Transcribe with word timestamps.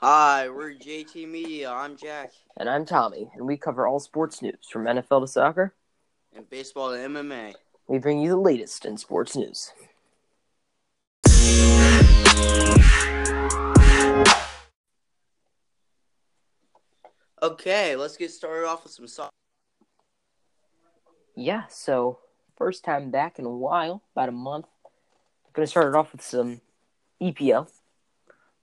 Hi, 0.00 0.48
we're 0.48 0.74
JT 0.74 1.28
Media. 1.28 1.72
I'm 1.72 1.96
Jack. 1.96 2.30
And 2.56 2.70
I'm 2.70 2.86
Tommy, 2.86 3.32
and 3.34 3.44
we 3.44 3.56
cover 3.56 3.84
all 3.84 3.98
sports 3.98 4.40
news 4.40 4.68
from 4.70 4.84
NFL 4.84 5.22
to 5.22 5.26
soccer. 5.26 5.74
And 6.32 6.48
baseball 6.48 6.92
to 6.92 6.96
MMA. 6.98 7.54
We 7.88 7.98
bring 7.98 8.20
you 8.20 8.28
the 8.28 8.36
latest 8.36 8.84
in 8.84 8.96
sports 8.96 9.34
news. 9.34 9.72
Okay, 17.42 17.96
let's 17.96 18.16
get 18.16 18.30
started 18.30 18.68
off 18.68 18.84
with 18.84 18.92
some 18.92 19.08
soccer. 19.08 19.32
Yeah, 21.34 21.64
so 21.70 22.20
first 22.56 22.84
time 22.84 23.10
back 23.10 23.40
in 23.40 23.44
a 23.44 23.50
while, 23.50 24.04
about 24.14 24.28
a 24.28 24.32
month. 24.32 24.66
I'm 25.44 25.50
Going 25.54 25.66
to 25.66 25.70
start 25.70 25.88
it 25.88 25.98
off 25.98 26.12
with 26.12 26.22
some 26.22 26.60
EPL. 27.20 27.68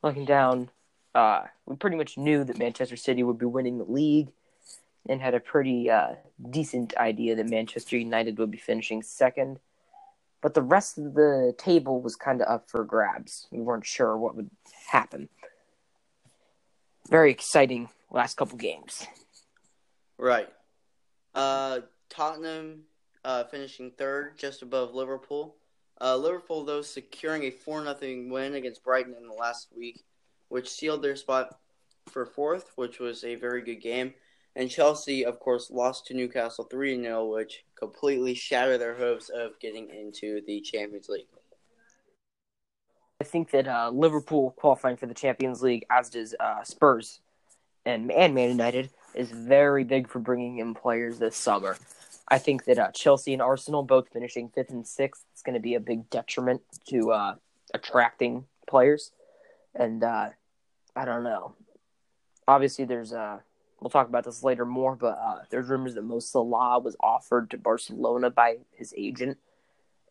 Looking 0.01 0.23
down, 0.23 0.69
uh, 1.15 1.43
we 1.65 1.75
pretty 1.77 1.95
much 1.95 2.17
knew 2.17 2.43
that 2.43 2.59
Manchester 2.59 2.97
City 2.97 3.23
would 3.23 3.37
be 3.37 3.45
winning 3.45 3.77
the 3.77 3.85
league 3.85 4.27
and 5.07 5.21
had 5.21 5.33
a 5.33 5.39
pretty 5.39 5.89
uh, 5.89 6.15
decent 6.49 6.95
idea 6.97 7.35
that 7.35 7.49
Manchester 7.49 7.97
United 7.97 8.37
would 8.37 8.51
be 8.51 8.57
finishing 8.57 9.01
second. 9.01 9.59
But 10.41 10.53
the 10.53 10.61
rest 10.61 10.97
of 10.97 11.13
the 11.13 11.55
table 11.57 12.01
was 12.01 12.15
kind 12.15 12.41
of 12.41 12.47
up 12.47 12.69
for 12.69 12.83
grabs. 12.83 13.47
We 13.49 13.61
weren't 13.61 13.85
sure 13.85 14.17
what 14.17 14.35
would 14.35 14.49
happen. 14.87 15.29
Very 17.09 17.31
exciting 17.31 17.89
last 18.11 18.35
couple 18.35 18.57
games. 18.57 19.07
Right. 20.17 20.49
Uh, 21.33 21.79
Tottenham 22.09 22.83
uh, 23.23 23.45
finishing 23.45 23.91
third, 23.91 24.37
just 24.37 24.61
above 24.61 24.93
Liverpool. 24.93 25.55
Uh, 25.99 26.17
Liverpool, 26.17 26.65
though, 26.65 26.81
securing 26.81 27.43
a 27.43 27.51
4 27.51 27.83
0 27.99 28.25
win 28.29 28.55
against 28.55 28.83
Brighton 28.83 29.15
in 29.19 29.27
the 29.27 29.33
last 29.33 29.69
week, 29.75 30.03
which 30.49 30.69
sealed 30.69 31.01
their 31.01 31.15
spot 31.15 31.57
for 32.09 32.25
fourth, 32.25 32.71
which 32.75 32.99
was 32.99 33.23
a 33.23 33.35
very 33.35 33.61
good 33.61 33.81
game. 33.81 34.13
And 34.55 34.69
Chelsea, 34.69 35.25
of 35.25 35.39
course, 35.39 35.69
lost 35.69 36.07
to 36.07 36.13
Newcastle 36.13 36.65
3 36.65 37.01
0, 37.01 37.25
which 37.25 37.65
completely 37.77 38.33
shattered 38.33 38.79
their 38.79 38.95
hopes 38.95 39.29
of 39.29 39.59
getting 39.59 39.89
into 39.89 40.41
the 40.47 40.61
Champions 40.61 41.09
League. 41.09 41.27
I 43.19 43.23
think 43.23 43.51
that 43.51 43.67
uh, 43.67 43.89
Liverpool 43.93 44.51
qualifying 44.51 44.97
for 44.97 45.07
the 45.07 45.13
Champions 45.13 45.61
League, 45.61 45.85
as 45.89 46.09
does 46.09 46.35
uh, 46.39 46.63
Spurs 46.63 47.21
and, 47.85 48.11
and 48.11 48.33
Man 48.33 48.49
United, 48.49 48.89
is 49.13 49.31
very 49.31 49.83
big 49.83 50.07
for 50.07 50.19
bringing 50.19 50.59
in 50.59 50.73
players 50.73 51.19
this 51.19 51.35
summer. 51.35 51.77
I 52.27 52.37
think 52.37 52.65
that 52.65 52.79
uh, 52.79 52.91
Chelsea 52.91 53.33
and 53.33 53.41
Arsenal 53.41 53.83
both 53.83 54.09
finishing 54.09 54.49
fifth 54.49 54.71
and 54.71 54.85
sixth 54.85 55.25
is 55.35 55.41
going 55.41 55.53
to 55.53 55.59
be 55.59 55.75
a 55.75 55.79
big 55.79 56.09
detriment 56.09 56.61
to 56.89 57.11
uh, 57.11 57.35
attracting 57.73 58.45
players. 58.67 59.11
And 59.75 60.03
uh, 60.03 60.29
I 60.95 61.05
don't 61.05 61.23
know. 61.23 61.55
Obviously, 62.47 62.85
there's 62.85 63.11
uh, 63.11 63.39
we'll 63.79 63.89
talk 63.89 64.07
about 64.07 64.23
this 64.23 64.43
later 64.43 64.65
more, 64.65 64.95
but 64.95 65.17
uh, 65.21 65.39
there's 65.49 65.67
rumors 65.67 65.95
that 65.95 66.03
Mo 66.03 66.19
Salah 66.19 66.79
was 66.79 66.95
offered 66.99 67.49
to 67.51 67.57
Barcelona 67.57 68.29
by 68.29 68.57
his 68.71 68.93
agent, 68.95 69.37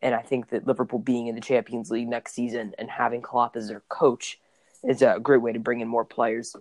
and 0.01 0.13
I 0.13 0.21
think 0.21 0.49
that 0.49 0.67
Liverpool 0.67 0.99
being 0.99 1.27
in 1.27 1.35
the 1.35 1.41
Champions 1.41 1.89
League 1.89 2.07
next 2.07 2.33
season 2.33 2.73
and 2.77 2.89
having 2.89 3.21
Klopp 3.21 3.55
as 3.55 3.67
their 3.67 3.83
coach 3.89 4.39
is 4.83 5.01
a 5.01 5.19
great 5.21 5.41
way 5.41 5.53
to 5.53 5.59
bring 5.59 5.81
in 5.81 5.87
more 5.87 6.05
players. 6.05 6.55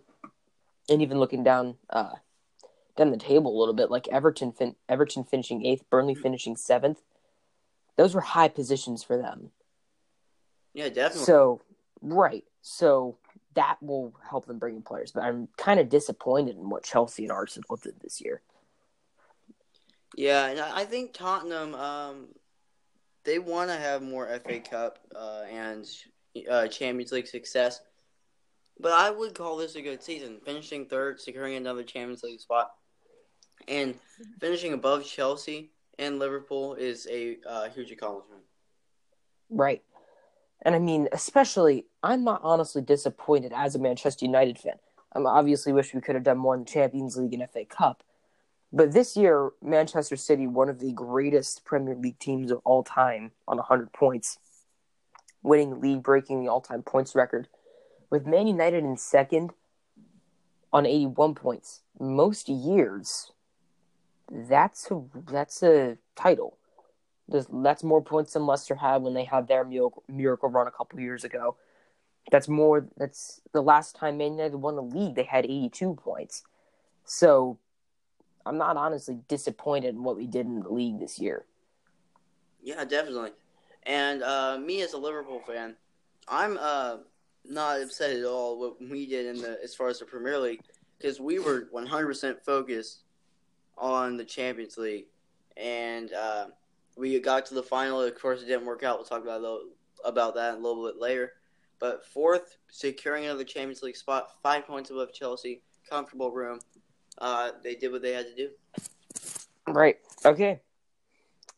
And 0.89 1.03
even 1.03 1.19
looking 1.19 1.43
down 1.43 1.77
uh, 1.91 2.13
down 2.97 3.11
the 3.11 3.17
table 3.17 3.57
a 3.57 3.59
little 3.59 3.75
bit, 3.75 3.91
like 3.91 4.09
Everton, 4.09 4.53
fin- 4.53 4.77
Everton 4.89 5.25
finishing 5.25 5.65
eighth, 5.65 5.85
Burnley 5.91 6.15
finishing 6.15 6.57
seventh. 6.57 7.01
Those 7.97 8.15
were 8.15 8.21
high 8.21 8.49
positions 8.49 9.03
for 9.03 9.17
them. 9.17 9.51
Yeah, 10.73 10.89
definitely. 10.89 11.25
So, 11.25 11.63
right. 12.05 12.45
So 12.63 13.19
that 13.55 13.77
will 13.83 14.15
help 14.29 14.47
them 14.47 14.59
bring 14.59 14.77
in 14.77 14.83
players. 14.83 15.13
But 15.13 15.25
I'm 15.25 15.49
kind 15.57 15.81
of 15.81 15.89
disappointed 15.89 16.57
in 16.57 16.71
what 16.71 16.85
Chelsea 16.85 17.25
and 17.25 17.33
Arsenal 17.33 17.77
did 17.77 17.95
this 18.01 18.21
year. 18.21 18.43
Yeah, 20.17 20.47
and 20.47 20.61
I 20.61 20.85
think 20.85 21.13
Tottenham, 21.13 21.75
um, 21.75 22.29
they 23.25 23.39
want 23.39 23.71
to 23.71 23.77
have 23.77 24.01
more 24.01 24.29
FA 24.45 24.61
Cup 24.61 25.01
uh, 25.15 25.43
and 25.51 25.85
uh, 26.49 26.69
Champions 26.69 27.11
League 27.11 27.27
success. 27.27 27.81
But 28.79 28.93
I 28.93 29.11
would 29.11 29.35
call 29.35 29.57
this 29.57 29.77
a 29.77 29.83
good 29.83 30.03
season. 30.03 30.41
Finishing 30.45 30.87
third, 30.87 31.21
securing 31.21 31.57
another 31.57 31.83
Champions 31.83 32.23
League 32.23 32.41
spot, 32.41 32.73
and 33.67 33.95
finishing 34.41 34.73
above 34.73 35.05
Chelsea 35.05 35.71
and 35.99 36.19
Liverpool 36.19 36.75
is 36.75 37.07
a 37.11 37.39
uh, 37.49 37.69
huge 37.69 37.91
accomplishment. 37.91 38.43
Right. 39.49 39.83
And 40.63 40.75
I 40.75 40.79
mean, 40.79 41.09
especially, 41.13 41.87
I'm 42.03 42.25
not 42.25 42.41
honestly 42.43 42.83
disappointed 42.83 43.53
as 43.55 43.75
a 43.75 43.79
Manchester 43.79 44.25
United 44.25 44.59
fan. 44.59 44.77
I 45.15 45.21
obviously 45.21 45.73
wish 45.73 45.95
we 45.95 46.01
could 46.01 46.15
have 46.15 46.25
done 46.25 46.39
more 46.39 46.55
in 46.55 46.61
the 46.61 46.71
Champions 46.71 47.17
League 47.17 47.35
and 47.35 47.49
FA 47.51 47.65
Cup. 47.65 48.03
But 48.73 48.93
this 48.93 49.17
year, 49.17 49.53
Manchester 49.63 50.17
City, 50.17 50.49
one 50.49 50.69
of 50.69 50.81
the 50.81 50.93
greatest 50.93 51.65
Premier 51.65 51.95
League 51.95 52.19
teams 52.19 52.51
of 52.51 52.61
all 52.65 52.83
time, 52.83 53.31
on 53.47 53.57
100 53.59 53.93
points, 53.93 54.39
winning 55.43 55.81
league, 55.81 56.03
breaking 56.03 56.43
the 56.43 56.51
all 56.51 56.61
time 56.61 56.83
points 56.83 57.15
record, 57.15 57.47
with 58.11 58.27
Man 58.27 58.49
United 58.49 58.83
in 58.83 58.97
second 58.97 59.53
on 60.73 60.87
81 60.87 61.37
points. 61.37 61.83
Most 62.01 62.49
years, 62.49 63.31
that's 64.29 64.91
a, 64.91 65.03
that's 65.31 65.63
a 65.63 65.99
title. 66.17 66.59
That's 67.29 67.83
more 67.83 68.03
points 68.03 68.35
than 68.35 68.47
Leicester 68.47 68.75
had 68.75 69.03
when 69.03 69.15
they 69.15 69.25
had 69.25 69.49
their 69.49 69.65
miracle, 69.65 70.03
miracle 70.09 70.51
run 70.51 70.67
a 70.67 70.71
couple 70.71 71.01
years 71.01 71.25
ago. 71.25 71.57
That's 72.31 72.49
more. 72.49 72.87
That's 72.97 73.41
the 73.53 73.63
last 73.63 73.97
time 73.97 74.19
Man 74.19 74.33
United 74.33 74.57
won 74.57 74.77
the 74.77 74.83
league. 74.83 75.15
They 75.15 75.25
had 75.25 75.45
82 75.45 75.95
points. 75.95 76.43
So, 77.05 77.59
I'm 78.47 78.59
not 78.59 78.77
honestly 78.77 79.19
disappointed 79.29 79.95
in 79.95 80.03
what 80.03 80.17
we 80.17 80.27
did 80.27 80.47
in 80.47 80.61
the 80.61 80.69
league 80.71 81.01
this 81.01 81.19
year. 81.19 81.45
Yeah, 82.63 82.85
definitely. 82.85 83.31
And 83.85 84.23
uh, 84.23 84.59
me 84.59 84.83
as 84.83 84.95
a 84.95 84.99
Liverpool 84.99 85.41
fan, 85.47 85.77
I'm 86.29 86.59
uh, 86.61 86.99
not 87.45 87.81
upset 87.83 88.17
at 88.17 88.25
all 88.25 88.59
what 88.59 88.81
we 88.81 89.07
did 89.07 89.27
in 89.27 89.43
the 89.43 89.59
as 89.63 89.75
far 89.75 89.89
as 89.89 89.99
the 89.99 90.07
Premier 90.07 90.39
League 90.39 90.61
because 90.99 91.21
we 91.21 91.39
were 91.39 91.69
100% 91.75 92.41
focused 92.45 93.03
on 93.77 94.17
the 94.17 94.25
Champions 94.25 94.79
League, 94.79 95.07
and 95.57 96.13
uh, 96.13 96.47
we 96.97 97.19
got 97.21 97.47
to 97.47 97.55
the 97.55 97.63
final. 97.63 98.01
Of 98.03 98.19
course, 98.21 98.43
it 98.43 98.47
didn't 98.47 98.67
work 98.67 98.83
out. 98.83 98.99
We'll 98.99 99.07
talk 99.07 99.23
about 99.23 99.61
about 100.05 100.35
that 100.35 100.55
a 100.55 100.57
little 100.59 100.87
bit 100.87 101.01
later. 101.01 101.33
But 101.81 102.05
fourth, 102.07 102.57
securing 102.71 103.25
another 103.25 103.45
Champions 103.45 103.83
League 103.83 103.97
spot, 103.97 104.31
five 104.43 104.67
points 104.67 104.91
above 104.91 105.13
Chelsea, 105.13 105.63
comfortable 105.89 106.31
room. 106.31 106.61
Uh, 107.19 107.51
they 107.63 107.75
did 107.75 107.93
what 107.93 108.03
they 108.03 108.13
had 108.13 108.27
to 108.27 108.35
do. 108.35 108.51
Right. 109.67 109.97
Okay. 110.25 110.61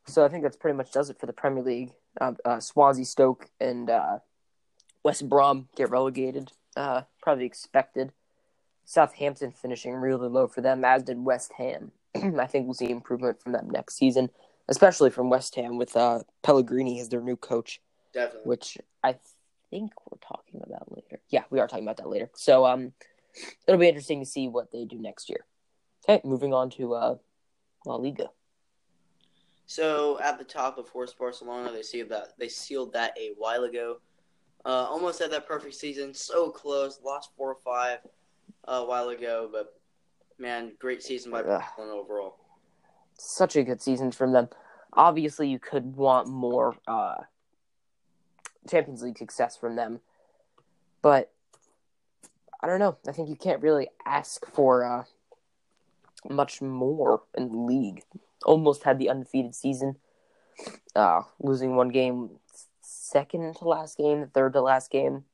So 0.06 0.24
I 0.24 0.28
think 0.28 0.42
that's 0.42 0.56
pretty 0.56 0.76
much 0.76 0.92
does 0.92 1.10
it 1.10 1.18
for 1.18 1.26
the 1.26 1.32
Premier 1.32 1.62
League. 1.62 1.92
Uh, 2.20 2.32
uh, 2.44 2.60
Swansea, 2.60 3.04
Stoke, 3.04 3.48
and 3.60 3.90
uh, 3.90 4.18
West 5.02 5.28
Brom 5.28 5.68
get 5.76 5.90
relegated. 5.90 6.52
Uh, 6.76 7.02
probably 7.20 7.44
expected. 7.44 8.12
Southampton 8.84 9.50
finishing 9.50 9.94
really 9.94 10.28
low 10.28 10.46
for 10.46 10.60
them, 10.60 10.84
as 10.84 11.02
did 11.02 11.24
West 11.24 11.52
Ham. 11.58 11.90
I 12.14 12.46
think 12.46 12.66
we'll 12.66 12.74
see 12.74 12.90
improvement 12.90 13.42
from 13.42 13.52
them 13.52 13.68
next 13.68 13.96
season, 13.96 14.30
especially 14.68 15.10
from 15.10 15.30
West 15.30 15.54
Ham 15.56 15.76
with 15.76 15.96
uh, 15.96 16.20
Pellegrini 16.42 17.00
as 17.00 17.08
their 17.08 17.20
new 17.20 17.36
coach. 17.36 17.80
Definitely. 18.12 18.48
Which 18.48 18.78
I 19.02 19.16
think 19.70 19.92
we're 20.10 20.18
talking 20.18 20.62
about 20.64 20.94
later. 20.94 21.20
Yeah, 21.28 21.44
we 21.50 21.60
are 21.60 21.66
talking 21.66 21.84
about 21.84 21.98
that 21.98 22.08
later. 22.08 22.30
So 22.34 22.64
um, 22.64 22.92
it'll 23.66 23.80
be 23.80 23.88
interesting 23.88 24.20
to 24.20 24.26
see 24.26 24.48
what 24.48 24.72
they 24.72 24.84
do 24.84 24.98
next 24.98 25.28
year. 25.28 25.44
Okay, 26.08 26.26
moving 26.26 26.54
on 26.54 26.70
to 26.70 26.94
uh, 26.94 27.16
La 27.84 27.96
Liga. 27.96 28.28
So 29.66 30.20
at 30.20 30.38
the 30.38 30.44
top, 30.44 30.78
of 30.78 30.90
course, 30.92 31.12
Barcelona 31.12 31.72
they 31.72 31.82
sealed 31.82 32.10
that 32.10 32.38
they 32.38 32.48
sealed 32.48 32.92
that 32.92 33.16
a 33.18 33.32
while 33.36 33.64
ago. 33.64 33.98
Uh, 34.64 34.86
almost 34.88 35.20
had 35.20 35.30
that 35.32 35.46
perfect 35.46 35.74
season, 35.74 36.14
so 36.14 36.50
close. 36.50 37.00
Lost 37.04 37.30
four 37.36 37.50
or 37.52 37.58
five 37.64 37.98
uh, 38.66 38.82
a 38.82 38.86
while 38.86 39.08
ago, 39.10 39.48
but 39.50 39.74
man, 40.38 40.72
great 40.78 41.02
season 41.02 41.32
by 41.32 41.42
Barcelona 41.42 41.92
overall. 41.92 42.36
Such 43.18 43.56
a 43.56 43.62
good 43.62 43.80
season 43.80 44.12
from 44.12 44.32
them. 44.32 44.48
Obviously, 44.92 45.48
you 45.48 45.58
could 45.58 45.96
want 45.96 46.28
more 46.28 46.76
uh, 46.86 47.16
Champions 48.68 49.02
League 49.02 49.18
success 49.18 49.56
from 49.56 49.76
them, 49.76 50.00
but 51.02 51.32
I 52.60 52.66
don't 52.66 52.80
know. 52.80 52.96
I 53.06 53.12
think 53.12 53.28
you 53.28 53.36
can't 53.36 53.62
really 53.62 53.88
ask 54.04 54.46
for 54.46 54.84
uh, 54.84 55.04
much 56.28 56.62
more 56.62 57.22
in 57.36 57.48
the 57.48 57.58
league. 57.58 58.02
Almost 58.44 58.84
had 58.84 58.98
the 58.98 59.08
undefeated 59.08 59.54
season, 59.54 59.96
uh, 60.94 61.22
losing 61.38 61.76
one 61.76 61.88
game, 61.88 62.30
second 62.80 63.56
to 63.56 63.68
last 63.68 63.98
game, 63.98 64.30
third 64.32 64.52
to 64.54 64.60
last 64.60 64.90
game, 64.90 65.24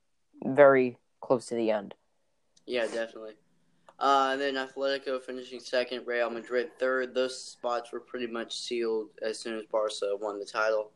very 0.45 0.99
close 1.21 1.47
to 1.47 1.55
the 1.55 1.71
end. 1.71 1.95
Yeah, 2.67 2.87
definitely. 2.87 3.35
Uh, 4.03 4.31
and 4.33 4.41
then 4.41 4.55
Atletico 4.55 5.23
finishing 5.23 5.61
second, 5.61 6.05
Real 6.07 6.29
Madrid 6.29 6.77
third. 6.79 7.15
Those 7.15 7.41
spots 7.41 7.93
were 7.93 8.01
pretty 8.01 8.27
much 8.27 8.59
sealed 8.59 9.11
as 9.23 9.39
soon 9.39 9.57
as 9.57 9.65
Barca 9.67 10.17
won 10.21 10.41
the 10.41 10.45
title. 10.45 10.91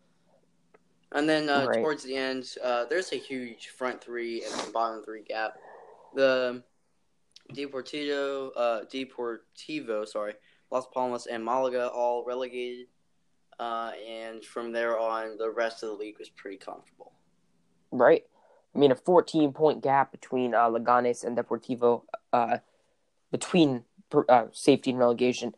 And 1.12 1.28
then 1.28 1.48
uh, 1.48 1.66
right. 1.68 1.76
towards 1.76 2.02
the 2.02 2.16
end, 2.16 2.52
uh, 2.64 2.86
there's 2.86 3.12
a 3.12 3.16
huge 3.16 3.68
front 3.68 4.02
three 4.02 4.42
and 4.42 4.72
bottom 4.72 5.04
three 5.04 5.22
gap. 5.22 5.52
the 6.16 6.64
Deportivo, 7.54 8.50
uh, 8.56 8.80
Deportivo, 8.92 10.06
sorry, 10.06 10.34
Las 10.72 10.86
Palmas 10.92 11.26
and 11.26 11.44
Malaga 11.44 11.88
all 11.88 12.24
relegated, 12.24 12.88
uh, 13.60 13.92
and 14.04 14.44
from 14.44 14.72
there 14.72 14.98
on, 14.98 15.38
the 15.38 15.48
rest 15.48 15.84
of 15.84 15.90
the 15.90 15.94
league 15.94 16.18
was 16.18 16.28
pretty 16.28 16.56
comfortable. 16.56 17.12
Right. 17.92 18.24
I 18.74 18.78
mean, 18.78 18.90
a 18.90 18.96
14 18.96 19.52
point 19.52 19.80
gap 19.80 20.10
between 20.10 20.54
uh, 20.54 20.68
Leganes 20.68 21.24
and 21.24 21.36
Deportivo, 21.36 22.02
uh, 22.32 22.58
between 23.30 23.84
uh, 24.28 24.46
safety 24.52 24.90
and 24.90 24.98
relegation, 24.98 25.54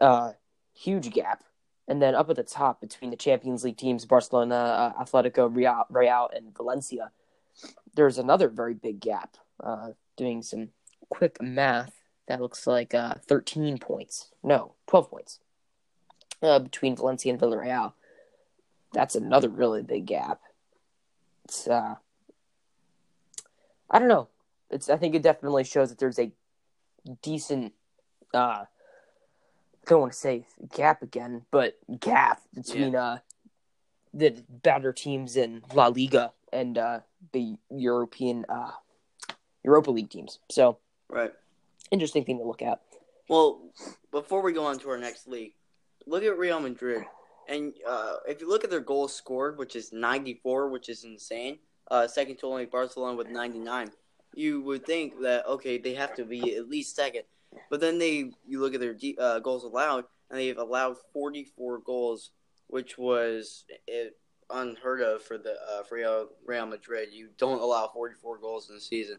uh, 0.00 0.32
huge 0.74 1.12
gap. 1.12 1.42
And 1.88 2.02
then 2.02 2.14
up 2.14 2.28
at 2.30 2.36
the 2.36 2.42
top 2.42 2.80
between 2.80 3.10
the 3.10 3.16
Champions 3.16 3.62
League 3.62 3.76
teams, 3.76 4.04
Barcelona, 4.04 4.54
uh, 4.54 5.04
Atletico, 5.04 5.54
Real, 5.54 5.84
Real, 5.88 6.28
and 6.34 6.54
Valencia, 6.56 7.12
there's 7.94 8.18
another 8.18 8.48
very 8.48 8.74
big 8.74 9.00
gap. 9.00 9.36
Uh, 9.62 9.90
doing 10.16 10.42
some 10.42 10.68
quick 11.08 11.40
math, 11.40 11.92
that 12.26 12.40
looks 12.40 12.66
like 12.66 12.92
uh, 12.92 13.14
13 13.28 13.78
points. 13.78 14.30
No, 14.42 14.72
12 14.88 15.10
points 15.10 15.38
uh, 16.42 16.58
between 16.58 16.96
Valencia 16.96 17.32
and 17.32 17.40
Villarreal. 17.40 17.92
That's 18.92 19.14
another 19.14 19.48
really 19.48 19.82
big 19.82 20.06
gap. 20.06 20.40
It's, 21.44 21.68
I 21.68 21.96
don't 23.92 24.08
know. 24.08 24.28
It's, 24.70 24.90
I 24.90 24.96
think 24.96 25.14
it 25.14 25.22
definitely 25.22 25.64
shows 25.64 25.90
that 25.90 25.98
there's 25.98 26.18
a 26.18 26.32
decent, 27.22 27.72
uh, 28.34 28.64
I 28.64 28.66
don't 29.86 30.00
want 30.00 30.12
to 30.12 30.18
say 30.18 30.46
gap 30.74 31.02
again, 31.02 31.42
but 31.50 31.78
gap 32.00 32.42
between 32.54 32.92
yeah. 32.92 33.04
uh, 33.04 33.18
the 34.12 34.42
better 34.48 34.92
teams 34.92 35.36
in 35.36 35.62
La 35.74 35.88
Liga 35.88 36.32
and 36.52 36.78
uh, 36.78 37.00
the 37.32 37.56
European 37.70 38.44
uh, 38.48 38.70
Europa 39.64 39.90
League 39.90 40.10
teams. 40.10 40.38
So, 40.50 40.78
right, 41.08 41.32
interesting 41.90 42.24
thing 42.24 42.38
to 42.38 42.44
look 42.44 42.62
at. 42.62 42.80
Well, 43.28 43.60
before 44.12 44.42
we 44.42 44.52
go 44.52 44.64
on 44.64 44.78
to 44.80 44.90
our 44.90 44.98
next 44.98 45.26
league, 45.26 45.52
look 46.06 46.22
at 46.22 46.38
Real 46.38 46.60
Madrid, 46.60 47.04
and 47.48 47.74
uh, 47.86 48.16
if 48.28 48.40
you 48.40 48.48
look 48.48 48.64
at 48.64 48.70
their 48.70 48.80
goals 48.80 49.14
scored, 49.14 49.58
which 49.58 49.76
is 49.76 49.92
94, 49.92 50.68
which 50.68 50.88
is 50.88 51.04
insane, 51.04 51.58
uh, 51.90 52.06
second 52.06 52.36
to 52.38 52.46
only 52.46 52.66
Barcelona 52.66 53.16
with 53.16 53.28
99, 53.28 53.90
you 54.36 54.60
would 54.60 54.84
think 54.84 55.20
that 55.22 55.46
okay, 55.46 55.78
they 55.78 55.94
have 55.94 56.14
to 56.14 56.24
be 56.24 56.56
at 56.56 56.68
least 56.68 56.94
second. 56.94 57.22
But 57.70 57.80
then 57.80 57.98
they, 57.98 58.30
you 58.46 58.60
look 58.60 58.74
at 58.74 58.80
their 58.80 58.94
uh, 59.18 59.38
goals 59.38 59.64
allowed, 59.64 60.04
and 60.30 60.38
they've 60.38 60.58
allowed 60.58 60.96
44 61.12 61.78
goals, 61.78 62.30
which 62.66 62.98
was 62.98 63.64
it, 63.86 64.16
unheard 64.50 65.00
of 65.00 65.22
for 65.22 65.38
the 65.38 65.56
uh, 65.70 65.82
for 65.82 65.96
Real, 65.96 66.28
Real 66.44 66.66
Madrid. 66.66 67.08
You 67.12 67.28
don't 67.38 67.60
allow 67.60 67.88
44 67.88 68.38
goals 68.38 68.68
in 68.70 68.76
a 68.76 68.80
season, 68.80 69.16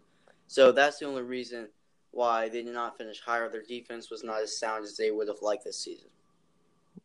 so 0.48 0.72
that's 0.72 1.00
the 1.00 1.06
only 1.06 1.24
reason 1.24 1.68
why 2.12 2.48
they 2.48 2.64
did 2.64 2.74
not 2.74 2.98
finish 2.98 3.20
higher. 3.20 3.50
Their 3.50 3.64
defense 3.64 4.12
was 4.12 4.24
not 4.24 4.42
as 4.42 4.58
sound 4.58 4.86
as 4.86 4.98
they 4.98 5.10
would 5.10 5.28
have 5.28 5.42
liked 5.42 5.64
this 5.64 5.80
season. 5.80 6.10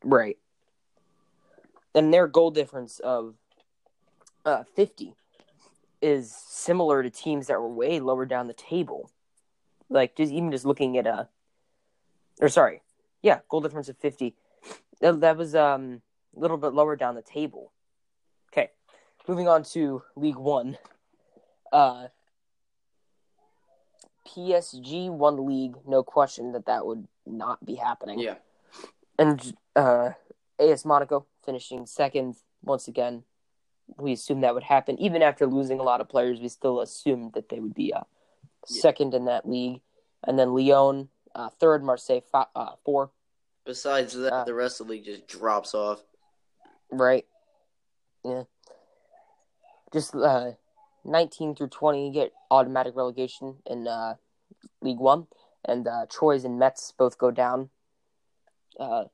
Right, 0.05 0.37
and 1.95 2.13
their 2.13 2.27
goal 2.27 2.51
difference 2.51 2.99
of 2.99 3.37
uh, 4.45 4.65
50 4.77 5.15
is 6.03 6.35
similar 6.35 7.03
to 7.03 7.11
teams 7.11 7.47
that 7.47 7.61
were 7.61 7.69
way 7.69 8.01
lower 8.01 8.27
down 8.27 8.49
the 8.49 8.53
table. 8.53 9.11
Like 9.89 10.17
just 10.17 10.33
even 10.33 10.51
just 10.51 10.67
looking 10.67 10.99
at 10.99 11.07
a, 11.07 11.15
uh, 11.15 11.25
or 12.41 12.49
sorry, 12.49 12.83
yeah, 13.23 13.41
goal 13.49 13.61
difference 13.61 13.89
of 13.89 13.97
50. 13.99 14.35
That, 15.01 15.21
that 15.21 15.37
was 15.37 15.55
um 15.55 16.03
a 16.37 16.41
little 16.41 16.57
bit 16.57 16.75
lower 16.75 16.97
down 16.97 17.15
the 17.15 17.23
table. 17.23 17.73
Okay, 18.53 18.71
moving 19.29 19.49
on 19.49 19.63
to 19.65 20.03
League 20.17 20.37
One. 20.37 20.77
Uh, 21.73 22.09
PSG 24.27 25.11
won 25.11 25.47
league, 25.47 25.77
no 25.87 26.03
question 26.03 26.53
that 26.53 26.67
that 26.67 26.87
would 26.87 27.07
not 27.27 27.65
be 27.65 27.75
happening. 27.75 28.19
Yeah. 28.19 28.37
And 29.19 29.55
uh, 29.77 30.11
AS 30.59 30.85
Monaco 30.85 31.27
finishing 31.45 31.87
second 31.87 32.37
once 32.63 32.89
again. 32.89 33.25
We 33.99 34.13
assumed 34.13 34.45
that 34.45 34.55
would 34.55 34.63
happen, 34.63 34.99
even 35.01 35.23
after 35.23 35.47
losing 35.47 35.81
a 35.81 35.83
lot 35.83 36.01
of 36.01 36.09
players. 36.09 36.41
We 36.41 36.49
still 36.49 36.81
assumed 36.81 37.33
that 37.35 37.49
they 37.49 37.61
would 37.61 37.75
be 37.75 37.93
uh, 37.93 38.03
second 38.67 39.15
in 39.15 39.27
that 39.27 39.49
league, 39.49 39.81
and 40.25 40.39
then 40.39 40.55
Lyon 40.55 41.09
uh, 41.35 41.49
third, 41.61 41.83
Marseille 41.83 42.21
five, 42.31 42.47
uh, 42.55 42.73
four. 42.85 43.11
Besides 43.65 44.15
that, 44.15 44.33
uh, 44.33 44.45
the 44.45 44.55
rest 44.55 44.81
of 44.81 44.87
the 44.87 44.95
league 44.95 45.05
just 45.05 45.27
drops 45.29 45.75
off. 45.75 46.03
Right. 46.91 47.27
Yeah. 48.25 48.45
Just 49.93 50.15
uh, 50.15 50.53
19 51.05 51.55
through 51.55 51.69
20 51.69 52.11
get 52.13 52.33
automatic 52.51 52.97
relegation 52.97 53.57
in 53.67 53.87
uh, 53.87 54.15
League 54.81 54.99
One, 54.99 55.27
and 55.65 55.87
uh, 55.87 56.07
Troyes 56.11 56.45
and 56.45 56.59
Metz 56.59 56.93
both 56.97 57.19
go 57.19 57.31
down. 57.31 57.71
Uh, 58.79 59.05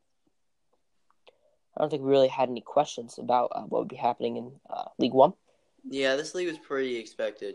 I 1.79 1.83
don't 1.83 1.91
think 1.91 2.03
we 2.03 2.11
really 2.11 2.29
had 2.29 2.49
any 2.49 2.61
questions 2.61 3.19
about 3.19 3.53
uh, 3.55 3.63
what 3.63 3.79
would 3.79 3.89
be 3.89 3.97
happening 3.97 4.37
in 4.37 4.51
uh, 4.69 4.87
League 4.99 5.13
One. 5.13 5.35
Yeah, 5.89 6.17
this 6.17 6.35
league 6.35 6.49
was 6.49 6.59
pretty 6.59 6.97
expected. 6.97 7.55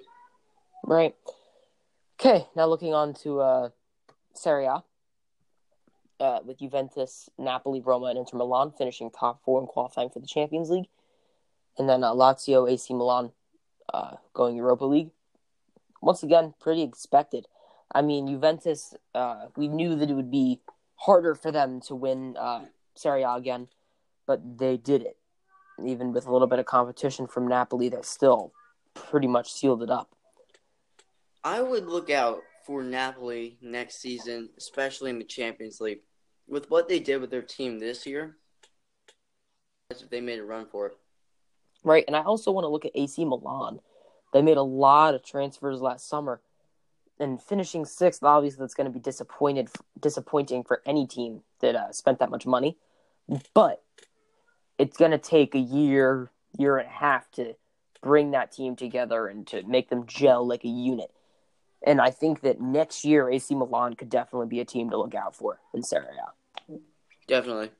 Right. 0.86 1.14
Okay, 2.20 2.48
now 2.56 2.66
looking 2.68 2.94
on 2.94 3.14
to 3.16 3.42
uh, 3.42 3.70
Serie 4.34 4.66
A. 4.66 4.84
Uh, 6.20 6.40
with 6.46 6.60
Juventus, 6.60 7.30
Napoli, 7.38 7.82
Roma, 7.82 8.06
and 8.06 8.18
Inter 8.18 8.38
Milan 8.38 8.72
finishing 8.78 9.10
top 9.12 9.44
four 9.44 9.60
and 9.60 9.68
qualifying 9.68 10.10
for 10.10 10.20
the 10.20 10.28
Champions 10.28 10.70
League. 10.70 10.88
And 11.78 11.90
then 11.90 12.02
uh, 12.02 12.14
Lazio, 12.14 12.72
AC 12.72 12.94
Milan 12.94 13.32
uh, 13.94 14.16
going 14.34 14.56
Europa 14.56 14.86
League. 14.86 15.10
Once 16.02 16.24
again, 16.24 16.54
pretty 16.62 16.82
expected. 16.82 17.48
I 17.94 18.02
mean, 18.02 18.28
Juventus, 18.28 18.96
uh, 19.14 19.48
we 19.58 19.68
knew 19.68 19.96
that 19.96 20.10
it 20.10 20.14
would 20.14 20.32
be 20.32 20.62
harder 20.96 21.36
for 21.36 21.52
them 21.52 21.82
to 21.82 21.96
win 21.96 22.38
uh, 22.38 22.66
Serie 22.96 23.24
A 23.24 23.34
again, 23.34 23.68
but 24.26 24.58
they 24.58 24.78
did 24.78 25.02
it. 25.02 25.18
Even 25.84 26.14
with 26.14 26.28
a 26.28 26.32
little 26.32 26.48
bit 26.48 26.60
of 26.60 26.66
competition 26.66 27.28
from 27.28 27.48
Napoli, 27.48 27.90
that 27.90 28.06
still 28.06 28.54
pretty 28.94 29.28
much 29.28 29.52
sealed 29.52 29.82
it 29.82 29.90
up. 29.90 30.10
I 31.44 31.62
would 31.62 31.88
look 31.88 32.10
out 32.10 32.42
for 32.66 32.84
Napoli 32.84 33.58
next 33.62 34.00
season, 34.00 34.50
especially 34.58 35.10
in 35.10 35.20
the 35.20 35.26
Champions 35.26 35.82
League. 35.82 36.02
With 36.48 36.70
what 36.70 36.88
they 36.88 37.00
did 37.00 37.22
with 37.22 37.32
their 37.32 37.42
team 37.42 37.80
this 37.80 38.06
year, 38.06 38.38
if 39.90 40.10
they 40.10 40.22
made 40.22 40.40
a 40.40 40.44
run 40.44 40.68
for 40.68 40.88
it. 40.88 40.98
Right, 41.84 42.04
and 42.08 42.16
I 42.16 42.24
also 42.24 42.52
want 42.52 42.66
to 42.66 42.70
look 42.70 42.86
at 42.86 42.92
AC 42.96 43.24
Milan. 43.26 43.80
They 44.32 44.42
made 44.42 44.58
a 44.58 44.64
lot 44.64 45.14
of 45.14 45.24
transfers 45.24 45.82
last 45.82 46.08
summer, 46.08 46.42
and 47.20 47.42
finishing 47.42 47.86
sixth, 47.86 48.24
obviously, 48.24 48.60
that's 48.60 48.74
going 48.74 48.92
to 48.92 48.94
be 48.94 49.00
disappointed, 49.00 49.70
disappointing 50.00 50.64
for 50.64 50.82
any 50.86 51.06
team 51.06 51.42
that 51.60 51.76
uh, 51.76 51.92
spent 51.92 52.20
that 52.20 52.32
much 52.32 52.46
money. 52.46 52.78
But 53.54 53.83
it's 54.78 54.98
going 54.98 55.12
to 55.12 55.18
take 55.18 55.56
a 55.56 55.60
year, 55.60 56.32
year 56.58 56.78
and 56.78 56.88
a 56.88 56.92
half 56.92 57.30
to 57.32 57.56
bring 58.02 58.32
that 58.32 58.52
team 58.52 58.76
together 58.76 59.28
and 59.28 59.48
to 59.48 59.64
make 59.64 59.90
them 59.90 60.06
gel 60.06 60.46
like 60.46 60.64
a 60.64 60.70
unit. 60.70 61.12
And 61.86 62.00
I 62.00 62.12
think 62.12 62.42
that 62.42 62.62
next 62.62 63.04
year, 63.04 63.30
AC 63.30 63.54
Milan 63.56 63.96
could 63.96 64.10
definitely 64.10 64.48
be 64.48 64.60
a 64.60 64.66
team 64.66 64.90
to 64.90 64.98
look 64.98 65.16
out 65.16 65.36
for 65.36 65.60
in 65.74 65.84
Serie 65.84 66.06
A. 66.06 66.78
Definitely. 67.28 67.72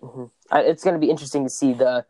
Mm-hmm. 0.00 0.24
It's 0.52 0.84
going 0.84 0.94
to 0.94 1.00
be 1.00 1.10
interesting 1.10 1.44
to 1.44 1.50
see 1.50 1.72
the 1.72 2.06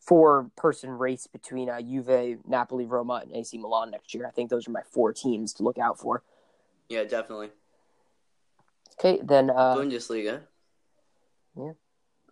four-person 0.00 0.90
race 0.90 1.26
between 1.26 1.68
uh, 1.68 1.80
Juve, 1.80 2.38
Napoli, 2.46 2.86
Roma, 2.86 3.20
and 3.22 3.32
AC 3.34 3.56
Milan 3.58 3.90
next 3.90 4.14
year. 4.14 4.26
I 4.26 4.30
think 4.30 4.50
those 4.50 4.66
are 4.66 4.72
my 4.72 4.82
four 4.90 5.12
teams 5.12 5.52
to 5.54 5.62
look 5.62 5.78
out 5.78 5.98
for. 5.98 6.22
Yeah, 6.88 7.04
definitely. 7.04 7.50
Okay, 8.98 9.20
then 9.22 9.50
uh, 9.50 9.76
Bundesliga. 9.76 10.40
Yeah. 11.56 11.72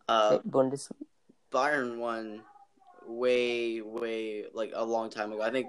Uh, 0.09 0.39
Bundesliga. 0.49 1.05
Bayern 1.53 1.99
won 1.99 2.43
way, 3.07 3.81
way 3.81 4.45
like 4.53 4.73
a 4.75 4.85
long 4.85 5.11
time 5.11 5.33
ago. 5.33 5.43
I 5.43 5.51
think 5.51 5.69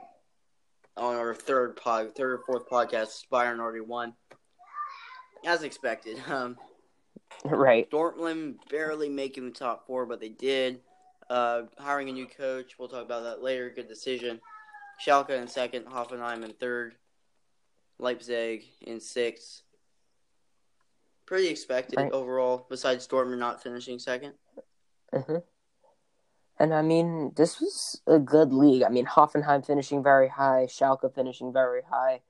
on 0.97 1.15
our 1.15 1.33
third 1.33 1.75
pod, 1.75 2.15
third 2.15 2.33
or 2.33 2.43
fourth 2.45 2.69
podcast, 2.69 3.27
Bayern 3.31 3.59
already 3.59 3.81
won, 3.81 4.13
as 5.45 5.63
expected. 5.63 6.21
Um, 6.29 6.57
right. 7.45 7.89
Dortmund 7.89 8.55
barely 8.69 9.07
making 9.07 9.45
the 9.45 9.51
top 9.51 9.85
four, 9.85 10.05
but 10.05 10.19
they 10.19 10.29
did. 10.29 10.81
Uh, 11.29 11.63
hiring 11.77 12.09
a 12.09 12.11
new 12.11 12.25
coach, 12.25 12.77
we'll 12.77 12.89
talk 12.89 13.05
about 13.05 13.23
that 13.23 13.41
later. 13.41 13.69
Good 13.69 13.87
decision. 13.87 14.41
Schalke 15.05 15.29
in 15.29 15.47
second, 15.47 15.85
Hoffenheim 15.85 16.43
in 16.43 16.51
third, 16.53 16.95
Leipzig 17.99 18.63
in 18.81 18.99
sixth. 18.99 19.61
Pretty 21.29 21.49
expected 21.49 21.97
right. 21.97 22.11
overall, 22.11 22.65
besides 22.71 23.07
Dortmund 23.07 23.37
not 23.37 23.61
finishing 23.61 23.99
2nd 23.99 24.31
mm-hmm. 25.13 25.35
And 26.57 26.73
I 26.73 26.81
mean, 26.81 27.33
this 27.35 27.61
was 27.61 28.01
a 28.07 28.17
good 28.17 28.51
league. 28.51 28.81
I 28.81 28.89
mean, 28.89 29.05
Hoffenheim 29.05 29.63
finishing 29.63 30.01
very 30.01 30.27
high, 30.27 30.65
Schalke 30.67 31.13
finishing 31.13 31.53
very 31.53 31.83
high, 31.87 32.21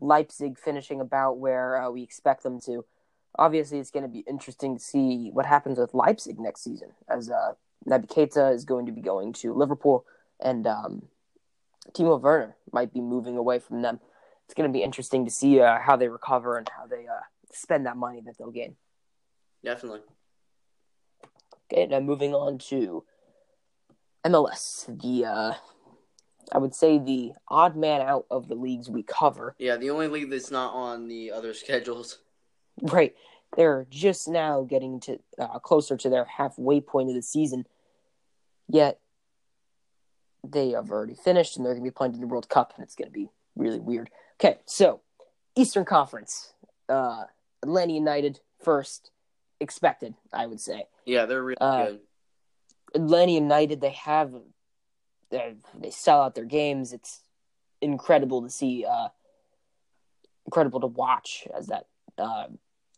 Leipzig 0.00 0.58
finishing 0.58 1.00
about 1.00 1.38
where 1.38 1.80
uh, 1.80 1.90
we 1.90 2.02
expect 2.02 2.42
them 2.42 2.60
to. 2.62 2.84
Obviously, 3.38 3.78
it's 3.78 3.92
going 3.92 4.02
to 4.02 4.08
be 4.08 4.24
interesting 4.28 4.76
to 4.76 4.82
see 4.82 5.30
what 5.32 5.46
happens 5.46 5.78
with 5.78 5.94
Leipzig 5.94 6.40
next 6.40 6.64
season, 6.64 6.88
as 7.08 7.30
uh, 7.30 7.52
Naby 7.88 8.08
Keita 8.08 8.52
is 8.52 8.64
going 8.64 8.86
to 8.86 8.92
be 8.92 9.00
going 9.00 9.32
to 9.34 9.54
Liverpool, 9.54 10.04
and 10.40 10.66
um, 10.66 11.02
Timo 11.92 12.20
Werner 12.20 12.56
might 12.72 12.92
be 12.92 13.00
moving 13.00 13.36
away 13.36 13.60
from 13.60 13.82
them. 13.82 14.00
it's 14.44 14.54
going 14.54 14.68
to 14.68 14.76
be 14.76 14.82
interesting 14.82 15.24
to 15.24 15.30
see 15.30 15.60
uh, 15.60 15.78
how 15.78 15.94
they 15.94 16.08
recover 16.08 16.58
and 16.58 16.68
how 16.76 16.84
they 16.88 17.06
uh, 17.06 17.20
spend 17.54 17.86
that 17.86 17.96
money 17.96 18.20
that 18.24 18.36
they'll 18.38 18.50
gain. 18.50 18.76
Definitely. 19.64 20.00
Okay, 21.72 21.86
now 21.86 22.00
moving 22.00 22.34
on 22.34 22.58
to 22.58 23.04
MLS, 24.26 24.86
the 25.00 25.24
uh, 25.26 25.54
I 26.52 26.58
would 26.58 26.74
say 26.74 26.98
the 26.98 27.32
odd 27.48 27.76
man 27.76 28.00
out 28.02 28.26
of 28.30 28.48
the 28.48 28.54
leagues 28.54 28.90
we 28.90 29.02
cover. 29.02 29.54
Yeah, 29.58 29.76
the 29.76 29.90
only 29.90 30.08
league 30.08 30.30
that's 30.30 30.50
not 30.50 30.74
on 30.74 31.08
the 31.08 31.32
other 31.32 31.54
schedules. 31.54 32.18
Right, 32.82 33.14
they're 33.56 33.86
just 33.88 34.28
now 34.28 34.62
getting 34.62 35.00
to 35.00 35.18
uh, 35.38 35.58
closer 35.60 35.96
to 35.96 36.08
their 36.10 36.24
halfway 36.24 36.80
point 36.80 37.08
of 37.08 37.14
the 37.14 37.22
season, 37.22 37.64
yet 38.68 39.00
they 40.46 40.70
have 40.70 40.90
already 40.90 41.14
finished 41.14 41.56
and 41.56 41.64
they're 41.64 41.72
going 41.72 41.84
to 41.84 41.90
be 41.90 41.94
playing 41.94 42.14
in 42.14 42.20
the 42.20 42.26
World 42.26 42.48
Cup, 42.48 42.72
and 42.76 42.84
it's 42.84 42.94
going 42.94 43.08
to 43.08 43.12
be 43.12 43.28
really 43.56 43.80
weird. 43.80 44.10
Okay, 44.40 44.58
so 44.66 45.00
Eastern 45.56 45.84
Conference, 45.84 46.52
uh, 46.88 47.24
Atlanta 47.64 47.92
United 47.94 48.40
first, 48.62 49.10
expected, 49.60 50.14
I 50.32 50.46
would 50.46 50.60
say. 50.60 50.86
Yeah, 51.06 51.24
they're 51.26 51.42
really 51.42 51.58
Uh, 51.60 51.86
good. 51.86 52.00
Atlanta 52.94 53.32
United, 53.32 53.80
they 53.80 53.90
have 53.90 54.32
they 55.30 55.90
sell 55.90 56.22
out 56.22 56.34
their 56.36 56.44
games. 56.44 56.92
It's 56.92 57.22
incredible 57.80 58.42
to 58.42 58.48
see, 58.50 58.84
uh, 58.84 59.08
incredible 60.46 60.78
to 60.80 60.86
watch 60.86 61.48
as 61.56 61.66
that 61.66 61.86
uh, 62.18 62.46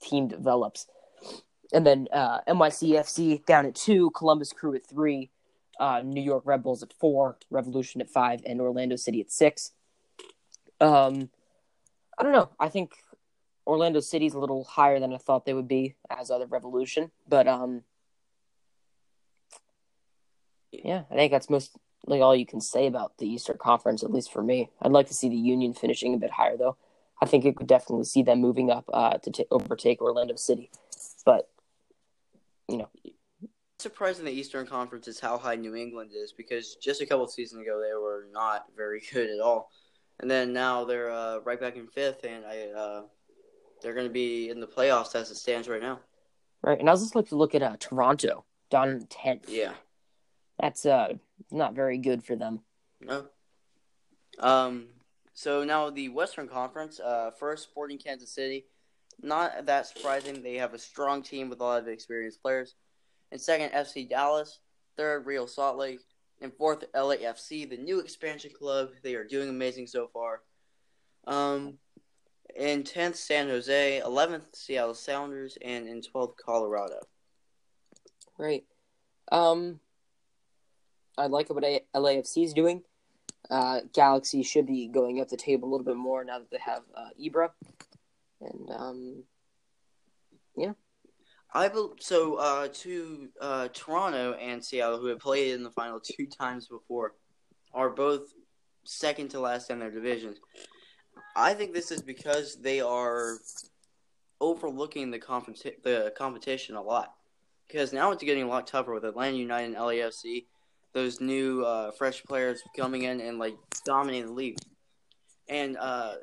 team 0.03 0.29
develops. 0.29 0.87
And 1.73 1.87
then 1.87 2.09
uh, 2.13 2.41
NYCFC 2.47 3.47
down 3.47 3.65
at 3.67 3.75
two, 3.75 4.11
Columbus 4.11 4.53
Crew 4.53 4.75
at 4.75 4.85
three, 4.87 5.31
uh, 5.81 6.03
New 6.05 6.21
York 6.23 6.43
Red 6.45 6.63
Bulls 6.63 6.83
at 6.83 6.93
four, 6.93 7.39
Revolution 7.51 8.01
at 8.03 8.11
five, 8.11 8.41
and 8.45 8.61
Orlando 8.61 8.97
City 8.97 9.21
at 9.21 9.31
six. 9.33 9.73
Um, 10.81 11.31
I 12.19 12.23
don't 12.23 12.33
know. 12.33 12.51
I 12.61 12.69
think 12.69 12.93
Orlando 13.67 14.01
City's 14.01 14.35
a 14.35 14.39
little 14.39 14.65
higher 14.65 15.01
than 15.01 15.13
I 15.13 15.19
thought 15.19 15.45
they 15.45 15.55
would 15.55 15.69
be 15.69 15.97
as 16.09 16.31
other 16.31 16.47
Revolution, 16.47 17.11
but 17.29 17.49
um, 17.49 17.83
yeah, 20.71 21.03
I 21.11 21.15
think 21.15 21.33
that's 21.33 21.51
most 21.51 21.77
like 22.07 22.21
all 22.21 22.37
you 22.37 22.47
can 22.47 22.61
say 22.61 22.87
about 22.87 23.19
the 23.19 23.27
Eastern 23.27 23.59
Conference, 23.59 24.05
at 24.05 24.13
least 24.13 24.33
for 24.33 24.43
me. 24.43 24.71
I'd 24.81 24.93
like 24.93 25.09
to 25.09 25.15
see 25.15 25.29
the 25.29 25.37
Union 25.37 25.75
finishing 25.75 26.15
a 26.15 26.19
bit 26.19 26.31
higher, 26.31 26.57
though. 26.57 26.77
I 27.21 27.27
think 27.27 27.45
it 27.45 27.57
could 27.57 27.67
definitely 27.67 28.05
see 28.05 28.23
them 28.23 28.41
moving 28.41 28.71
up 28.71 28.85
uh, 28.93 29.19
to 29.19 29.31
t- 29.31 29.47
overtake 29.51 30.01
Orlando 30.01 30.37
City, 30.37 30.71
but 31.25 31.49
you 32.69 32.79
know, 32.79 32.89
surprising 33.79 34.25
the 34.25 34.33
Eastern 34.33 34.67
Conference 34.67 35.09
is 35.09 35.19
how 35.19 35.39
high 35.39 35.55
New 35.57 35.75
England 35.75 36.11
is 36.15 36.33
because 36.33 36.77
just 36.77 37.01
a 37.01 37.07
couple 37.07 37.27
seasons 37.27 37.63
ago 37.63 37.81
they 37.81 37.95
were 37.95 38.27
not 38.33 38.67
very 38.77 39.03
good 39.13 39.31
at 39.31 39.41
all, 39.41 39.71
and 40.21 40.31
then 40.31 40.53
now 40.53 40.85
they're 40.85 41.11
uh, 41.11 41.39
right 41.41 41.61
back 41.61 41.77
in 41.77 41.89
fifth, 41.89 42.25
and 42.25 42.45
I 42.45 42.67
uh, 42.77 43.03
they're 43.87 43.95
going 43.95 44.09
to 44.09 44.13
be 44.13 44.51
in 44.51 44.59
the 44.59 44.67
playoffs 44.67 45.15
as 45.15 45.31
it 45.31 45.37
stands 45.37 45.69
right 45.69 45.81
now. 45.81 46.01
right? 46.61 46.81
And 46.81 46.89
I 46.89 46.93
was 46.93 47.03
just 47.03 47.15
like 47.15 47.29
to 47.29 47.37
look 47.37 47.55
at 47.55 47.63
uh, 47.63 47.77
Toronto 47.79 48.45
down 48.69 48.89
in 48.89 49.07
tenth. 49.07 49.49
Yeah, 49.49 49.75
That's 50.59 50.85
uh 50.85 51.15
not 51.53 51.75
very 51.75 51.99
good 51.99 52.25
for 52.25 52.35
them. 52.35 52.63
no. 53.01 53.27
Um. 54.41 54.89
So 55.35 55.63
now 55.63 55.91
the 55.91 56.09
Western 56.09 56.49
Conference, 56.49 56.99
uh, 56.99 57.31
first 57.39 57.63
Sporting 57.63 57.99
Kansas 57.99 58.35
City, 58.35 58.65
not 59.23 59.67
that 59.67 59.87
surprising. 59.87 60.43
They 60.43 60.57
have 60.57 60.75
a 60.75 60.79
strong 60.79 61.23
team 61.23 61.49
with 61.49 61.61
a 61.61 61.63
lot 61.65 61.81
of 61.83 61.87
experienced 61.89 62.43
players, 62.43 62.75
and 63.31 63.41
second 63.41 63.71
FC 63.71 64.09
Dallas, 64.11 64.59
third 64.97 65.27
Real 65.27 65.47
Salt 65.47 65.77
Lake, 65.77 66.01
and 66.41 66.53
fourth 66.53 66.85
LAFC, 66.93 67.71
the 67.71 67.77
new 67.77 68.01
expansion 68.01 68.51
club. 68.59 68.89
They 69.05 69.15
are 69.15 69.25
doing 69.25 69.49
amazing 69.49 69.87
so 69.87 70.09
far. 70.13 70.41
Um, 71.29 71.79
in 72.59 72.83
tenth 72.85 73.17
San 73.17 73.49
Jose, 73.49 73.99
eleventh 73.99 74.55
Seattle 74.55 74.95
Sounders, 74.95 75.59
and 75.63 75.89
in 75.89 76.03
twelfth 76.03 76.37
Colorado. 76.45 77.01
Right. 78.39 78.65
Um, 79.31 79.81
I 81.19 81.27
like 81.27 81.49
what 81.51 81.65
A- 81.65 81.85
LAFC 81.95 82.45
is 82.45 82.53
doing. 82.53 82.83
Uh, 83.51 83.81
Galaxy 83.93 84.43
should 84.43 84.67
be 84.67 84.89
going 84.89 85.21
up 85.21 85.29
the 85.29 85.37
table 85.37 85.69
a 85.69 85.71
little 85.71 85.85
bit 85.85 85.97
more 85.97 86.25
now 86.25 86.39
that 86.39 86.51
they 86.51 86.59
have 86.59 86.83
uh, 86.97 87.09
Ibra, 87.21 87.51
and 88.41 88.71
um, 88.71 89.25
yeah. 90.57 90.73
I 91.55 91.69
bel 91.69 91.95
so 92.01 92.35
uh, 92.35 92.69
to 92.69 93.29
uh, 93.41 93.69
Toronto 93.73 94.35
and 94.35 94.65
Seattle, 94.65 94.99
who 94.99 95.07
have 95.07 95.21
played 95.21 95.55
in 95.55 95.63
the 95.63 95.71
final 95.71 96.01
two 96.01 96.27
times 96.27 96.67
before, 96.67 97.15
are 97.73 97.91
both 97.91 98.33
second 98.85 99.29
to 99.31 99.41
last 99.41 99.71
in 99.71 99.79
their 99.79 99.91
divisions. 99.91 100.39
I 101.35 101.55
think 101.55 101.75
this 101.75 101.91
is 101.91 102.03
because 102.03 102.57
they 102.57 102.81
are 102.81 103.39
overlooking 104.41 105.11
the 105.11 105.19
competi- 105.19 105.83
the 105.83 106.13
competition 106.17 106.77
a 106.77 106.83
lot. 106.83 107.15
Because 107.67 107.93
now 107.93 108.13
it's 108.13 108.23
getting 108.23 108.45
a 108.45 108.49
lot 108.49 108.67
tougher 108.67 108.93
with 108.93 109.05
Atlanta 109.05 109.37
United 109.37 109.67
and 109.67 109.77
LAFC, 109.77 110.47
those 110.93 111.21
new 111.21 111.65
uh, 111.65 111.91
fresh 111.91 112.23
players 112.23 112.63
coming 112.77 113.03
in 113.03 113.21
and 113.21 113.39
like 113.39 113.57
dominating 113.85 114.27
the 114.27 114.33
league. 114.33 114.59
And 115.49 115.77
uh, 115.77 116.15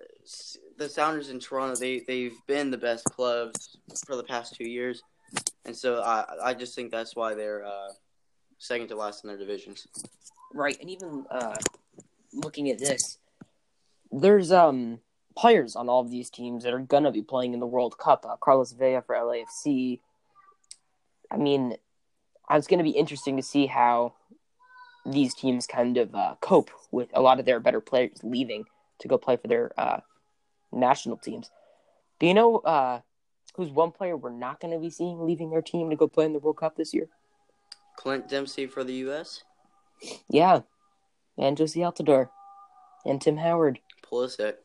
the 0.77 0.89
Sounders 0.89 1.29
in 1.29 1.39
Toronto, 1.39 1.75
they 1.75 2.01
they've 2.07 2.38
been 2.47 2.71
the 2.71 2.77
best 2.77 3.05
clubs 3.05 3.77
for 4.05 4.15
the 4.15 4.23
past 4.23 4.55
two 4.55 4.67
years, 4.67 5.01
and 5.65 5.75
so 5.75 6.01
I 6.01 6.25
I 6.43 6.53
just 6.53 6.75
think 6.75 6.91
that's 6.91 7.15
why 7.15 7.33
they're 7.33 7.65
uh, 7.65 7.89
second 8.57 8.88
to 8.89 8.95
last 8.95 9.23
in 9.23 9.29
their 9.29 9.38
divisions. 9.38 9.88
right, 10.53 10.77
and 10.81 10.89
even 10.89 11.25
uh, 11.31 11.55
looking 12.33 12.69
at 12.69 12.79
this, 12.79 13.19
there's 14.13 14.51
um 14.51 15.00
players 15.36 15.75
on 15.75 15.89
all 15.89 16.01
of 16.01 16.12
these 16.12 16.29
teams 16.29 16.63
that 16.63 16.74
are 16.74 16.79
gonna 16.79 17.12
be 17.12 17.22
playing 17.22 17.53
in 17.53 17.60
the 17.60 17.67
World 17.67 17.98
Cup. 17.98 18.25
Uh, 18.27 18.36
Carlos 18.38 18.72
Vela 18.72 19.01
for 19.01 19.15
LAFC. 19.15 20.00
I 21.32 21.38
mean, 21.38 21.75
it's 22.51 22.67
going 22.67 22.77
to 22.77 22.84
be 22.84 22.91
interesting 22.91 23.38
to 23.38 23.43
see 23.43 23.65
how 23.65 24.13
these 25.05 25.34
teams 25.34 25.67
kind 25.67 25.98
of 25.98 26.13
uh, 26.15 26.36
cope 26.41 26.72
with 26.91 27.10
a 27.13 27.22
lot 27.22 27.39
of 27.39 27.46
their 27.46 27.60
better 27.60 27.82
players 27.82 28.20
leaving 28.24 28.65
to 29.00 29.08
go 29.08 29.17
play 29.17 29.36
for 29.36 29.48
their 29.48 29.72
uh, 29.77 30.00
national 30.72 31.17
teams. 31.17 31.50
Do 32.20 32.27
you 32.27 32.34
know 32.34 32.58
uh, 32.58 33.01
who's 33.55 33.70
one 33.70 33.91
player 33.91 34.15
we're 34.15 34.32
not 34.32 34.60
going 34.60 34.74
to 34.74 34.79
be 34.79 34.89
seeing 34.89 35.25
leaving 35.25 35.50
their 35.50 35.62
team 35.62 35.89
to 35.89 35.96
go 35.96 36.08
play 36.08 36.25
in 36.25 36.34
the 36.34 36.39
World 36.39 36.58
Cup 36.58 36.75
this 36.75 36.93
year? 36.93 37.10
Clint 37.98 38.29
Dempsey 38.29 38.65
for 38.65 38.84
the 38.84 38.93
U.S. 38.93 39.43
Yeah, 40.29 40.62
and 41.38 41.58
Jozy 41.58 41.77
Altidore 41.77 42.29
and 43.05 43.22
Tim 43.22 43.38
Howard. 43.38 43.79
Pulisic, 44.03 44.55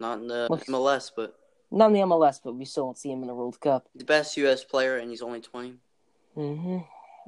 not 0.00 0.18
in 0.20 0.28
the 0.28 0.48
MLS, 0.68 1.10
but 1.14 1.36
Not 1.70 1.86
in 1.88 1.92
the 1.94 2.00
MLS, 2.00 2.40
but 2.42 2.54
we 2.54 2.64
still 2.64 2.84
won't 2.86 2.98
see 2.98 3.10
him 3.10 3.22
in 3.22 3.28
the 3.28 3.34
World 3.34 3.60
Cup. 3.60 3.88
the 3.94 4.04
best 4.04 4.36
U.S. 4.38 4.64
player, 4.64 4.96
and 4.96 5.10
he's 5.10 5.22
only 5.22 5.40
twenty. 5.40 5.74
hmm 6.34 6.78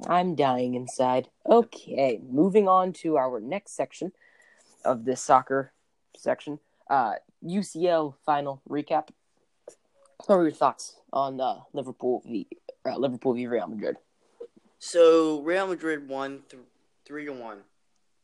I'm 0.07 0.35
dying 0.35 0.75
inside. 0.75 1.29
Okay, 1.49 2.19
moving 2.29 2.67
on 2.67 2.91
to 3.03 3.15
our 3.17 3.39
next 3.39 3.75
section 3.75 4.11
of 4.83 5.05
this 5.05 5.21
soccer 5.21 5.71
section. 6.17 6.59
Uh, 6.89 7.13
UCL 7.43 8.15
final 8.25 8.61
recap. 8.69 9.07
What 10.25 10.37
were 10.37 10.43
your 10.43 10.51
thoughts 10.51 10.97
on 11.13 11.39
uh, 11.39 11.59
Liverpool 11.73 12.23
v 12.25 12.47
uh, 12.85 12.97
Liverpool 12.97 13.33
v 13.33 13.47
Real 13.47 13.67
Madrid? 13.67 13.95
So 14.79 15.41
Real 15.41 15.67
Madrid 15.67 16.07
won 16.09 16.41
th- 16.49 16.61
three 17.05 17.25
to 17.25 17.31
one, 17.31 17.59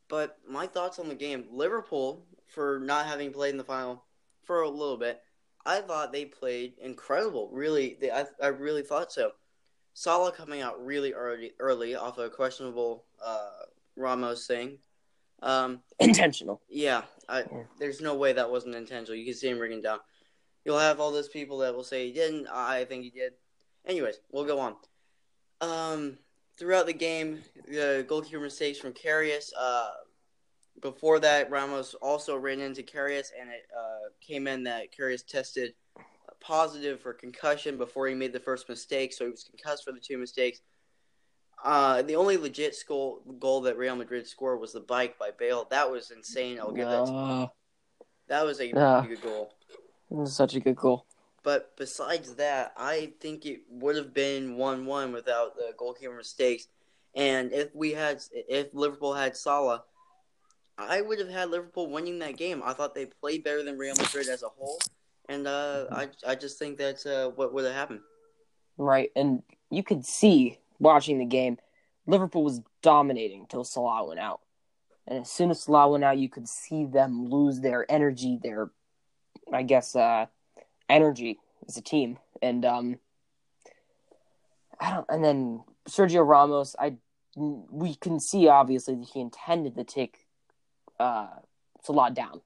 but 0.10 0.38
my 0.48 0.68
thoughts 0.68 1.00
on 1.00 1.08
the 1.08 1.16
game: 1.16 1.46
Liverpool 1.52 2.22
for 2.52 2.80
not 2.80 3.08
having 3.08 3.32
played 3.34 3.52
in 3.52 3.58
the 3.58 3.64
final 3.64 4.04
for 4.44 4.62
a 4.62 4.70
little 4.70 4.98
bit. 4.98 5.22
I 5.66 5.82
thought 5.82 6.12
they 6.12 6.26
played 6.26 6.74
incredible. 6.82 7.50
Really, 7.52 7.98
they, 8.00 8.12
I 8.12 8.26
I 8.42 8.48
really 8.48 8.84
thought 8.84 9.12
so. 9.12 9.32
Salah 9.94 10.32
coming 10.32 10.62
out 10.62 10.84
really 10.84 11.14
early 11.14 11.52
early 11.60 11.96
off 11.96 12.18
a 12.18 12.30
questionable 12.30 13.06
uh, 13.24 13.66
Ramos 13.96 14.48
thing. 14.48 14.78
Um, 15.44 15.82
Intentional. 16.00 16.62
yeah, 16.70 17.02
I, 17.28 17.44
there's 17.80 18.00
no 18.00 18.16
way 18.16 18.34
that 18.34 18.52
wasn't 18.52 18.76
intentional. 18.76 19.18
You 19.18 19.26
can 19.26 19.34
see 19.34 19.50
him 19.50 19.60
ringing 19.60 19.82
down. 19.82 20.00
You'll 20.66 20.78
have 20.80 21.00
all 21.00 21.12
those 21.12 21.30
people 21.30 21.60
that 21.60 21.74
will 21.76 21.84
say 21.84 22.08
he 22.08 22.14
didn't. 22.14 22.48
I 22.48 22.86
think 22.86 23.04
he 23.04 23.10
did. 23.10 23.34
Anyways, 23.88 24.20
we'll 24.32 24.46
go 24.46 24.60
on. 24.60 24.76
Um, 25.62 26.18
throughout 26.58 26.86
the 26.86 26.94
game, 26.94 27.40
the 27.68 28.06
goalkeeper 28.08 28.40
mistakes 28.40 28.78
from 28.78 28.94
Karius. 28.94 29.52
Uh, 29.60 29.90
before 30.82 31.20
that, 31.20 31.50
Ramos 31.52 31.94
also 31.96 32.38
ran 32.38 32.60
into 32.60 32.84
Karius, 32.84 33.32
and 33.40 33.50
it 33.50 33.68
uh, 33.78 34.10
came 34.20 34.48
in 34.48 34.64
that 34.64 34.88
Karius 34.98 35.26
tested 35.26 35.74
positive 36.40 37.00
for 37.00 37.14
concussion 37.14 37.78
before 37.78 38.08
he 38.08 38.16
made 38.16 38.34
the 38.34 38.40
first 38.40 38.68
mistake, 38.68 39.14
so 39.14 39.26
he 39.26 39.32
was 39.32 39.44
concussed 39.44 39.84
for 39.84 39.92
the 39.92 40.00
two 40.00 40.18
mistakes. 40.18 40.62
Uh, 41.64 42.02
the 42.02 42.16
only 42.16 42.38
legit 42.38 42.76
goal, 42.88 43.22
goal 43.40 43.62
that 43.62 43.78
Real 43.78 43.96
Madrid 43.96 44.26
scored 44.26 44.60
was 44.60 44.74
the 44.74 44.80
bike 44.80 45.20
by 45.20 45.30
Bale. 45.38 45.68
That 45.70 45.92
was 45.92 46.10
insane. 46.10 46.60
I'll 46.60 46.72
give 46.72 46.88
that. 46.88 47.04
Uh, 47.04 47.48
That 48.28 48.46
was 48.46 48.60
a 48.60 48.74
really 48.74 49.08
good 49.16 49.22
goal. 49.22 49.54
it 50.10 50.16
was 50.16 50.36
such 50.36 50.56
a 50.56 50.60
good 50.60 50.76
goal. 50.76 51.06
But 51.44 51.76
besides 51.78 52.36
that, 52.36 52.74
I 52.78 53.14
think 53.20 53.46
it 53.46 53.62
would 53.70 53.96
have 53.96 54.14
been 54.14 54.56
one-one 54.58 55.12
without 55.12 55.56
the 55.56 55.74
goalkeeper 55.78 56.16
mistakes. 56.16 56.68
And 57.14 57.52
if 57.52 57.76
we 57.76 57.92
had, 57.92 58.22
if 58.32 58.74
Liverpool 58.74 59.14
had 59.14 59.36
Salah, 59.36 59.84
I 60.90 61.02
would 61.02 61.20
have 61.20 61.30
had 61.30 61.50
Liverpool 61.50 61.90
winning 61.90 62.20
that 62.20 62.38
game. 62.38 62.62
I 62.66 62.74
thought 62.74 62.96
they 62.96 63.06
played 63.06 63.44
better 63.44 63.64
than 63.64 63.78
Real 63.78 63.96
Madrid 63.98 64.28
as 64.30 64.44
a 64.44 64.48
whole, 64.48 64.80
and 65.30 65.48
uh, 65.48 65.86
I 65.92 66.10
I 66.26 66.36
just 66.36 66.60
think 66.60 66.78
that's 66.78 67.06
uh, 67.06 67.32
what 67.36 67.54
would 67.54 67.66
have 67.66 67.74
happened. 67.74 68.02
Right, 68.78 69.12
and 69.16 69.44
you 69.70 69.84
could 69.84 70.06
see 70.06 70.58
watching 70.80 71.20
the 71.20 71.26
game, 71.26 71.58
Liverpool 72.08 72.44
was 72.44 72.62
dominating 72.82 73.46
till 73.48 73.64
Salah 73.64 74.08
went 74.08 74.20
out, 74.20 74.42
and 75.08 75.20
as 75.20 75.32
soon 75.32 75.52
as 75.52 75.62
Salah 75.62 75.90
went 75.90 76.04
out, 76.04 76.18
you 76.18 76.30
could 76.30 76.48
see 76.48 76.86
them 76.86 77.30
lose 77.30 77.60
their 77.60 77.90
energy, 77.90 78.40
their, 78.42 78.72
I 79.54 79.64
guess, 79.64 79.96
uh, 79.96 80.26
energy 80.90 81.40
as 81.68 81.78
a 81.78 81.82
team, 81.82 82.18
and 82.42 82.66
um, 82.66 83.00
I 84.80 84.96
don't, 84.96 85.06
and 85.10 85.24
then 85.24 85.64
Sergio 85.88 86.26
Ramos, 86.28 86.76
I 86.80 86.96
we 87.36 87.96
can 87.96 88.20
see 88.20 88.48
obviously 88.48 88.96
that 88.96 89.10
he 89.14 89.22
intended 89.22 89.76
to 89.76 89.84
take 89.84 90.28
uh, 91.02 91.28
Salah 91.84 92.12
down. 92.12 92.42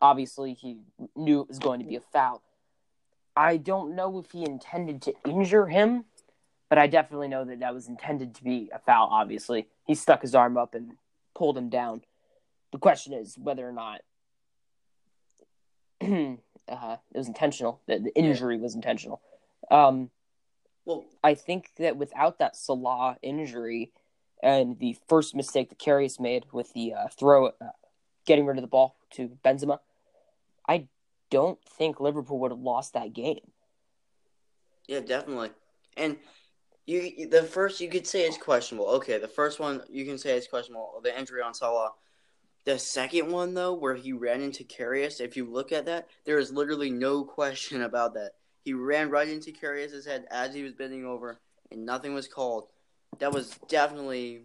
Obviously, 0.00 0.54
he 0.54 0.78
knew 1.16 1.40
it 1.40 1.48
was 1.48 1.58
going 1.58 1.80
to 1.80 1.86
be 1.86 1.96
a 1.96 2.00
foul. 2.00 2.42
I 3.34 3.56
don't 3.56 3.96
know 3.96 4.18
if 4.18 4.30
he 4.30 4.44
intended 4.44 5.00
to 5.02 5.14
injure 5.24 5.66
him, 5.66 6.04
but 6.68 6.78
I 6.78 6.86
definitely 6.86 7.28
know 7.28 7.44
that 7.44 7.60
that 7.60 7.72
was 7.72 7.88
intended 7.88 8.34
to 8.34 8.44
be 8.44 8.70
a 8.72 8.78
foul. 8.78 9.08
Obviously, 9.10 9.68
he 9.86 9.94
stuck 9.94 10.22
his 10.22 10.34
arm 10.34 10.58
up 10.58 10.74
and 10.74 10.92
pulled 11.34 11.56
him 11.56 11.70
down. 11.70 12.02
The 12.72 12.78
question 12.78 13.12
is 13.12 13.38
whether 13.38 13.66
or 13.66 13.72
not 13.72 14.00
uh, 16.02 16.96
it 17.14 17.18
was 17.18 17.28
intentional. 17.28 17.80
That 17.86 18.04
the 18.04 18.14
injury 18.14 18.58
was 18.58 18.74
intentional. 18.74 19.20
Um, 19.70 20.10
well, 20.84 21.04
I 21.22 21.34
think 21.34 21.70
that 21.78 21.96
without 21.96 22.38
that 22.40 22.56
Salah 22.56 23.16
injury 23.22 23.92
and 24.42 24.78
the 24.78 24.96
first 25.08 25.34
mistake 25.34 25.68
that 25.68 25.78
Karius 25.78 26.18
made 26.18 26.46
with 26.52 26.72
the 26.72 26.94
uh, 26.94 27.08
throw, 27.08 27.46
uh, 27.46 27.52
getting 28.26 28.46
rid 28.46 28.58
of 28.58 28.62
the 28.62 28.68
ball 28.68 28.96
to 29.12 29.38
Benzema, 29.44 29.78
I 30.68 30.88
don't 31.30 31.58
think 31.64 32.00
Liverpool 32.00 32.38
would 32.40 32.50
have 32.50 32.60
lost 32.60 32.94
that 32.94 33.12
game. 33.12 33.52
Yeah, 34.88 35.00
definitely. 35.00 35.50
And 35.96 36.16
you, 36.86 37.28
the 37.28 37.44
first 37.44 37.80
you 37.80 37.88
could 37.88 38.06
say 38.06 38.22
it's 38.22 38.36
questionable. 38.36 38.88
Okay, 38.88 39.18
the 39.18 39.28
first 39.28 39.60
one 39.60 39.82
you 39.88 40.04
can 40.04 40.18
say 40.18 40.36
it's 40.36 40.48
questionable. 40.48 41.00
The 41.02 41.16
injury 41.16 41.42
on 41.42 41.54
Salah. 41.54 41.92
The 42.64 42.78
second 42.78 43.30
one 43.30 43.54
though, 43.54 43.74
where 43.74 43.94
he 43.94 44.12
ran 44.12 44.40
into 44.40 44.64
Karius, 44.64 45.20
if 45.20 45.36
you 45.36 45.44
look 45.44 45.72
at 45.72 45.86
that, 45.86 46.08
there 46.24 46.38
is 46.38 46.52
literally 46.52 46.90
no 46.90 47.24
question 47.24 47.82
about 47.82 48.14
that. 48.14 48.32
He 48.64 48.72
ran 48.72 49.10
right 49.10 49.28
into 49.28 49.52
Karius's 49.52 50.06
head 50.06 50.26
as 50.30 50.54
he 50.54 50.62
was 50.62 50.72
bending 50.72 51.04
over, 51.04 51.40
and 51.70 51.84
nothing 51.84 52.14
was 52.14 52.28
called. 52.28 52.66
That 53.18 53.32
was 53.32 53.58
definitely 53.68 54.42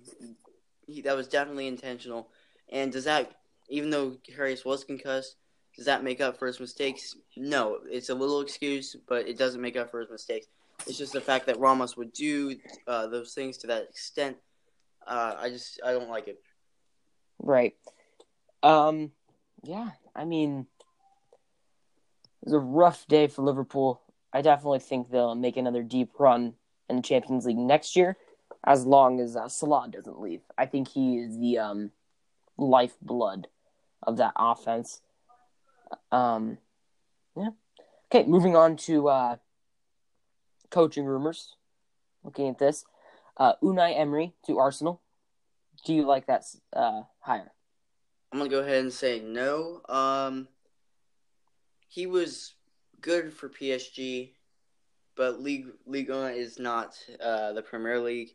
he, 0.88 1.02
that 1.02 1.16
was 1.16 1.28
definitely 1.28 1.68
intentional. 1.68 2.30
And 2.70 2.92
does 2.92 3.06
that, 3.06 3.32
even 3.70 3.90
though 3.90 4.18
Karius 4.30 4.66
was 4.66 4.84
concussed, 4.84 5.36
does 5.76 5.86
that 5.86 6.04
make 6.04 6.22
up 6.22 6.38
for 6.38 6.48
his 6.48 6.60
mistakes? 6.60 7.16
No, 7.36 7.80
it's 7.86 8.10
a 8.10 8.16
little 8.16 8.42
excuse, 8.42 8.96
but 9.08 9.28
it 9.28 9.38
doesn't 9.38 9.62
make 9.62 9.78
up 9.78 9.92
for 9.92 10.00
his 10.00 10.10
mistakes. 10.10 10.48
It's 10.88 10.98
just 10.98 11.14
the 11.14 11.22
fact 11.22 11.46
that 11.48 11.60
Ramos 11.60 11.98
would 11.98 12.14
do 12.14 12.56
uh, 12.88 13.08
those 13.08 13.34
things 13.34 13.58
to 13.58 13.68
that 13.68 13.84
extent. 13.84 14.38
Uh, 15.06 15.36
I 15.38 15.50
just 15.50 15.80
I 15.86 15.92
don't 15.92 16.10
like 16.10 16.28
it. 16.28 16.40
Right. 17.40 17.76
Um. 18.64 19.12
Yeah. 19.64 19.92
I 20.16 20.26
mean, 20.26 20.66
it 22.42 22.46
was 22.46 22.54
a 22.54 22.60
rough 22.60 23.08
day 23.08 23.28
for 23.28 23.44
Liverpool. 23.44 24.02
I 24.34 24.42
definitely 24.42 24.80
think 24.80 25.10
they'll 25.10 25.36
make 25.36 25.58
another 25.58 25.84
deep 25.84 26.12
run 26.20 26.54
in 26.90 26.98
the 26.98 27.02
Champions 27.02 27.46
League 27.46 27.58
next 27.58 27.96
year, 27.96 28.18
as 28.64 28.86
long 28.86 29.20
as 29.20 29.36
uh, 29.36 29.48
Salah 29.48 29.88
doesn't 29.90 30.20
leave. 30.20 30.42
I 30.58 30.66
think 30.66 30.90
he 30.90 31.18
is 31.18 31.38
the 31.40 31.58
um, 31.60 31.92
lifeblood 32.58 33.48
of 34.04 34.18
that 34.18 34.34
offense. 34.36 35.02
Um, 36.12 36.58
yeah. 37.36 37.50
Okay, 38.12 38.28
moving 38.28 38.56
on 38.56 38.78
to 38.78 39.10
uh, 39.10 39.36
coaching 40.70 41.06
rumors. 41.06 41.56
Looking 42.24 42.50
at 42.50 42.58
this, 42.58 42.84
uh, 43.38 43.54
Unai 43.64 43.98
Emery 43.98 44.34
to 44.46 44.58
Arsenal. 44.58 45.02
Do 45.86 45.94
you 45.94 46.06
like 46.06 46.28
that 46.28 46.44
uh, 46.74 47.04
hire? 47.20 47.52
I'm 48.32 48.40
gonna 48.40 48.50
go 48.50 48.60
ahead 48.60 48.80
and 48.82 48.92
say 48.92 49.22
no. 49.22 49.82
Um, 49.88 50.48
he 51.88 52.06
was 52.06 52.56
good 53.00 53.32
for 53.32 53.48
PSG, 53.48 54.32
but 55.16 55.42
League 55.42 55.68
League 55.86 56.10
is 56.10 56.60
not 56.60 56.98
uh, 57.24 57.54
the 57.54 57.62
Premier 57.62 58.00
League. 58.00 58.32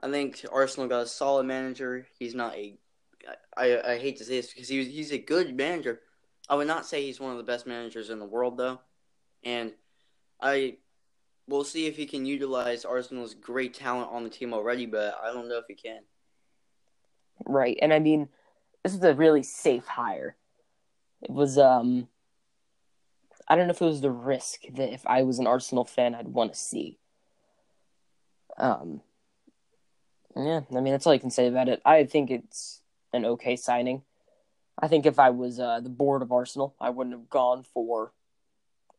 I 0.00 0.10
think 0.10 0.44
Arsenal 0.52 0.88
got 0.88 1.02
a 1.02 1.06
solid 1.06 1.46
manager. 1.46 2.06
He's 2.18 2.34
not 2.34 2.54
a. 2.54 2.78
I, 3.56 3.80
I 3.84 3.98
hate 3.98 4.18
to 4.18 4.24
say 4.24 4.36
this 4.36 4.52
because 4.52 4.68
he 4.68 4.78
was, 4.78 4.86
he's 4.86 5.12
a 5.12 5.18
good 5.18 5.56
manager. 5.56 6.00
I 6.48 6.54
would 6.54 6.66
not 6.66 6.86
say 6.86 7.02
he's 7.02 7.18
one 7.18 7.32
of 7.32 7.38
the 7.38 7.44
best 7.44 7.66
managers 7.66 8.10
in 8.10 8.18
the 8.18 8.26
world 8.26 8.56
though, 8.56 8.80
and 9.42 9.72
I 10.40 10.76
we'll 11.48 11.64
see 11.64 11.86
if 11.86 11.96
he 11.96 12.06
can 12.06 12.24
utilize 12.26 12.84
Arsenal's 12.84 13.34
great 13.34 13.74
talent 13.74 14.10
on 14.12 14.24
the 14.24 14.30
team 14.30 14.52
already, 14.52 14.86
but 14.86 15.18
I 15.22 15.32
don't 15.32 15.48
know 15.48 15.58
if 15.58 15.66
he 15.68 15.74
can. 15.74 16.00
Right, 17.46 17.78
and 17.82 17.92
I 17.92 17.98
mean, 17.98 18.28
this 18.82 18.94
is 18.94 19.02
a 19.02 19.14
really 19.14 19.42
safe 19.42 19.86
hire. 19.86 20.36
It 21.22 21.30
was 21.30 21.58
um 21.58 22.08
I 23.48 23.56
don't 23.56 23.66
know 23.66 23.72
if 23.72 23.82
it 23.82 23.86
was 23.86 24.00
the 24.00 24.10
risk 24.10 24.62
that 24.74 24.92
if 24.92 25.06
I 25.06 25.22
was 25.22 25.38
an 25.38 25.46
Arsenal 25.46 25.84
fan, 25.84 26.14
I'd 26.14 26.28
want 26.28 26.52
to 26.52 26.58
see. 26.58 26.98
Um, 28.58 29.02
yeah, 30.36 30.60
I 30.74 30.80
mean 30.80 30.92
that's 30.92 31.06
all 31.06 31.12
I 31.12 31.18
can 31.18 31.30
say 31.30 31.46
about 31.46 31.68
it. 31.68 31.80
I 31.84 32.04
think 32.04 32.30
it's 32.30 32.80
an 33.12 33.24
okay 33.24 33.56
signing. 33.56 34.02
I 34.78 34.88
think 34.88 35.06
if 35.06 35.18
I 35.18 35.30
was 35.30 35.58
uh, 35.58 35.80
the 35.80 35.88
board 35.88 36.20
of 36.20 36.30
Arsenal, 36.30 36.74
I 36.78 36.90
wouldn't 36.90 37.16
have 37.16 37.30
gone 37.30 37.62
for 37.62 38.12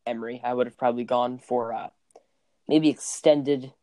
Emery. 0.05 0.41
I 0.43 0.53
would 0.53 0.65
have 0.65 0.77
probably 0.77 1.03
gone 1.03 1.37
for 1.37 1.73
uh, 1.73 1.89
maybe 2.67 2.89
extended 2.89 3.73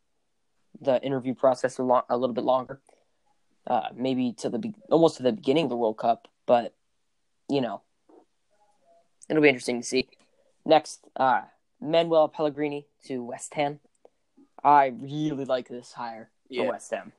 the 0.81 1.01
interview 1.01 1.33
process 1.33 1.77
a, 1.77 1.83
lo- 1.83 2.03
a 2.09 2.17
little 2.17 2.33
bit 2.33 2.43
longer, 2.43 2.81
uh, 3.67 3.87
maybe 3.95 4.33
to 4.39 4.49
the 4.49 4.59
be- 4.59 4.73
almost 4.91 5.17
to 5.17 5.23
the 5.23 5.31
beginning 5.31 5.65
of 5.65 5.69
the 5.69 5.77
World 5.77 5.97
Cup. 5.97 6.27
But 6.45 6.73
you 7.47 7.61
know, 7.61 7.81
it'll 9.29 9.41
be 9.41 9.49
interesting 9.49 9.81
to 9.81 9.87
see. 9.87 10.09
Next, 10.65 11.07
uh, 11.15 11.43
Manuel 11.79 12.27
Pellegrini 12.27 12.87
to 13.05 13.23
West 13.23 13.53
Ham. 13.53 13.79
I 14.63 14.87
really 14.87 15.45
like 15.45 15.69
this 15.69 15.93
hire 15.93 16.31
yeah. 16.49 16.63
for 16.63 16.71
West 16.71 16.91
Ham. 16.91 17.13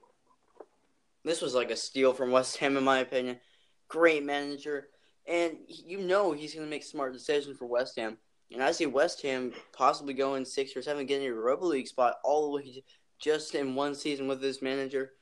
This 1.26 1.42
was 1.42 1.56
like 1.56 1.72
a 1.72 1.76
steal 1.76 2.12
from 2.14 2.30
West 2.30 2.56
Ham, 2.58 2.76
in 2.76 2.84
my 2.84 3.00
opinion. 3.00 3.40
Great 3.88 4.24
manager, 4.24 4.86
and 5.26 5.56
you 5.66 5.98
know 5.98 6.30
he's 6.30 6.54
going 6.54 6.64
to 6.64 6.70
make 6.70 6.84
smart 6.84 7.12
decisions 7.12 7.58
for 7.58 7.66
West 7.66 7.96
Ham. 7.98 8.16
And 8.52 8.62
I 8.62 8.70
see 8.70 8.86
West 8.86 9.22
Ham 9.22 9.52
possibly 9.72 10.14
going 10.14 10.44
six 10.44 10.76
or 10.76 10.82
seven, 10.82 11.04
getting 11.04 11.26
a 11.26 11.30
Europa 11.30 11.64
League 11.64 11.88
spot 11.88 12.14
all 12.22 12.44
the 12.44 12.56
way 12.56 12.84
just 13.18 13.56
in 13.56 13.74
one 13.74 13.96
season 13.96 14.28
with 14.28 14.40
this 14.40 14.62
manager. 14.62 15.14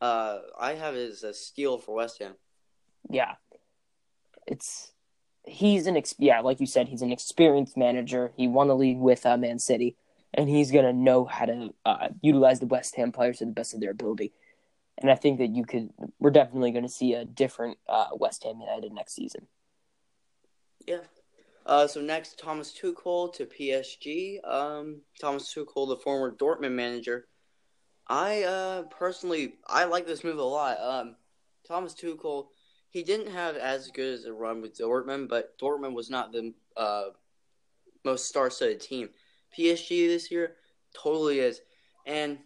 Uh, 0.00 0.38
I 0.58 0.72
have 0.72 0.96
it 0.96 1.12
as 1.12 1.22
a 1.22 1.32
steal 1.32 1.78
for 1.78 1.94
West 1.94 2.20
Ham. 2.20 2.34
Yeah, 3.08 3.36
it's 4.48 4.90
he's 5.44 5.86
an 5.86 5.96
ex- 5.96 6.16
yeah, 6.18 6.40
like 6.40 6.58
you 6.58 6.66
said, 6.66 6.88
he's 6.88 7.02
an 7.02 7.12
experienced 7.12 7.76
manager. 7.76 8.32
He 8.36 8.48
won 8.48 8.66
the 8.66 8.74
league 8.74 8.98
with 8.98 9.24
uh, 9.24 9.36
Man 9.36 9.60
City, 9.60 9.96
and 10.34 10.48
he's 10.48 10.72
gonna 10.72 10.92
know 10.92 11.24
how 11.24 11.46
to 11.46 11.72
uh, 11.84 12.08
utilize 12.20 12.58
the 12.58 12.66
West 12.66 12.96
Ham 12.96 13.12
players 13.12 13.38
to 13.38 13.44
the 13.44 13.52
best 13.52 13.74
of 13.74 13.80
their 13.80 13.92
ability. 13.92 14.32
And 14.98 15.10
I 15.10 15.14
think 15.14 15.38
that 15.38 15.54
you 15.54 15.64
could, 15.64 15.90
we're 16.18 16.30
definitely 16.30 16.70
going 16.70 16.84
to 16.84 16.90
see 16.90 17.14
a 17.14 17.24
different 17.24 17.78
uh, 17.88 18.08
West 18.14 18.44
Ham 18.44 18.60
United 18.60 18.92
next 18.92 19.14
season. 19.14 19.46
Yeah. 20.86 21.00
Uh, 21.66 21.86
so 21.86 22.00
next, 22.00 22.38
Thomas 22.38 22.72
Tuchel 22.72 23.32
to 23.34 23.44
PSG. 23.44 24.38
Um, 24.48 25.02
Thomas 25.20 25.52
Tuchel, 25.52 25.88
the 25.88 25.96
former 25.96 26.30
Dortmund 26.32 26.72
manager. 26.72 27.26
I 28.08 28.44
uh, 28.44 28.82
personally, 28.82 29.54
I 29.66 29.84
like 29.84 30.06
this 30.06 30.22
move 30.22 30.38
a 30.38 30.42
lot. 30.42 30.80
Um, 30.80 31.16
Thomas 31.66 31.92
Tuchel 31.92 32.46
he 32.96 33.02
didn't 33.02 33.30
have 33.30 33.56
as 33.56 33.90
good 33.90 34.14
as 34.14 34.24
a 34.24 34.32
run 34.32 34.62
with 34.62 34.78
Dortmund, 34.78 35.28
but 35.28 35.58
Dortmund 35.58 35.92
was 35.92 36.08
not 36.08 36.32
the 36.32 36.54
uh, 36.78 37.08
most 38.06 38.26
star-studded 38.26 38.80
team. 38.80 39.10
PSG 39.54 40.06
this 40.06 40.30
year 40.30 40.56
totally 40.94 41.40
is, 41.40 41.60
and 42.06 42.38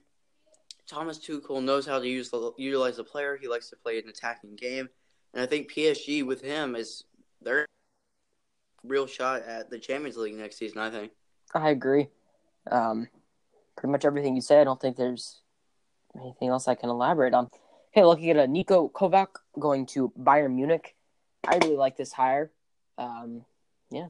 Thomas 0.90 1.18
Tuchel 1.18 1.62
knows 1.62 1.86
how 1.86 2.00
to 2.00 2.08
use 2.08 2.30
the, 2.30 2.52
utilize 2.58 2.96
the 2.96 3.04
player. 3.04 3.38
He 3.40 3.46
likes 3.46 3.70
to 3.70 3.76
play 3.76 3.98
an 3.98 4.08
attacking 4.08 4.56
game, 4.56 4.88
and 5.32 5.42
I 5.42 5.46
think 5.46 5.72
PSG 5.72 6.26
with 6.26 6.42
him 6.42 6.74
is 6.74 7.04
their 7.40 7.66
real 8.82 9.06
shot 9.06 9.42
at 9.42 9.70
the 9.70 9.78
Champions 9.78 10.16
League 10.16 10.34
next 10.34 10.58
season. 10.58 10.78
I 10.78 10.90
think. 10.90 11.12
I 11.54 11.70
agree. 11.70 12.08
Um, 12.70 13.08
pretty 13.76 13.92
much 13.92 14.04
everything 14.04 14.34
you 14.34 14.42
said. 14.42 14.60
I 14.60 14.64
don't 14.64 14.80
think 14.80 14.96
there's 14.96 15.40
anything 16.20 16.48
else 16.48 16.66
I 16.66 16.74
can 16.74 16.90
elaborate 16.90 17.34
on. 17.34 17.48
Okay, 17.92 18.04
looking 18.04 18.30
at 18.30 18.36
a 18.36 18.48
Niko 18.48 18.90
Kovac 18.90 19.28
going 19.58 19.86
to 19.86 20.12
Bayern 20.18 20.54
Munich. 20.54 20.96
I 21.46 21.56
really 21.56 21.76
like 21.76 21.96
this 21.96 22.12
hire. 22.12 22.50
Um, 22.98 23.44
yeah. 23.90 24.08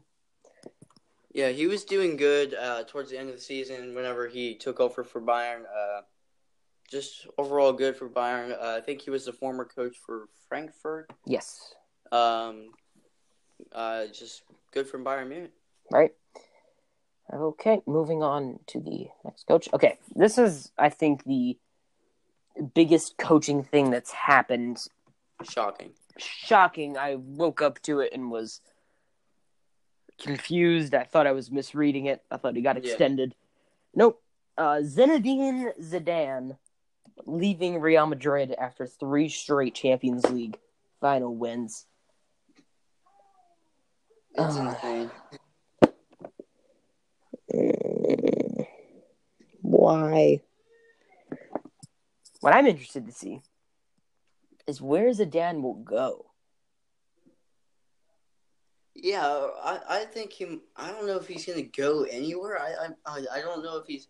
Yeah, 1.32 1.50
he 1.50 1.66
was 1.66 1.84
doing 1.84 2.16
good 2.16 2.54
uh, 2.54 2.84
towards 2.84 3.10
the 3.10 3.18
end 3.18 3.28
of 3.28 3.36
the 3.36 3.40
season 3.40 3.94
whenever 3.94 4.28
he 4.28 4.56
took 4.56 4.80
over 4.80 5.04
for 5.04 5.20
Bayern. 5.20 5.62
Uh, 5.62 6.00
just 6.90 7.26
overall 7.38 7.72
good 7.72 7.96
for 7.96 8.08
Bayern. 8.08 8.52
Uh, 8.52 8.76
I 8.76 8.80
think 8.80 9.00
he 9.00 9.10
was 9.10 9.24
the 9.24 9.32
former 9.32 9.64
coach 9.64 9.96
for 9.96 10.28
Frankfurt. 10.48 11.10
Yes. 11.24 11.74
Um, 12.12 12.70
uh, 13.72 14.06
just 14.06 14.42
good 14.72 14.88
for 14.88 14.98
Bayern 14.98 15.28
Munich. 15.28 15.52
Right. 15.90 16.12
Okay, 17.32 17.80
moving 17.86 18.24
on 18.24 18.58
to 18.66 18.80
the 18.80 19.06
next 19.24 19.46
coach. 19.46 19.68
Okay, 19.72 19.98
this 20.16 20.36
is, 20.36 20.72
I 20.76 20.88
think, 20.88 21.22
the 21.24 21.56
biggest 22.74 23.16
coaching 23.18 23.62
thing 23.62 23.90
that's 23.90 24.10
happened. 24.10 24.84
Shocking. 25.48 25.90
Shocking. 26.18 26.98
I 26.98 27.14
woke 27.14 27.62
up 27.62 27.80
to 27.82 28.00
it 28.00 28.12
and 28.12 28.32
was 28.32 28.60
confused. 30.20 30.92
I 30.92 31.04
thought 31.04 31.28
I 31.28 31.32
was 31.32 31.52
misreading 31.52 32.06
it. 32.06 32.22
I 32.32 32.36
thought 32.36 32.56
he 32.56 32.62
got 32.62 32.82
Yeah. 32.82 32.90
extended. 32.90 33.36
Nope. 33.94 34.20
Uh, 34.58 34.80
Zinedine 34.82 35.72
Zidane 35.80 36.58
leaving 37.26 37.80
Real 37.80 38.06
Madrid 38.06 38.54
after 38.58 38.86
three 38.86 39.28
straight 39.28 39.74
Champions 39.74 40.28
League 40.30 40.58
final 41.00 41.34
wins. 41.34 41.86
It's 44.34 44.56
Uh, 44.56 44.74
insane. 44.82 45.10
Why? 49.62 50.40
What 52.40 52.54
I'm 52.54 52.66
interested 52.66 53.06
to 53.06 53.12
see 53.12 53.42
is 54.66 54.80
where 54.80 55.10
Zidane 55.10 55.62
will 55.62 55.74
go. 55.74 56.26
Yeah, 58.94 59.24
I, 59.62 59.80
I 59.88 60.04
think 60.04 60.32
he. 60.32 60.60
I 60.76 60.90
don't 60.90 61.06
know 61.06 61.16
if 61.16 61.26
he's 61.26 61.46
gonna 61.46 61.62
go 61.62 62.04
anywhere. 62.04 62.60
I, 62.60 62.88
I 63.06 63.24
I 63.32 63.40
don't 63.40 63.62
know 63.64 63.78
if 63.78 63.86
he's. 63.86 64.08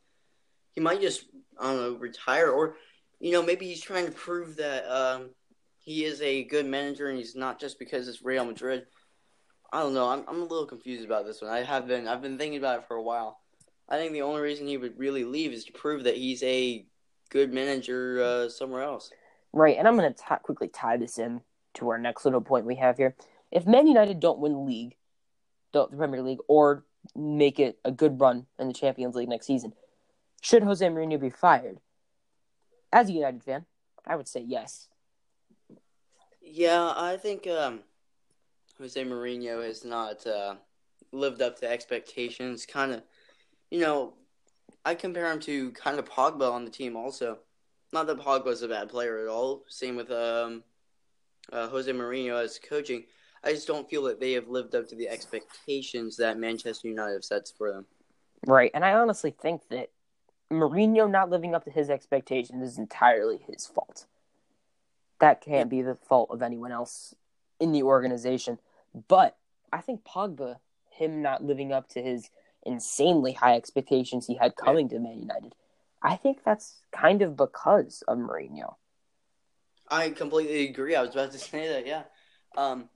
He 0.72 0.80
might 0.80 1.00
just 1.00 1.26
I 1.58 1.64
don't 1.72 1.76
know 1.76 1.98
retire 1.98 2.50
or, 2.50 2.76
you 3.20 3.32
know, 3.32 3.42
maybe 3.42 3.66
he's 3.66 3.82
trying 3.82 4.06
to 4.06 4.12
prove 4.12 4.56
that 4.56 4.84
um 4.90 5.30
he 5.78 6.04
is 6.04 6.20
a 6.22 6.44
good 6.44 6.66
manager 6.66 7.08
and 7.08 7.18
he's 7.18 7.34
not 7.34 7.60
just 7.60 7.78
because 7.78 8.08
it's 8.08 8.22
Real 8.22 8.44
Madrid. 8.44 8.86
I 9.72 9.80
don't 9.80 9.94
know. 9.94 10.08
I'm 10.08 10.24
I'm 10.26 10.40
a 10.40 10.44
little 10.44 10.66
confused 10.66 11.04
about 11.04 11.26
this 11.26 11.40
one. 11.40 11.50
I 11.50 11.62
have 11.62 11.86
been 11.86 12.08
I've 12.08 12.22
been 12.22 12.38
thinking 12.38 12.58
about 12.58 12.80
it 12.80 12.88
for 12.88 12.96
a 12.96 13.02
while. 13.02 13.38
I 13.88 13.96
think 13.96 14.12
the 14.12 14.22
only 14.22 14.40
reason 14.40 14.66
he 14.66 14.76
would 14.76 14.98
really 14.98 15.24
leave 15.24 15.52
is 15.52 15.64
to 15.64 15.72
prove 15.72 16.04
that 16.04 16.16
he's 16.16 16.42
a 16.44 16.86
good 17.28 17.52
manager 17.52 18.22
uh, 18.22 18.48
somewhere 18.48 18.82
else. 18.82 19.10
Right, 19.52 19.76
and 19.76 19.88
I'm 19.88 19.96
going 19.96 20.14
to 20.14 20.38
quickly 20.42 20.68
tie 20.68 20.96
this 20.96 21.18
in 21.18 21.40
to 21.74 21.88
our 21.88 21.98
next 21.98 22.24
little 22.24 22.40
point 22.40 22.66
we 22.66 22.76
have 22.76 22.96
here. 22.96 23.16
If 23.50 23.66
Man 23.66 23.88
United 23.88 24.20
don't 24.20 24.38
win 24.38 24.64
league, 24.64 24.96
the 25.72 25.86
Premier 25.86 26.22
League, 26.22 26.38
or 26.46 26.84
make 27.16 27.58
it 27.58 27.78
a 27.84 27.90
good 27.90 28.20
run 28.20 28.46
in 28.60 28.68
the 28.68 28.74
Champions 28.74 29.16
League 29.16 29.28
next 29.28 29.46
season, 29.46 29.72
should 30.40 30.62
Jose 30.62 30.86
Mourinho 30.86 31.20
be 31.20 31.30
fired? 31.30 31.78
As 32.92 33.08
a 33.08 33.12
United 33.12 33.42
fan, 33.42 33.66
I 34.06 34.16
would 34.16 34.28
say 34.28 34.40
yes. 34.40 34.88
Yeah, 36.42 36.92
I 36.96 37.16
think 37.16 37.46
um, 37.46 37.80
Jose 38.78 39.02
Mourinho 39.04 39.64
has 39.64 39.84
not 39.84 40.26
uh, 40.26 40.56
lived 41.12 41.42
up 41.42 41.58
to 41.60 41.70
expectations. 41.70 42.66
Kind 42.66 42.92
of, 42.92 43.02
you 43.70 43.80
know, 43.80 44.14
I 44.84 44.94
compare 44.94 45.30
him 45.30 45.40
to 45.40 45.70
kind 45.72 45.98
of 45.98 46.08
Pogba 46.08 46.50
on 46.50 46.64
the 46.64 46.70
team. 46.70 46.96
Also, 46.96 47.38
not 47.92 48.06
that 48.06 48.18
Pogba's 48.18 48.62
a 48.62 48.68
bad 48.68 48.88
player 48.88 49.20
at 49.20 49.28
all. 49.28 49.62
Same 49.68 49.96
with 49.96 50.10
um, 50.10 50.64
uh, 51.52 51.68
Jose 51.68 51.90
Mourinho 51.92 52.42
as 52.42 52.58
coaching. 52.58 53.04
I 53.44 53.52
just 53.52 53.66
don't 53.66 53.88
feel 53.88 54.02
that 54.04 54.20
they 54.20 54.32
have 54.32 54.48
lived 54.48 54.74
up 54.74 54.88
to 54.88 54.96
the 54.96 55.08
expectations 55.08 56.16
that 56.16 56.38
Manchester 56.38 56.88
United 56.88 57.24
sets 57.24 57.50
for 57.50 57.72
them. 57.72 57.86
Right, 58.46 58.70
and 58.74 58.84
I 58.84 58.94
honestly 58.94 59.34
think 59.40 59.62
that 59.68 59.90
Mourinho 60.52 61.08
not 61.10 61.30
living 61.30 61.54
up 61.54 61.64
to 61.64 61.70
his 61.70 61.90
expectations 61.90 62.62
is 62.62 62.78
entirely 62.78 63.38
his 63.46 63.66
fault. 63.66 64.06
That 65.20 65.40
can't 65.40 65.70
be 65.70 65.82
the 65.82 65.94
fault 65.94 66.30
of 66.30 66.42
anyone 66.42 66.72
else 66.72 67.14
in 67.60 67.72
the 67.72 67.82
organization. 67.82 68.58
But 69.08 69.36
I 69.72 69.80
think 69.80 70.04
Pogba, 70.04 70.56
him 70.90 71.22
not 71.22 71.44
living 71.44 71.72
up 71.72 71.88
to 71.90 72.02
his 72.02 72.30
insanely 72.64 73.32
high 73.32 73.54
expectations 73.56 74.26
he 74.26 74.34
had 74.34 74.56
coming 74.56 74.88
to 74.88 74.98
Man 74.98 75.20
United, 75.20 75.54
I 76.02 76.16
think 76.16 76.42
that's 76.44 76.80
kind 76.90 77.22
of 77.22 77.36
because 77.36 78.02
of 78.08 78.18
Mourinho. 78.18 78.74
I 79.88 80.10
completely 80.10 80.68
agree. 80.68 80.94
I 80.94 81.02
was 81.02 81.10
about 81.10 81.32
to 81.32 81.38
say 81.38 81.68
that. 81.68 81.86
Yeah, 81.86 82.04
um, 82.56 82.88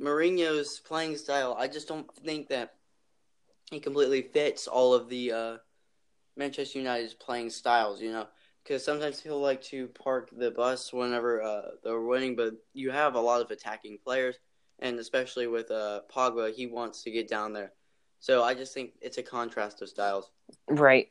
Mourinho's 0.00 0.80
playing 0.80 1.16
style. 1.16 1.56
I 1.58 1.68
just 1.68 1.88
don't 1.88 2.12
think 2.16 2.48
that 2.48 2.74
he 3.70 3.80
completely 3.80 4.22
fits 4.22 4.66
all 4.66 4.92
of 4.92 5.08
the 5.08 5.32
uh, 5.32 5.56
Manchester 6.36 6.78
United's 6.78 7.14
playing 7.14 7.50
styles. 7.50 8.00
You 8.00 8.12
know, 8.12 8.26
because 8.62 8.84
sometimes 8.84 9.20
he'll 9.20 9.40
like 9.40 9.62
to 9.62 9.88
park 9.88 10.30
the 10.32 10.50
bus 10.50 10.92
whenever 10.92 11.42
uh, 11.42 11.62
they're 11.82 12.00
winning, 12.00 12.36
but 12.36 12.54
you 12.72 12.90
have 12.90 13.14
a 13.14 13.20
lot 13.20 13.40
of 13.40 13.50
attacking 13.50 13.98
players, 14.04 14.36
and 14.78 14.98
especially 14.98 15.46
with 15.46 15.70
uh, 15.70 16.00
Pogba, 16.14 16.54
he 16.54 16.66
wants 16.66 17.02
to 17.02 17.10
get 17.10 17.28
down 17.28 17.52
there. 17.52 17.72
So 18.20 18.42
I 18.42 18.54
just 18.54 18.72
think 18.72 18.92
it's 19.00 19.18
a 19.18 19.22
contrast 19.22 19.82
of 19.82 19.88
styles. 19.88 20.30
Right. 20.68 21.10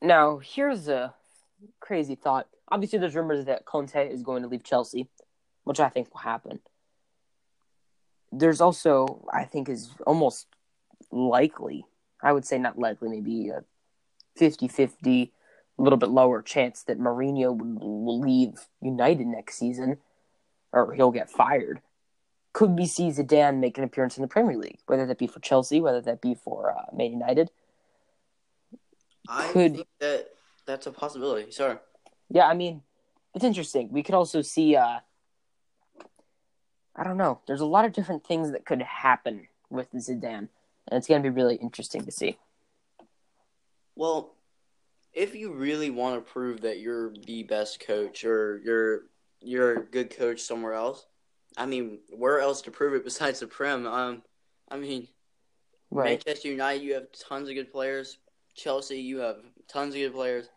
Now, 0.00 0.38
here's 0.38 0.88
a 0.88 1.14
crazy 1.78 2.14
thought. 2.14 2.48
Obviously, 2.68 2.98
there's 2.98 3.14
rumors 3.14 3.44
that 3.44 3.66
Conte 3.66 4.08
is 4.08 4.22
going 4.22 4.42
to 4.42 4.48
leave 4.48 4.64
Chelsea, 4.64 5.08
which 5.64 5.78
I 5.78 5.90
think 5.90 6.12
will 6.12 6.20
happen. 6.20 6.60
There's 8.32 8.62
also, 8.62 9.26
I 9.30 9.44
think, 9.44 9.68
is 9.68 9.90
almost 10.06 10.46
likely, 11.10 11.84
I 12.22 12.32
would 12.32 12.46
say 12.46 12.56
not 12.56 12.78
likely, 12.78 13.10
maybe 13.10 13.50
a 13.50 13.62
50 14.36 14.68
50, 14.68 15.32
a 15.78 15.82
little 15.82 15.98
bit 15.98 16.08
lower 16.10 16.42
chance 16.42 16.82
that 16.84 16.98
Mourinho 16.98 17.56
will 17.56 18.20
leave 18.20 18.66
United 18.80 19.26
next 19.26 19.58
season 19.58 19.98
or 20.72 20.92
he'll 20.92 21.10
get 21.10 21.30
fired. 21.30 21.80
Could 22.52 22.78
we 22.78 22.86
see 22.86 23.08
Zidane 23.08 23.60
make 23.60 23.78
an 23.78 23.84
appearance 23.84 24.16
in 24.16 24.22
the 24.22 24.28
Premier 24.28 24.56
League, 24.56 24.78
whether 24.86 25.06
that 25.06 25.18
be 25.18 25.26
for 25.26 25.40
Chelsea, 25.40 25.80
whether 25.80 26.00
that 26.02 26.20
be 26.20 26.34
for 26.34 26.70
uh, 26.70 26.94
Man 26.94 27.12
United? 27.12 27.50
I 29.28 29.48
Could- 29.48 29.76
think 29.76 29.88
that 30.00 30.28
that's 30.66 30.86
a 30.86 30.92
possibility. 30.92 31.50
Sorry. 31.50 31.78
Yeah, 32.28 32.46
I 32.46 32.54
mean, 32.54 32.82
it's 33.34 33.44
interesting. 33.44 33.90
We 33.90 34.02
could 34.02 34.14
also 34.14 34.42
see. 34.42 34.76
Uh, 34.76 35.00
I 36.94 37.04
don't 37.04 37.16
know. 37.16 37.40
There's 37.46 37.60
a 37.60 37.66
lot 37.66 37.84
of 37.84 37.92
different 37.92 38.24
things 38.24 38.52
that 38.52 38.66
could 38.66 38.82
happen 38.82 39.48
with 39.70 39.90
Zidane, 39.92 40.48
and 40.88 40.98
it's 40.98 41.06
going 41.06 41.22
to 41.22 41.30
be 41.30 41.34
really 41.34 41.56
interesting 41.56 42.04
to 42.04 42.12
see. 42.12 42.38
Well, 43.94 44.34
if 45.12 45.34
you 45.34 45.52
really 45.52 45.90
want 45.90 46.16
to 46.16 46.32
prove 46.32 46.62
that 46.62 46.80
you're 46.80 47.12
the 47.26 47.42
best 47.42 47.80
coach 47.80 48.24
or 48.24 48.60
you're 48.64 49.02
you're 49.40 49.80
a 49.80 49.84
good 49.84 50.16
coach 50.16 50.40
somewhere 50.40 50.72
else, 50.72 51.06
I 51.56 51.66
mean, 51.66 51.98
where 52.10 52.40
else 52.40 52.62
to 52.62 52.70
prove 52.70 52.94
it 52.94 53.04
besides 53.10 53.40
the 53.40 53.46
Prem? 53.46 53.86
Um, 53.86 54.22
I 54.70 54.76
mean, 54.76 55.08
Right. 55.92 56.24
Manchester 56.24 56.48
United, 56.48 56.82
you 56.82 56.94
have 56.94 57.12
tons 57.12 57.50
of 57.50 57.54
good 57.54 57.70
players. 57.70 58.16
Chelsea, 58.54 58.98
you 58.98 59.18
have 59.18 59.36
tons 59.68 59.94
of 59.94 60.00
good 60.00 60.14
players. 60.14 60.48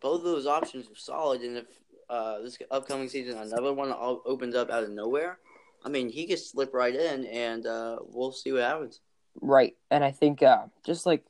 Both 0.00 0.20
of 0.20 0.26
those 0.26 0.46
options 0.46 0.86
are 0.86 0.94
solid, 0.94 1.42
and 1.42 1.58
if 1.58 1.66
uh, 2.08 2.38
this 2.42 2.58
upcoming 2.70 3.08
season 3.08 3.38
another 3.38 3.72
one 3.72 3.92
opens 3.92 4.54
up 4.54 4.70
out 4.70 4.84
of 4.84 4.90
nowhere, 4.90 5.38
I 5.84 5.88
mean, 5.88 6.08
he 6.08 6.28
could 6.28 6.38
slip 6.38 6.72
right 6.74 6.94
in, 6.94 7.26
and 7.26 7.66
uh, 7.66 7.98
we'll 8.02 8.30
see 8.30 8.52
what 8.52 8.62
happens. 8.62 9.00
Right. 9.40 9.76
And 9.90 10.04
I 10.04 10.12
think 10.12 10.44
uh, 10.44 10.66
just 10.86 11.06
like, 11.06 11.24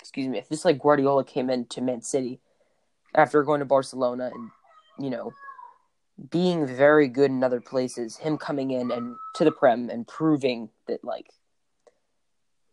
excuse 0.00 0.28
me, 0.28 0.38
if 0.38 0.48
just 0.48 0.64
like 0.64 0.78
Guardiola 0.78 1.24
came 1.24 1.50
into 1.50 1.80
Man 1.80 2.02
City 2.02 2.40
after 3.14 3.42
going 3.42 3.60
to 3.60 3.66
Barcelona 3.66 4.30
and, 4.32 4.50
you 4.98 5.10
know, 5.10 5.32
being 6.30 6.66
very 6.66 7.08
good 7.08 7.30
in 7.30 7.44
other 7.44 7.60
places, 7.60 8.16
him 8.16 8.38
coming 8.38 8.70
in 8.70 8.90
and 8.90 9.16
to 9.36 9.44
the 9.44 9.52
Prem 9.52 9.88
and 9.88 10.06
proving 10.06 10.70
that, 10.86 11.04
like, 11.04 11.30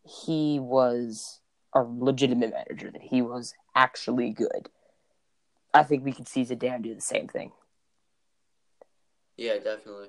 he 0.03 0.59
was 0.59 1.41
a 1.73 1.81
legitimate 1.81 2.51
manager, 2.51 2.91
that 2.91 3.01
he 3.01 3.21
was 3.21 3.53
actually 3.75 4.31
good. 4.31 4.69
I 5.73 5.83
think 5.83 6.05
we 6.05 6.13
could 6.13 6.27
see 6.27 6.43
Zidane 6.43 6.83
do 6.83 6.95
the 6.95 7.01
same 7.01 7.27
thing. 7.27 7.51
Yeah, 9.35 9.55
definitely. 9.55 10.07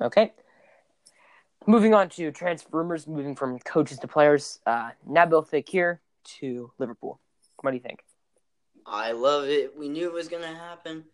Okay. 0.00 0.32
Moving 1.66 1.94
on 1.94 2.08
to 2.10 2.32
transfer 2.32 2.76
rumors, 2.76 3.06
moving 3.06 3.36
from 3.36 3.58
coaches 3.60 3.98
to 4.00 4.08
players. 4.08 4.60
Uh, 4.66 4.90
Nabil 5.08 5.48
Fekir 5.48 5.98
to 6.40 6.72
Liverpool. 6.78 7.20
What 7.60 7.70
do 7.70 7.76
you 7.76 7.82
think? 7.82 8.04
I 8.84 9.12
love 9.12 9.44
it. 9.44 9.76
We 9.76 9.88
knew 9.88 10.08
it 10.08 10.12
was 10.12 10.28
gonna 10.28 10.54
happen. 10.54 11.04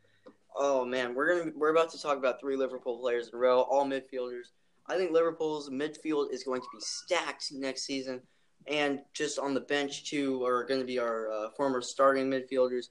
Oh 0.57 0.85
man, 0.85 1.15
we're 1.15 1.39
gonna 1.39 1.53
we're 1.55 1.71
about 1.71 1.91
to 1.91 2.01
talk 2.01 2.17
about 2.17 2.41
three 2.41 2.57
Liverpool 2.57 2.99
players 2.99 3.29
in 3.29 3.35
a 3.35 3.39
row, 3.39 3.61
all 3.61 3.85
midfielders. 3.85 4.47
I 4.87 4.97
think 4.97 5.13
Liverpool's 5.13 5.69
midfield 5.69 6.33
is 6.33 6.45
going 6.45 6.63
to 6.63 6.69
be 6.73 6.81
stacked 6.81 7.53
next 7.53 7.85
season, 7.85 8.23
and 8.67 9.01
just 9.13 9.39
on 9.39 9.53
the 9.53 9.61
bench 9.61 10.09
too 10.09 10.43
are 10.45 10.65
going 10.65 10.81
to 10.81 10.87
be 10.87 10.99
our 10.99 11.31
uh, 11.31 11.51
former 11.51 11.83
starting 11.83 12.31
midfielders. 12.31 12.87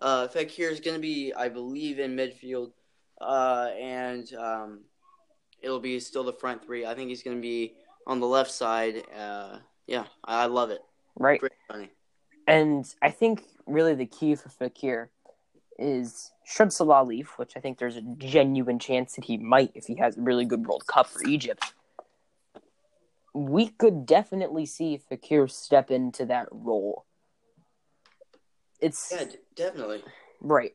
Uh, 0.00 0.28
Fekir 0.28 0.70
is 0.70 0.80
going 0.80 0.96
to 0.96 1.00
be, 1.00 1.32
I 1.34 1.48
believe, 1.48 1.98
in 1.98 2.16
midfield, 2.16 2.72
uh, 3.20 3.70
and 3.78 4.32
um, 4.34 4.80
it'll 5.62 5.80
be 5.80 5.98
still 6.00 6.24
the 6.24 6.32
front 6.32 6.64
three. 6.64 6.86
I 6.86 6.94
think 6.94 7.08
he's 7.08 7.22
going 7.22 7.36
to 7.36 7.42
be 7.42 7.74
on 8.06 8.20
the 8.20 8.26
left 8.26 8.50
side. 8.50 9.02
Uh, 9.16 9.58
yeah, 9.86 10.04
I, 10.24 10.46
love 10.46 10.70
it. 10.70 10.80
Right. 11.18 11.40
And 12.46 12.86
I 13.02 13.10
think 13.10 13.42
really 13.66 13.94
the 13.94 14.06
key 14.06 14.34
for 14.34 14.48
Fekir 14.48 15.08
is 15.78 16.30
should 16.44 16.72
Salah 16.72 17.04
leave, 17.04 17.28
which 17.36 17.56
I 17.56 17.60
think 17.60 17.78
there's 17.78 17.96
a 17.96 18.02
genuine 18.02 18.78
chance 18.78 19.14
that 19.16 19.24
he 19.24 19.36
might 19.36 19.72
if 19.74 19.86
he 19.86 19.96
has 19.96 20.16
a 20.16 20.20
really 20.20 20.44
good 20.44 20.66
World 20.66 20.86
Cup 20.86 21.08
for 21.08 21.26
Egypt. 21.26 21.72
We 23.34 23.68
could 23.68 24.06
definitely 24.06 24.64
see 24.64 24.98
Fekir 25.10 25.50
step 25.50 25.90
into 25.90 26.24
that 26.26 26.48
role. 26.50 27.04
It's 28.80 29.12
Yeah, 29.14 29.24
definitely. 29.54 30.02
right. 30.40 30.74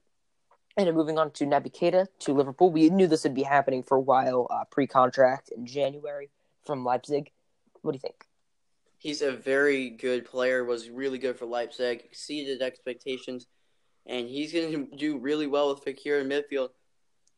And 0.77 0.87
then 0.87 0.95
moving 0.95 1.17
on 1.17 1.31
to 1.31 1.45
Naby 1.45 1.73
Keita 1.73 2.07
to 2.19 2.33
Liverpool. 2.33 2.71
We 2.71 2.89
knew 2.89 3.07
this 3.07 3.23
would 3.23 3.35
be 3.35 3.43
happening 3.43 3.83
for 3.83 3.97
a 3.97 4.01
while, 4.01 4.47
uh, 4.49 4.63
pre-contract 4.71 5.49
in 5.49 5.65
January 5.65 6.29
from 6.65 6.85
Leipzig. 6.85 7.31
What 7.81 7.91
do 7.91 7.95
you 7.97 7.99
think? 7.99 8.25
He's 8.97 9.21
a 9.21 9.31
very 9.31 9.89
good 9.89 10.25
player. 10.25 10.63
Was 10.63 10.89
really 10.89 11.17
good 11.17 11.37
for 11.37 11.45
Leipzig. 11.45 12.03
Exceeded 12.05 12.61
expectations, 12.61 13.47
and 14.05 14.29
he's 14.29 14.53
going 14.53 14.87
to 14.91 14.95
do 14.95 15.17
really 15.17 15.47
well 15.47 15.73
with 15.73 15.83
Fekir 15.83 16.21
in 16.21 16.29
midfield. 16.29 16.69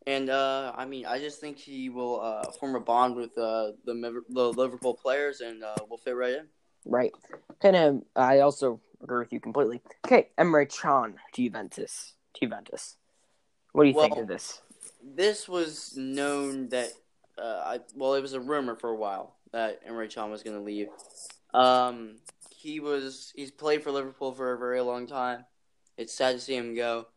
And 0.05 0.29
uh, 0.29 0.73
I 0.75 0.85
mean, 0.85 1.05
I 1.05 1.19
just 1.19 1.39
think 1.39 1.57
he 1.57 1.89
will 1.89 2.19
uh, 2.19 2.51
form 2.59 2.75
a 2.75 2.81
bond 2.81 3.15
with 3.15 3.37
uh, 3.37 3.71
the 3.85 4.21
the 4.29 4.49
Liverpool 4.49 4.93
players, 4.93 5.39
and 5.39 5.63
uh, 5.63 5.75
will 5.89 5.97
fit 5.97 6.15
right 6.15 6.33
in. 6.33 6.47
Right. 6.85 7.13
Kind 7.61 7.75
of. 7.77 8.01
I 8.15 8.39
also 8.39 8.81
agree 9.01 9.19
with 9.19 9.31
you 9.31 9.39
completely. 9.39 9.81
Okay, 10.05 10.29
Emre 10.37 10.67
Can 10.69 11.15
to 11.33 11.43
Juventus. 11.43 12.15
To 12.33 12.41
Juventus. 12.41 12.97
What 13.73 13.83
do 13.83 13.89
you 13.89 13.99
think 13.99 14.17
of 14.17 14.27
this? 14.27 14.61
This 15.03 15.49
was 15.49 15.97
known 15.97 16.69
that, 16.69 16.89
uh, 17.37 17.61
I, 17.65 17.79
well, 17.95 18.13
it 18.13 18.21
was 18.21 18.33
a 18.33 18.39
rumor 18.39 18.75
for 18.75 18.89
a 18.89 18.95
while 18.95 19.35
that 19.51 19.85
Emre 19.87 20.13
Can 20.13 20.31
was 20.31 20.43
going 20.43 20.57
to 20.57 20.63
leave. 20.63 20.87
Um, 21.53 22.15
he 22.49 22.79
was 22.79 23.33
he's 23.35 23.51
played 23.51 23.83
for 23.83 23.91
Liverpool 23.91 24.31
for 24.33 24.53
a 24.53 24.57
very 24.57 24.81
long 24.81 25.05
time. 25.05 25.45
It's 25.97 26.13
sad 26.13 26.33
to 26.33 26.39
see 26.39 26.55
him 26.55 26.75
go, 26.75 27.07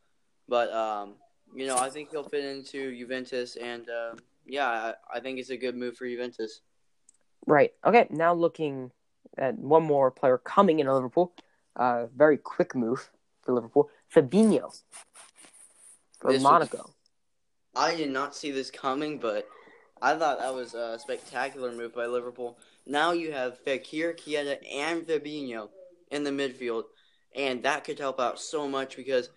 but 0.48 0.72
um, 0.72 1.14
you 1.54 1.66
know 1.66 1.78
I 1.78 1.88
think 1.88 2.10
he'll 2.10 2.28
fit 2.28 2.44
into 2.44 2.96
Juventus, 2.96 3.56
and 3.56 3.88
uh, 3.88 4.14
yeah, 4.44 4.68
I, 4.68 4.94
I 5.14 5.20
think 5.20 5.38
it's 5.38 5.50
a 5.50 5.56
good 5.56 5.76
move 5.76 5.96
for 5.96 6.06
Juventus. 6.06 6.60
Right. 7.46 7.72
Okay. 7.84 8.06
Now 8.10 8.34
looking 8.34 8.90
at 9.38 9.56
one 9.56 9.84
more 9.84 10.10
player 10.10 10.38
coming 10.38 10.80
into 10.80 10.92
Liverpool. 10.92 11.32
Uh, 11.76 12.06
very 12.14 12.38
quick 12.38 12.74
move 12.74 13.10
for 13.42 13.54
Liverpool. 13.54 13.88
Fabinho 14.12 14.74
for 16.26 16.32
This 16.32 16.42
was- 16.42 16.50
Monaco. 16.50 16.92
I 17.76 17.94
did 17.94 18.10
not 18.10 18.34
see 18.34 18.50
this 18.50 18.70
coming, 18.70 19.18
but 19.18 19.48
I 20.02 20.16
thought 20.16 20.40
that 20.40 20.54
was 20.54 20.74
a 20.74 20.98
spectacular 20.98 21.70
move 21.72 21.94
by 21.94 22.06
Liverpool. 22.06 22.58
Now 22.84 23.12
you 23.12 23.30
have 23.32 23.62
Fekir, 23.64 24.18
Keita, 24.18 24.58
and 24.72 25.06
Fabinho 25.06 25.68
in 26.10 26.24
the 26.24 26.30
midfield, 26.30 26.84
and 27.34 27.62
that 27.62 27.84
could 27.84 27.98
help 27.98 28.18
out 28.18 28.40
so 28.40 28.68
much 28.68 28.96
because 28.96 29.30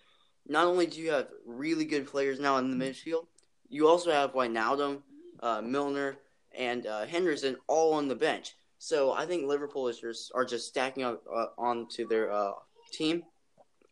not 0.47 0.65
only 0.65 0.87
do 0.87 0.99
you 0.99 1.11
have 1.11 1.27
really 1.45 1.85
good 1.85 2.07
players 2.07 2.39
now 2.39 2.57
in 2.57 2.71
the 2.71 2.85
midfield, 2.85 3.27
you 3.67 3.87
also 3.87 4.11
have 4.11 4.33
Wijnaldum, 4.33 5.03
uh, 5.41 5.61
Milner, 5.61 6.17
and 6.57 6.87
uh, 6.87 7.05
Henderson 7.05 7.57
all 7.67 7.93
on 7.93 8.07
the 8.07 8.15
bench. 8.15 8.55
So 8.79 9.11
I 9.11 9.25
think 9.27 9.45
Liverpool 9.45 9.89
is 9.89 9.99
just 9.99 10.31
are 10.33 10.45
just 10.45 10.67
stacking 10.67 11.03
up 11.03 11.21
uh, 11.31 11.47
onto 11.57 12.07
their 12.07 12.31
uh, 12.31 12.53
team, 12.91 13.23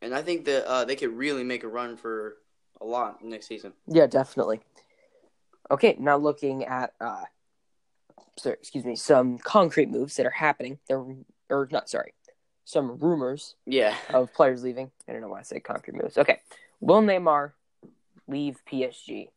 and 0.01 0.15
I 0.15 0.23
think 0.23 0.45
that 0.45 0.65
uh, 0.65 0.85
they 0.85 0.95
could 0.95 1.15
really 1.15 1.43
make 1.43 1.63
a 1.63 1.67
run 1.67 1.97
for 1.97 2.37
a 2.81 2.85
lot 2.85 3.23
next 3.23 3.47
season. 3.47 3.73
Yeah, 3.87 4.07
definitely. 4.07 4.61
Okay, 5.69 5.95
now 5.99 6.17
looking 6.17 6.63
at 6.65 6.93
uh 7.01 7.25
sorry, 8.37 8.55
excuse 8.59 8.85
me, 8.85 8.95
some 8.95 9.37
concrete 9.37 9.89
moves 9.89 10.15
that 10.15 10.25
are 10.25 10.29
happening. 10.31 10.79
There 10.87 11.03
or 11.49 11.67
not 11.71 11.89
sorry. 11.89 12.13
Some 12.65 12.97
rumors 12.97 13.55
Yeah. 13.65 13.95
of 14.09 14.33
players 14.33 14.63
leaving. 14.63 14.91
I 15.07 15.13
don't 15.13 15.21
know 15.21 15.29
why 15.29 15.39
I 15.39 15.43
say 15.43 15.59
concrete 15.59 15.95
moves. 16.01 16.17
Okay. 16.17 16.39
Will 16.79 17.01
Neymar 17.01 17.53
leave 18.27 18.59
PSG? 18.69 19.29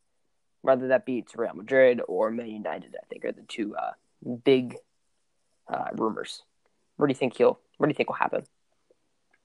Whether 0.62 0.88
that 0.88 1.06
be 1.06 1.22
to 1.22 1.38
Real 1.38 1.54
Madrid 1.54 2.02
or 2.06 2.30
Man 2.30 2.48
United, 2.48 2.94
I 3.00 3.06
think 3.08 3.24
are 3.24 3.32
the 3.32 3.42
two 3.42 3.74
uh, 3.76 3.92
big 4.44 4.76
uh, 5.68 5.88
rumors. 5.94 6.42
Where 6.96 7.06
do 7.06 7.12
you 7.12 7.16
think 7.18 7.36
he'll 7.36 7.58
What 7.78 7.86
do 7.86 7.90
you 7.90 7.94
think 7.94 8.10
will 8.10 8.16
happen? 8.16 8.44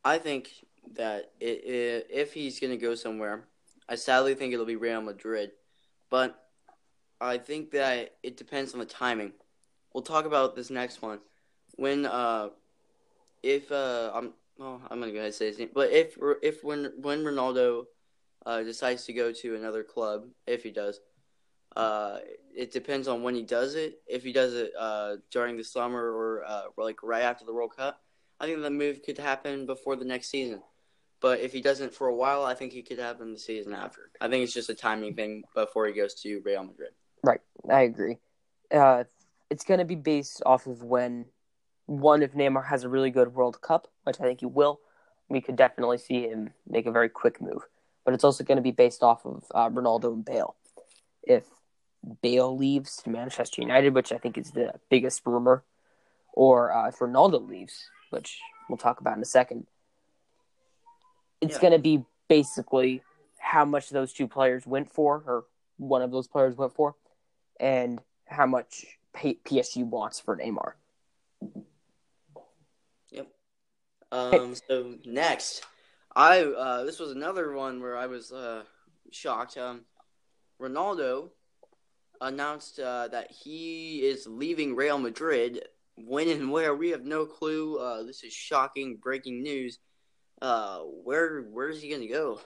I 0.03 0.17
think 0.17 0.49
that 0.93 1.31
i 1.41 1.45
i 1.45 2.03
if 2.09 2.33
he's 2.33 2.59
going 2.59 2.71
to 2.71 2.77
go 2.77 2.95
somewhere, 2.95 3.47
I 3.87 3.95
sadly 3.95 4.35
think 4.35 4.53
it'll 4.53 4.65
be 4.65 4.75
Real 4.75 5.01
Madrid. 5.01 5.51
But 6.09 6.39
I 7.19 7.37
think 7.37 7.71
that 7.71 8.15
it 8.23 8.37
depends 8.37 8.73
on 8.73 8.79
the 8.79 8.85
timing. 8.85 9.33
We'll 9.93 10.03
talk 10.03 10.25
about 10.25 10.55
this 10.55 10.69
next 10.69 11.01
one. 11.01 11.19
When, 11.75 12.05
uh, 12.05 12.49
if, 13.43 13.71
uh, 13.71 14.11
I'm, 14.13 14.33
well, 14.57 14.81
I'm 14.89 15.01
to 15.01 15.07
go 15.07 15.13
ahead 15.15 15.25
and 15.25 15.33
say 15.33 15.47
his 15.47 15.59
name. 15.59 15.69
But 15.73 15.91
if, 15.91 16.17
if 16.41 16.63
when, 16.63 16.91
when 17.01 17.23
Ronaldo, 17.23 17.85
uh, 18.45 18.63
decides 18.63 19.05
to 19.05 19.13
go 19.13 19.31
to 19.31 19.55
another 19.55 19.83
club, 19.83 20.27
if 20.45 20.63
he 20.63 20.71
does, 20.71 20.99
uh, 21.75 22.19
it 22.55 22.71
depends 22.71 23.07
on 23.07 23.23
when 23.23 23.35
he 23.35 23.43
does 23.43 23.75
it. 23.75 24.01
If 24.07 24.23
he 24.23 24.31
does 24.31 24.53
it, 24.53 24.71
uh, 24.77 25.17
during 25.31 25.57
the 25.57 25.63
summer 25.63 26.01
or, 26.01 26.45
uh, 26.45 26.63
like 26.77 27.03
right 27.03 27.23
after 27.23 27.45
the 27.45 27.53
World 27.53 27.75
Cup, 27.75 28.01
I 28.39 28.45
think 28.45 28.61
the 28.61 28.69
move 28.69 29.01
could 29.03 29.17
happen 29.17 29.65
before 29.65 29.95
the 29.95 30.05
next 30.05 30.29
season. 30.29 30.61
But 31.25 31.39
if 31.39 31.53
he 31.53 31.59
doesn't 31.59 31.91
for 31.91 32.05
a 32.05 32.13
while, 32.13 32.45
I 32.45 32.53
think 32.53 32.71
he 32.71 32.83
could 32.83 32.99
have 32.99 33.15
happen 33.15 33.33
the 33.33 33.39
season 33.39 33.73
after. 33.73 34.11
I 34.21 34.27
think 34.27 34.43
it's 34.43 34.53
just 34.53 34.69
a 34.69 34.75
timing 34.75 35.15
thing 35.15 35.43
before 35.55 35.87
he 35.87 35.91
goes 35.91 36.13
to 36.21 36.39
Real 36.45 36.63
Madrid. 36.63 36.91
Right, 37.23 37.41
I 37.67 37.81
agree. 37.81 38.19
Uh, 38.71 39.05
it's 39.49 39.63
going 39.63 39.79
to 39.79 39.85
be 39.85 39.95
based 39.95 40.43
off 40.45 40.67
of 40.67 40.83
when 40.83 41.25
one, 41.87 42.21
if 42.21 42.33
Neymar 42.33 42.67
has 42.67 42.83
a 42.83 42.89
really 42.89 43.09
good 43.09 43.33
World 43.33 43.59
Cup, 43.59 43.87
which 44.03 44.17
I 44.19 44.23
think 44.23 44.41
he 44.41 44.45
will, 44.45 44.81
we 45.27 45.41
could 45.41 45.55
definitely 45.55 45.97
see 45.97 46.27
him 46.27 46.51
make 46.67 46.85
a 46.85 46.91
very 46.91 47.09
quick 47.09 47.41
move. 47.41 47.63
But 48.03 48.13
it's 48.13 48.23
also 48.23 48.43
going 48.43 48.57
to 48.57 48.61
be 48.61 48.69
based 48.69 49.01
off 49.01 49.25
of 49.25 49.45
uh, 49.49 49.67
Ronaldo 49.71 50.13
and 50.13 50.23
Bale. 50.23 50.55
If 51.23 51.45
Bale 52.21 52.55
leaves 52.55 52.97
to 52.97 53.09
Manchester 53.09 53.63
United, 53.63 53.95
which 53.95 54.11
I 54.11 54.19
think 54.19 54.37
is 54.37 54.51
the 54.51 54.75
biggest 54.91 55.23
rumor, 55.25 55.63
or 56.33 56.71
uh, 56.71 56.89
if 56.89 56.99
Ronaldo 56.99 57.49
leaves, 57.49 57.89
which 58.11 58.37
we'll 58.69 58.77
talk 58.77 59.01
about 59.01 59.17
in 59.17 59.23
a 59.23 59.25
second, 59.25 59.65
it's 61.41 61.55
Yeah. 61.55 61.61
going 61.61 61.73
to 61.73 61.79
be 61.79 62.03
basically 62.27 63.01
how 63.37 63.65
much 63.65 63.89
those 63.89 64.13
two 64.13 64.27
players 64.27 64.65
went 64.65 64.91
for, 64.91 65.23
or 65.27 65.45
one 65.77 66.01
of 66.01 66.11
those 66.11 66.27
players 66.27 66.55
went 66.55 66.73
for, 66.73 66.95
and 67.59 68.01
how 68.25 68.45
much 68.45 68.85
P- 69.13 69.39
PSG 69.45 69.83
wants 69.85 70.19
for 70.19 70.35
Neymar. 70.35 70.73
Yep. 73.11 73.27
Um, 74.11 74.55
so 74.67 74.95
next, 75.05 75.63
I 76.15 76.41
uh, 76.43 76.83
this 76.83 76.99
was 76.99 77.11
another 77.11 77.53
one 77.53 77.81
where 77.81 77.97
I 77.97 78.07
was 78.07 78.31
uh, 78.31 78.63
shocked. 79.11 79.57
Um, 79.57 79.85
Ronaldo 80.59 81.29
announced 82.21 82.79
uh, 82.79 83.09
that 83.09 83.31
he 83.31 83.99
is 83.99 84.25
leaving 84.27 84.75
Real 84.75 84.97
Madrid. 84.97 85.67
When 85.97 86.27
and 86.27 86.51
where 86.51 86.75
we 86.75 86.89
have 86.89 87.05
no 87.05 87.25
clue. 87.25 87.77
Uh, 87.77 88.03
this 88.03 88.23
is 88.23 88.33
shocking, 88.33 88.97
breaking 88.97 89.43
news. 89.43 89.79
Uh, 90.41 90.79
where 90.79 91.41
where 91.41 91.69
is 91.69 91.81
he 91.81 91.89
going 91.89 92.01
to 92.01 92.07
go? 92.07 92.39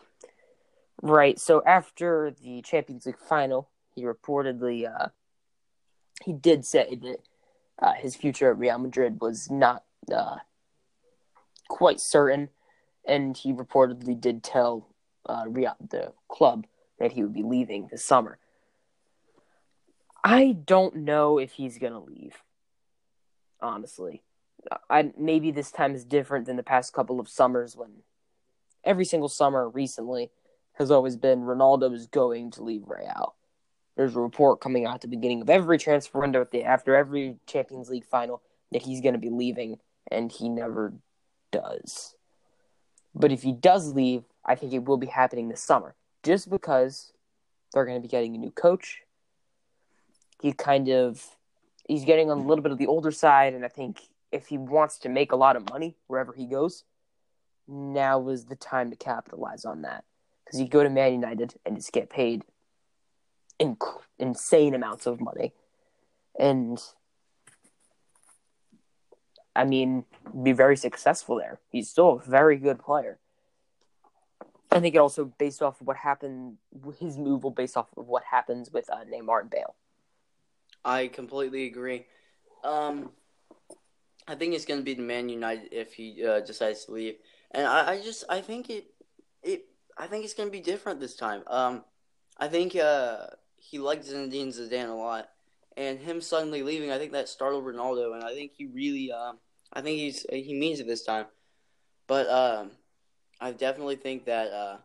Right. 1.02 1.40
So 1.40 1.64
after 1.66 2.34
the 2.42 2.62
Champions 2.62 3.06
League 3.06 3.18
final, 3.18 3.70
he 3.96 4.04
reportedly 4.04 4.88
uh, 4.88 5.10
he 6.24 6.34
did 6.34 6.66
say 6.66 6.96
that 7.02 7.18
uh, 7.82 7.94
his 7.94 8.16
future 8.16 8.52
at 8.52 8.58
Real 8.58 8.78
Madrid 8.78 9.20
was 9.22 9.50
not 9.50 9.84
uh, 10.14 10.38
quite 11.70 12.00
certain, 12.00 12.50
and 13.06 13.36
he 13.36 13.54
reportedly 13.54 14.20
did 14.20 14.44
tell 14.44 14.88
uh, 15.26 15.46
Real 15.48 15.76
the 15.90 16.14
club 16.28 16.68
that 17.00 17.14
he 17.14 17.24
would 17.24 17.34
be 17.34 17.44
leaving 17.44 17.88
this 17.90 18.04
summer. 18.04 18.38
I 20.24 20.52
don't 20.52 20.96
know 20.98 21.38
if 21.40 21.54
he's 21.54 21.78
gonna 21.78 22.04
leave. 22.04 22.44
Honestly, 23.62 24.22
I 24.90 25.12
maybe 25.18 25.52
this 25.52 25.72
time 25.72 25.96
is 25.96 26.06
different 26.06 26.46
than 26.46 26.56
the 26.56 26.64
past 26.64 26.94
couple 26.94 27.20
of 27.20 27.30
summers 27.30 27.76
when 27.76 28.04
every 28.84 29.06
single 29.06 29.30
summer 29.30 29.68
recently 29.70 30.32
has 30.74 30.92
always 30.92 31.18
been 31.18 31.42
Ronaldo 31.42 31.94
is 31.94 32.08
going 32.08 32.52
to 32.52 32.64
leave 32.64 32.84
Real. 32.88 33.36
There's 33.96 34.16
a 34.16 34.20
report 34.20 34.62
coming 34.62 34.86
out 34.86 34.96
at 34.96 35.02
the 35.02 35.08
beginning 35.08 35.42
of 35.42 35.50
every 35.50 35.78
transfer 35.78 36.20
window 36.20 36.46
the, 36.50 36.64
after 36.64 36.96
every 36.96 37.36
Champions 37.46 37.90
League 37.90 38.06
final 38.06 38.42
that 38.72 38.84
he's 38.84 39.02
going 39.02 39.14
to 39.14 39.20
be 39.20 39.30
leaving, 39.30 39.78
and 40.10 40.32
he 40.32 40.48
never 40.48 40.94
does. 41.52 42.16
But 43.14 43.32
if 43.32 43.42
he 43.42 43.52
does 43.52 43.94
leave, 43.94 44.24
I 44.46 44.56
think 44.56 44.72
it 44.72 44.86
will 44.86 44.98
be 44.98 45.08
happening 45.08 45.50
this 45.50 45.62
summer, 45.62 45.96
just 46.24 46.50
because 46.50 47.12
they're 47.74 47.86
going 47.86 47.98
to 47.98 48.02
be 48.02 48.08
getting 48.08 48.36
a 48.36 48.38
new 48.38 48.52
coach. 48.52 49.02
He 50.42 50.54
kind 50.54 50.88
of 50.90 51.22
he's 51.88 52.06
getting 52.06 52.32
on 52.32 52.38
a 52.38 52.46
little 52.46 52.64
bit 52.64 52.72
of 52.72 52.78
the 52.78 52.88
older 52.88 53.12
side, 53.12 53.54
and 53.54 53.66
I 53.66 53.68
think 53.68 54.00
if 54.32 54.48
he 54.48 54.58
wants 54.58 54.98
to 55.00 55.10
make 55.10 55.32
a 55.32 55.36
lot 55.36 55.56
of 55.56 55.70
money 55.70 55.96
wherever 56.08 56.34
he 56.34 56.46
goes, 56.46 56.84
now 57.68 58.28
is 58.30 58.46
the 58.46 58.56
time 58.56 58.90
to 58.90 58.96
capitalize 58.96 59.66
on 59.66 59.84
that 59.84 60.04
because 60.44 60.60
you 60.60 60.68
go 60.68 60.84
to 60.84 60.90
Man 60.90 61.14
United 61.14 61.56
and 61.66 61.76
just 61.76 61.92
get 61.92 62.10
paid 62.10 62.44
inc- 63.60 64.02
insane 64.18 64.74
amounts 64.74 65.06
of 65.06 65.22
money, 65.22 65.54
and 66.38 66.80
I 69.56 69.66
mean, 69.66 70.06
be 70.42 70.52
very 70.52 70.78
successful 70.78 71.38
there. 71.38 71.60
He's 71.70 71.90
still 71.90 72.22
a 72.24 72.30
very 72.30 72.58
good 72.58 72.80
player. 72.80 73.20
I 74.72 74.80
think 74.80 74.96
it 74.96 75.00
also 75.00 75.26
based 75.26 75.62
off 75.62 75.82
of 75.82 75.88
what 75.88 75.98
happened. 75.98 76.58
His 77.00 77.18
move 77.18 77.44
will 77.44 77.52
based 77.52 77.76
off 77.76 77.88
of 77.98 78.08
what 78.08 78.24
happens 78.30 78.72
with 78.72 78.90
uh, 78.90 79.04
Neymar 79.12 79.42
and 79.42 79.50
Bale. 79.50 79.76
I 80.86 81.08
completely 81.08 81.66
agree. 81.66 82.06
Um, 82.64 83.12
I 84.30 84.36
think 84.36 84.54
it's 84.54 84.66
going 84.66 84.80
to 84.80 84.84
be 84.84 84.94
the 84.94 85.02
Man 85.02 85.28
United 85.28 85.70
if 85.72 85.94
he 85.94 86.24
uh, 86.24 86.42
decides 86.42 86.86
to 86.86 86.92
leave, 86.92 87.16
and 87.50 87.66
I, 87.66 87.94
I 87.94 88.02
just 88.02 88.26
I 88.30 88.42
think 88.42 88.70
it 88.70 88.86
it 89.42 89.66
I 89.98 90.06
think 90.06 90.24
it's 90.24 90.36
going 90.36 90.48
to 90.48 90.52
be 90.52 90.62
different 90.62 91.00
this 91.00 91.16
time. 91.16 91.42
Um, 91.48 91.84
I 92.38 92.48
think 92.48 92.76
uh, 92.76 93.26
he 93.56 93.80
liked 93.80 94.06
Zinedine 94.06 94.50
Zidane 94.50 94.90
a 94.90 94.94
lot, 94.94 95.30
and 95.76 95.98
him 95.98 96.22
suddenly 96.22 96.62
leaving, 96.62 96.92
I 96.92 97.00
think 97.00 97.14
that 97.14 97.28
startled 97.28 97.66
Ronaldo, 97.66 98.14
and 98.14 98.24
I 98.24 98.36
think 98.36 98.52
he 98.56 98.68
really 98.68 99.12
um, 99.12 99.40
I 99.74 99.82
think 99.82 99.98
he's 99.98 100.28
he 100.32 100.54
means 100.54 100.80
it 100.80 100.86
this 100.86 101.04
time. 101.04 101.26
But 102.06 102.30
um, 102.30 102.72
I 103.42 103.52
definitely 103.52 103.96
think 103.96 104.26
that 104.26 104.52
uh, 104.52 104.78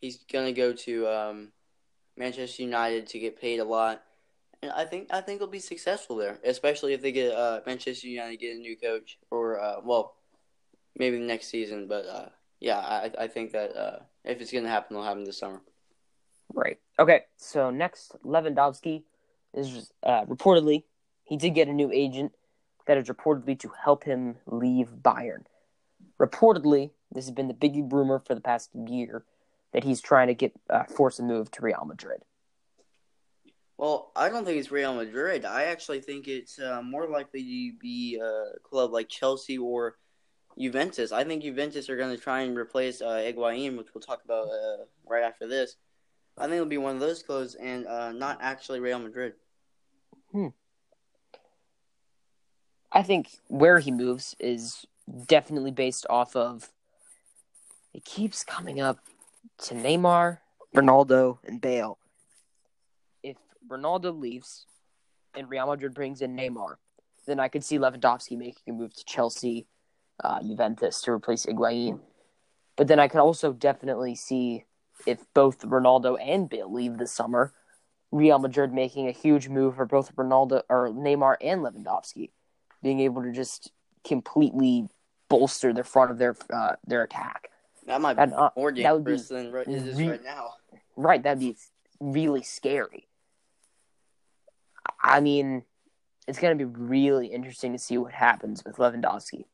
he's 0.00 0.18
gonna 0.32 0.52
go 0.52 0.72
to 0.72 1.08
um, 1.08 1.48
Manchester 2.16 2.62
United 2.62 3.08
to 3.08 3.18
get 3.18 3.40
paid 3.40 3.58
a 3.58 3.64
lot, 3.64 4.02
I 4.62 4.84
think 4.84 5.08
I 5.10 5.20
think 5.20 5.40
he'll 5.40 5.48
be 5.48 5.58
successful 5.58 6.16
there, 6.16 6.38
especially 6.44 6.92
if 6.92 7.00
they 7.00 7.12
get 7.12 7.32
uh, 7.32 7.60
Manchester 7.66 8.08
United 8.08 8.36
get 8.36 8.56
a 8.56 8.58
new 8.58 8.76
coach 8.76 9.18
or 9.30 9.60
uh, 9.60 9.76
well, 9.82 10.16
maybe 10.98 11.18
next 11.18 11.48
season. 11.48 11.86
But 11.88 12.06
uh, 12.06 12.28
yeah, 12.60 12.78
I 12.78 13.10
I 13.18 13.28
think 13.28 13.52
that 13.52 13.74
uh, 13.74 13.98
if 14.24 14.40
it's 14.40 14.52
gonna 14.52 14.68
happen, 14.68 14.96
it'll 14.96 15.06
happen 15.06 15.24
this 15.24 15.38
summer. 15.38 15.62
Right. 16.52 16.78
Okay. 16.98 17.22
So 17.38 17.70
next, 17.70 18.16
Lewandowski 18.24 19.04
is 19.54 19.92
uh, 20.02 20.24
reportedly 20.26 20.84
he 21.30 21.36
did 21.36 21.54
get 21.54 21.68
a 21.68 21.72
new 21.72 21.90
agent 21.92 22.32
that 22.86 22.98
is 22.98 23.08
reportedly 23.08 23.56
to 23.60 23.70
help 23.84 24.02
him 24.02 24.36
leave 24.46 24.88
Bayern. 25.00 25.44
Reportedly, 26.20 26.90
this 27.12 27.24
has 27.24 27.30
been 27.30 27.46
the 27.46 27.54
big 27.54 27.92
rumor 27.92 28.18
for 28.18 28.34
the 28.34 28.40
past 28.40 28.70
year 28.74 29.24
that 29.72 29.84
he's 29.84 30.00
trying 30.00 30.26
to 30.26 30.34
get 30.34 30.52
uh, 30.68 30.82
force 30.84 31.20
a 31.20 31.22
move 31.22 31.50
to 31.52 31.62
Real 31.62 31.84
Madrid. 31.86 32.22
Well, 33.80 34.12
I 34.14 34.28
don't 34.28 34.44
think 34.44 34.58
it's 34.58 34.70
Real 34.70 34.92
Madrid. 34.92 35.46
I 35.46 35.62
actually 35.62 36.02
think 36.02 36.28
it's 36.28 36.58
uh, 36.58 36.82
more 36.82 37.08
likely 37.08 37.42
to 37.42 37.78
be 37.80 38.20
a 38.22 38.58
club 38.62 38.92
like 38.92 39.08
Chelsea 39.08 39.56
or 39.56 39.96
Juventus. 40.58 41.12
I 41.12 41.24
think 41.24 41.42
Juventus 41.42 41.88
are 41.88 41.96
going 41.96 42.14
to 42.14 42.22
try 42.22 42.40
and 42.42 42.58
replace 42.58 43.00
uh, 43.00 43.06
Higuain, 43.06 43.78
which 43.78 43.86
we'll 43.94 44.02
talk 44.02 44.22
about 44.22 44.48
uh, 44.48 44.84
right 45.08 45.22
after 45.22 45.48
this. 45.48 45.76
I 46.36 46.42
think 46.42 46.56
it'll 46.56 46.66
be 46.66 46.76
one 46.76 46.94
of 46.94 47.00
those 47.00 47.22
clubs 47.22 47.54
and 47.54 47.86
uh, 47.86 48.12
not 48.12 48.36
actually 48.42 48.80
Real 48.80 48.98
Madrid. 48.98 49.32
Hmm. 50.30 50.48
I 52.92 53.02
think 53.02 53.30
where 53.46 53.78
he 53.78 53.90
moves 53.90 54.36
is 54.38 54.84
definitely 55.26 55.70
based 55.70 56.04
off 56.10 56.36
of. 56.36 56.68
It 57.94 58.04
keeps 58.04 58.44
coming 58.44 58.78
up 58.78 58.98
to 59.62 59.74
Neymar, 59.74 60.40
Ronaldo, 60.76 61.38
and 61.46 61.62
Bale. 61.62 61.96
Ronaldo 63.68 64.18
leaves 64.18 64.66
and 65.34 65.48
Real 65.48 65.66
Madrid 65.66 65.94
brings 65.94 66.22
in 66.22 66.36
Neymar, 66.36 66.76
then 67.26 67.40
I 67.40 67.48
could 67.48 67.64
see 67.64 67.78
Lewandowski 67.78 68.36
making 68.36 68.62
a 68.68 68.72
move 68.72 68.94
to 68.94 69.04
Chelsea, 69.04 69.66
uh, 70.22 70.42
Juventus 70.42 71.00
to 71.02 71.12
replace 71.12 71.46
Higuain. 71.46 72.00
But 72.76 72.88
then 72.88 72.98
I 72.98 73.08
could 73.08 73.20
also 73.20 73.52
definitely 73.52 74.14
see 74.14 74.64
if 75.06 75.18
both 75.34 75.60
Ronaldo 75.60 76.16
and 76.20 76.48
Bale 76.48 76.72
leave 76.72 76.98
this 76.98 77.12
summer, 77.12 77.52
Real 78.10 78.38
Madrid 78.38 78.72
making 78.72 79.08
a 79.08 79.12
huge 79.12 79.48
move 79.48 79.76
for 79.76 79.86
both 79.86 80.14
Ronaldo 80.16 80.62
or 80.68 80.88
Neymar 80.88 81.36
and 81.40 81.60
Lewandowski, 81.60 82.30
being 82.82 83.00
able 83.00 83.22
to 83.22 83.32
just 83.32 83.70
completely 84.04 84.88
bolster 85.28 85.72
the 85.72 85.84
front 85.84 86.10
of 86.10 86.18
their 86.18 86.36
uh, 86.52 86.74
their 86.86 87.02
attack. 87.02 87.50
That 87.86 88.00
might 88.00 88.14
be 88.14 88.22
And, 88.22 88.32
uh, 88.32 88.50
more 88.56 88.72
that 88.72 88.94
would 88.94 89.04
be 89.04 89.12
dangerous 89.12 89.28
than 89.28 89.54
it 89.54 89.68
is 89.68 89.98
re- 89.98 90.08
right 90.08 90.24
now. 90.24 90.54
Right, 90.96 91.22
that'd 91.22 91.38
be 91.38 91.56
really 92.00 92.42
scary. 92.42 93.06
I 95.02 95.20
mean, 95.20 95.64
it's 96.26 96.38
going 96.38 96.56
to 96.56 96.64
be 96.64 96.70
really 96.70 97.28
interesting 97.28 97.72
to 97.72 97.78
see 97.78 97.98
what 97.98 98.12
happens 98.12 98.64
with 98.64 98.76
Lewandowski. 98.76 99.44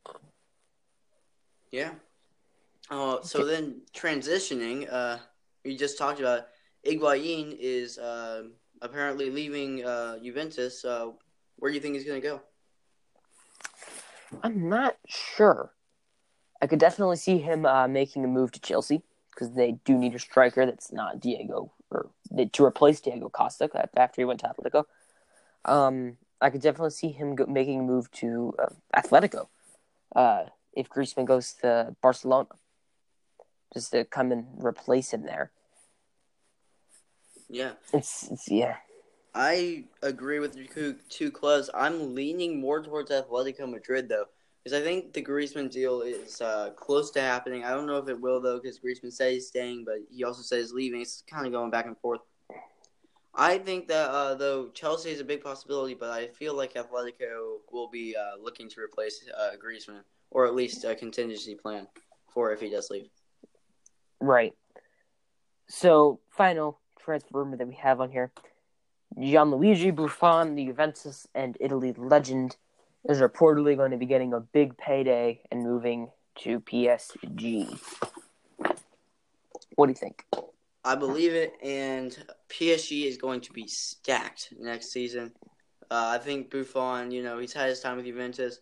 Yeah. 1.70 1.90
Oh, 2.90 3.20
so 3.22 3.44
then 3.44 3.82
transitioning, 3.94 4.86
uh, 4.90 5.18
we 5.64 5.76
just 5.76 5.98
talked 5.98 6.20
about 6.20 6.46
Higuain 6.86 7.56
is 7.58 7.98
uh, 7.98 8.44
apparently 8.80 9.30
leaving 9.30 9.84
uh, 9.84 10.18
Juventus. 10.22 10.84
Uh, 10.84 11.10
where 11.56 11.70
do 11.70 11.74
you 11.74 11.80
think 11.80 11.94
he's 11.94 12.04
going 12.04 12.20
to 12.20 12.26
go? 12.26 12.40
I'm 14.42 14.68
not 14.68 14.96
sure. 15.08 15.72
I 16.62 16.66
could 16.66 16.78
definitely 16.78 17.16
see 17.16 17.38
him 17.38 17.66
uh, 17.66 17.88
making 17.88 18.24
a 18.24 18.28
move 18.28 18.52
to 18.52 18.60
Chelsea 18.60 19.02
because 19.30 19.54
they 19.54 19.78
do 19.84 19.98
need 19.98 20.14
a 20.14 20.18
striker 20.18 20.64
that's 20.64 20.92
not 20.92 21.20
Diego 21.20 21.72
or 21.90 22.10
to 22.52 22.64
replace 22.64 23.00
Diego 23.00 23.28
Costa 23.28 23.68
after 23.96 24.20
he 24.20 24.24
went 24.24 24.40
to 24.40 24.46
Atletico. 24.46 24.84
Um, 25.66 26.16
I 26.40 26.50
could 26.50 26.62
definitely 26.62 26.90
see 26.90 27.10
him 27.10 27.34
go, 27.34 27.46
making 27.46 27.80
a 27.80 27.82
move 27.82 28.10
to 28.12 28.54
uh, 28.58 28.68
Atletico 28.96 29.48
uh, 30.14 30.44
if 30.72 30.88
Griezmann 30.88 31.26
goes 31.26 31.54
to 31.62 31.94
Barcelona, 32.00 32.48
just 33.74 33.90
to 33.92 34.04
come 34.04 34.32
and 34.32 34.46
replace 34.58 35.12
him 35.12 35.24
there. 35.24 35.50
Yeah. 37.48 37.72
It's, 37.92 38.30
it's 38.30 38.48
yeah. 38.48 38.76
I 39.34 39.84
agree 40.02 40.38
with 40.38 40.56
your 40.56 40.66
two, 40.66 40.96
two 41.10 41.30
clubs. 41.30 41.68
I'm 41.74 42.14
leaning 42.14 42.60
more 42.60 42.82
towards 42.82 43.10
Atletico 43.10 43.70
Madrid 43.70 44.08
though, 44.08 44.26
because 44.62 44.78
I 44.78 44.82
think 44.82 45.12
the 45.12 45.22
Griezmann 45.22 45.70
deal 45.70 46.00
is 46.00 46.40
uh, 46.40 46.70
close 46.76 47.10
to 47.12 47.20
happening. 47.20 47.64
I 47.64 47.70
don't 47.70 47.86
know 47.86 47.98
if 47.98 48.08
it 48.08 48.20
will 48.20 48.40
though, 48.40 48.58
because 48.58 48.78
Griezmann 48.78 49.12
says 49.12 49.32
he's 49.32 49.48
staying, 49.48 49.84
but 49.84 49.96
he 50.10 50.24
also 50.24 50.42
says 50.42 50.66
he's 50.66 50.72
leaving. 50.72 51.02
It's 51.02 51.22
kind 51.28 51.46
of 51.46 51.52
going 51.52 51.70
back 51.70 51.86
and 51.86 51.98
forth. 51.98 52.20
I 53.36 53.58
think 53.58 53.86
that 53.88 54.08
uh, 54.10 54.34
though 54.34 54.68
Chelsea 54.70 55.10
is 55.10 55.20
a 55.20 55.24
big 55.24 55.42
possibility, 55.42 55.92
but 55.92 56.10
I 56.10 56.28
feel 56.28 56.56
like 56.56 56.74
Atletico 56.74 57.58
will 57.70 57.88
be 57.88 58.16
uh, 58.16 58.42
looking 58.42 58.68
to 58.70 58.80
replace 58.80 59.22
uh, 59.36 59.50
Griezmann, 59.62 60.02
or 60.30 60.46
at 60.46 60.54
least 60.54 60.84
a 60.84 60.94
contingency 60.94 61.54
plan 61.54 61.86
for 62.32 62.52
if 62.52 62.60
he 62.60 62.70
does 62.70 62.88
leave. 62.90 63.08
Right. 64.20 64.54
So, 65.68 66.20
final 66.30 66.80
transfer 66.98 67.38
rumor 67.38 67.58
that 67.58 67.68
we 67.68 67.74
have 67.74 68.00
on 68.00 68.10
here. 68.10 68.32
Gianluigi 69.18 69.94
Buffon, 69.94 70.54
the 70.54 70.64
Juventus 70.66 71.26
and 71.34 71.58
Italy 71.60 71.94
legend, 71.96 72.56
is 73.08 73.20
reportedly 73.20 73.76
going 73.76 73.90
to 73.90 73.96
be 73.98 74.06
getting 74.06 74.32
a 74.32 74.40
big 74.40 74.78
payday 74.78 75.42
and 75.50 75.62
moving 75.62 76.10
to 76.40 76.60
PSG. 76.60 77.78
What 79.74 79.86
do 79.86 79.90
you 79.90 79.94
think? 79.94 80.24
I 80.86 80.94
believe 80.94 81.34
it, 81.34 81.54
and 81.64 82.16
PSG 82.48 83.06
is 83.06 83.16
going 83.16 83.40
to 83.40 83.52
be 83.52 83.66
stacked 83.66 84.54
next 84.56 84.92
season. 84.92 85.32
Uh, 85.90 86.14
I 86.14 86.18
think 86.18 86.48
Buffon, 86.48 87.10
you 87.10 87.24
know, 87.24 87.38
he's 87.38 87.52
had 87.52 87.68
his 87.68 87.80
time 87.80 87.96
with 87.96 88.06
Juventus. 88.06 88.60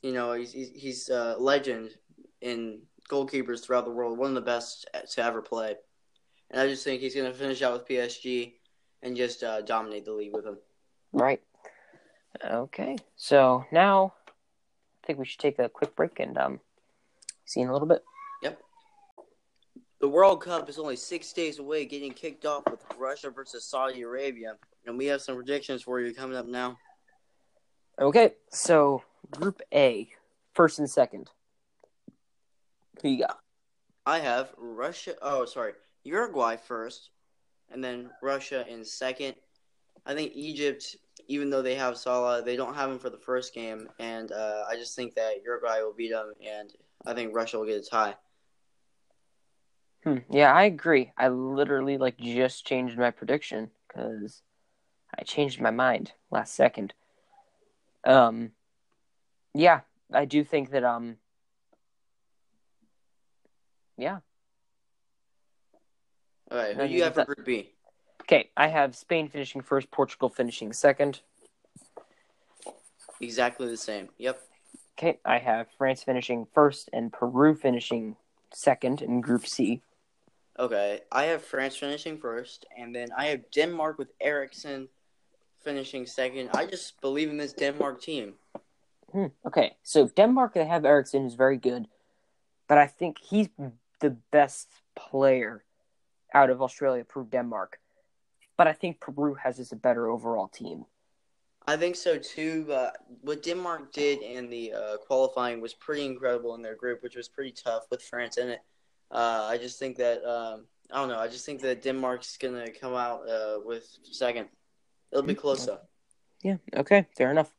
You 0.00 0.12
know, 0.12 0.32
he's 0.32 0.52
he's, 0.52 1.08
a 1.08 1.34
legend 1.40 1.90
in 2.40 2.82
goalkeepers 3.10 3.64
throughout 3.64 3.84
the 3.84 3.90
world, 3.90 4.16
one 4.16 4.28
of 4.28 4.36
the 4.36 4.42
best 4.42 4.88
to 5.10 5.24
ever 5.24 5.42
play. 5.42 5.74
And 6.52 6.60
I 6.60 6.68
just 6.68 6.84
think 6.84 7.00
he's 7.00 7.16
going 7.16 7.30
to 7.30 7.36
finish 7.36 7.62
out 7.62 7.72
with 7.72 7.88
PSG 7.88 8.52
and 9.02 9.16
just 9.16 9.42
uh, 9.42 9.60
dominate 9.62 10.04
the 10.04 10.12
league 10.12 10.34
with 10.34 10.46
him. 10.46 10.58
Right. 11.12 11.42
Okay. 12.44 12.96
So 13.16 13.64
now 13.72 14.14
I 15.02 15.06
think 15.06 15.18
we 15.18 15.24
should 15.24 15.40
take 15.40 15.58
a 15.58 15.68
quick 15.68 15.96
break 15.96 16.20
and 16.20 16.38
um 16.38 16.60
see 17.44 17.60
you 17.60 17.66
in 17.66 17.70
a 17.70 17.72
little 17.72 17.88
bit. 17.88 18.04
The 20.00 20.08
World 20.08 20.42
Cup 20.42 20.68
is 20.68 20.78
only 20.78 20.96
six 20.96 21.32
days 21.32 21.58
away, 21.58 21.86
getting 21.86 22.12
kicked 22.12 22.44
off 22.44 22.64
with 22.70 22.84
Russia 22.98 23.30
versus 23.30 23.64
Saudi 23.64 24.02
Arabia, 24.02 24.56
and 24.86 24.98
we 24.98 25.06
have 25.06 25.22
some 25.22 25.36
predictions 25.36 25.82
for 25.82 26.00
you 26.00 26.14
coming 26.14 26.36
up 26.36 26.46
now. 26.46 26.76
Okay. 27.98 28.34
So 28.50 29.02
Group 29.30 29.62
A, 29.72 30.10
first 30.52 30.78
and 30.78 30.88
second. 30.88 31.30
Who 33.02 33.08
you 33.08 33.20
got? 33.20 33.40
I 34.04 34.18
have 34.18 34.52
Russia. 34.58 35.14
Oh, 35.22 35.46
sorry, 35.46 35.72
Uruguay 36.04 36.56
first, 36.56 37.10
and 37.72 37.82
then 37.82 38.10
Russia 38.22 38.66
in 38.68 38.84
second. 38.84 39.34
I 40.04 40.14
think 40.14 40.32
Egypt, 40.34 40.96
even 41.26 41.50
though 41.50 41.62
they 41.62 41.74
have 41.74 41.96
Salah, 41.96 42.42
they 42.42 42.54
don't 42.54 42.74
have 42.74 42.90
him 42.90 42.98
for 42.98 43.10
the 43.10 43.18
first 43.18 43.54
game, 43.54 43.88
and 43.98 44.30
uh, 44.30 44.64
I 44.68 44.76
just 44.76 44.94
think 44.94 45.14
that 45.14 45.42
Uruguay 45.42 45.80
will 45.80 45.94
beat 45.94 46.12
them, 46.12 46.34
and 46.46 46.72
I 47.06 47.14
think 47.14 47.34
Russia 47.34 47.58
will 47.58 47.66
get 47.66 47.84
a 47.84 47.90
tie. 47.90 48.14
Hmm. 50.06 50.18
Yeah, 50.30 50.52
I 50.54 50.66
agree. 50.66 51.10
I 51.18 51.26
literally 51.26 51.98
like 51.98 52.16
just 52.16 52.64
changed 52.64 52.96
my 52.96 53.10
prediction 53.10 53.72
because 53.88 54.40
I 55.18 55.24
changed 55.24 55.60
my 55.60 55.72
mind 55.72 56.12
last 56.30 56.54
second. 56.54 56.94
Um, 58.04 58.52
yeah, 59.52 59.80
I 60.12 60.24
do 60.24 60.44
think 60.44 60.70
that 60.70 60.84
um, 60.84 61.16
yeah. 63.98 64.18
All 66.52 66.58
right, 66.58 66.76
who 66.76 66.82
No, 66.82 66.86
do 66.86 66.94
you 66.94 67.02
have 67.02 67.14
for 67.14 67.24
Group 67.24 67.44
B? 67.44 67.72
Okay, 68.22 68.50
I 68.56 68.68
have 68.68 68.94
Spain 68.94 69.28
finishing 69.28 69.60
first, 69.60 69.90
Portugal 69.90 70.28
finishing 70.28 70.72
second. 70.72 71.20
Exactly 73.20 73.66
the 73.66 73.76
same. 73.76 74.08
Yep. 74.18 74.40
Okay, 74.96 75.18
I 75.24 75.38
have 75.38 75.66
France 75.76 76.04
finishing 76.04 76.46
first 76.54 76.90
and 76.92 77.12
Peru 77.12 77.56
finishing 77.56 78.14
second 78.52 79.02
in 79.02 79.20
Group 79.20 79.48
C. 79.48 79.82
Okay, 80.58 81.00
I 81.12 81.24
have 81.24 81.42
France 81.42 81.76
finishing 81.76 82.18
first, 82.18 82.64
and 82.76 82.94
then 82.94 83.08
I 83.16 83.26
have 83.26 83.50
Denmark 83.50 83.98
with 83.98 84.12
Eriksen 84.20 84.88
finishing 85.62 86.06
second. 86.06 86.50
I 86.54 86.64
just 86.64 87.00
believe 87.00 87.28
in 87.28 87.36
this 87.36 87.52
Denmark 87.52 88.00
team. 88.00 88.34
Hmm. 89.12 89.26
Okay, 89.46 89.76
so 89.82 90.08
Denmark 90.08 90.54
they 90.54 90.64
have 90.64 90.84
Eriksen 90.84 91.22
who's 91.22 91.34
very 91.34 91.58
good, 91.58 91.88
but 92.68 92.78
I 92.78 92.86
think 92.86 93.18
he's 93.18 93.48
the 94.00 94.10
best 94.30 94.68
player 94.94 95.64
out 96.32 96.50
of 96.50 96.62
Australia 96.62 97.04
for 97.08 97.24
Denmark. 97.24 97.78
But 98.56 98.66
I 98.66 98.72
think 98.72 99.00
Peru 99.00 99.34
has 99.34 99.58
just 99.58 99.72
a 99.72 99.76
better 99.76 100.08
overall 100.08 100.48
team. 100.48 100.86
I 101.66 101.76
think 101.76 101.96
so 101.96 102.16
too. 102.16 102.66
Uh, 102.72 102.90
what 103.22 103.42
Denmark 103.42 103.92
did 103.92 104.22
in 104.22 104.48
the 104.48 104.72
uh, 104.72 104.96
qualifying 104.98 105.60
was 105.60 105.74
pretty 105.74 106.06
incredible 106.06 106.54
in 106.54 106.62
their 106.62 106.76
group, 106.76 107.02
which 107.02 107.16
was 107.16 107.28
pretty 107.28 107.52
tough 107.52 107.84
with 107.90 108.02
France 108.02 108.38
in 108.38 108.48
it. 108.48 108.60
Uh, 109.10 109.46
I 109.50 109.58
just 109.58 109.78
think 109.78 109.96
that 109.96 110.24
um, 110.24 110.66
I 110.90 110.98
don't 110.98 111.08
know. 111.08 111.18
I 111.18 111.28
just 111.28 111.46
think 111.46 111.60
that 111.62 111.82
Denmark's 111.82 112.36
gonna 112.36 112.70
come 112.70 112.94
out 112.94 113.28
uh, 113.28 113.58
with 113.64 113.86
second. 114.02 114.48
It'll 115.12 115.22
be 115.22 115.34
close 115.34 115.66
though. 115.66 115.80
Yeah. 116.42 116.56
Okay. 116.74 117.06
Fair 117.16 117.30
enough. 117.30 117.52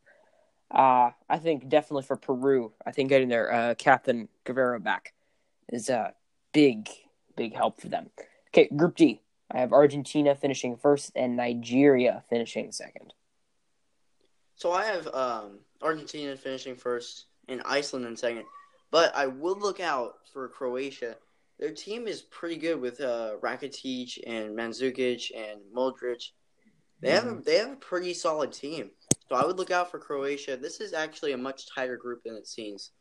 Uh, 0.69 1.11
I 1.29 1.37
think 1.37 1.69
definitely 1.69 2.03
for 2.03 2.17
Peru, 2.17 2.73
I 2.85 2.91
think 2.91 3.09
getting 3.09 3.29
their 3.29 3.51
uh, 3.51 3.75
captain 3.75 4.27
Guerrero 4.43 4.79
back 4.79 5.13
is 5.71 5.89
a 5.89 6.13
big, 6.51 6.89
big 7.35 7.55
help 7.55 7.79
for 7.79 7.87
them. 7.87 8.09
Okay, 8.49 8.67
Group 8.75 8.95
D. 8.95 9.21
I 9.49 9.59
have 9.59 9.71
Argentina 9.71 10.35
finishing 10.35 10.75
first 10.75 11.11
and 11.15 11.37
Nigeria 11.37 12.23
finishing 12.29 12.71
second. 12.73 13.13
So 14.55 14.73
I 14.73 14.85
have 14.85 15.07
um, 15.13 15.59
Argentina 15.81 16.35
finishing 16.35 16.75
first 16.75 17.27
and 17.47 17.61
Iceland 17.65 18.05
in 18.05 18.17
second, 18.17 18.43
but 18.91 19.15
I 19.15 19.27
will 19.27 19.57
look 19.57 19.79
out 19.79 20.15
for 20.33 20.49
Croatia. 20.49 21.15
Their 21.59 21.71
team 21.71 22.07
is 22.07 22.21
pretty 22.21 22.57
good 22.57 22.79
with 22.79 23.01
uh, 23.01 23.33
Rakitic 23.41 24.19
and 24.27 24.55
Mandzukic 24.55 25.31
and 25.35 25.59
Modric. 25.75 26.29
They 27.01 27.11
have 27.11 27.25
a, 27.25 27.35
they 27.35 27.57
have 27.57 27.71
a 27.71 27.75
pretty 27.75 28.13
solid 28.13 28.51
team. 28.51 28.91
So 29.29 29.35
I 29.35 29.45
would 29.45 29.57
look 29.57 29.71
out 29.71 29.91
for 29.91 29.99
Croatia. 29.99 30.57
This 30.57 30.79
is 30.79 30.93
actually 30.93 31.33
a 31.33 31.37
much 31.37 31.67
tighter 31.73 31.97
group 31.97 32.23
than 32.23 32.35
it 32.35 32.47
seems. 32.47 32.91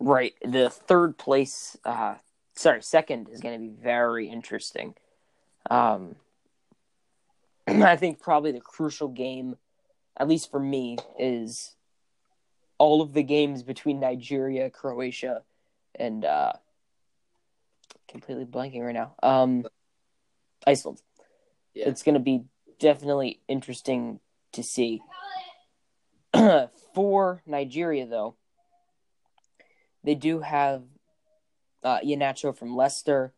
Right. 0.00 0.34
The 0.44 0.70
third 0.70 1.18
place, 1.18 1.76
uh, 1.84 2.16
sorry, 2.56 2.82
second 2.82 3.28
is 3.30 3.40
going 3.40 3.54
to 3.54 3.60
be 3.60 3.82
very 3.82 4.28
interesting. 4.28 4.94
Um, 5.70 6.16
I 7.66 7.96
think 7.96 8.20
probably 8.20 8.52
the 8.52 8.60
crucial 8.60 9.08
game, 9.08 9.56
at 10.16 10.28
least 10.28 10.50
for 10.50 10.60
me, 10.60 10.98
is 11.18 11.74
all 12.78 13.02
of 13.02 13.12
the 13.12 13.22
games 13.22 13.62
between 13.62 14.00
Nigeria, 14.00 14.70
Croatia, 14.70 15.42
and 15.94 16.24
uh, 16.24 16.52
completely 18.14 18.44
blanking 18.44 18.80
right 18.80 18.94
now. 18.94 19.12
Um, 19.22 19.66
Iceland. 20.64 21.02
Yeah. 21.74 21.88
It's 21.88 22.04
going 22.04 22.14
to 22.14 22.20
be 22.20 22.44
definitely 22.78 23.40
interesting 23.48 24.20
to 24.52 24.62
see. 24.62 25.02
For 26.94 27.42
Nigeria, 27.44 28.06
though, 28.06 28.36
they 30.04 30.14
do 30.14 30.38
have 30.40 30.84
uh, 31.82 31.98
Iheanacho 32.06 32.56
from 32.56 32.76
Leicester, 32.76 33.32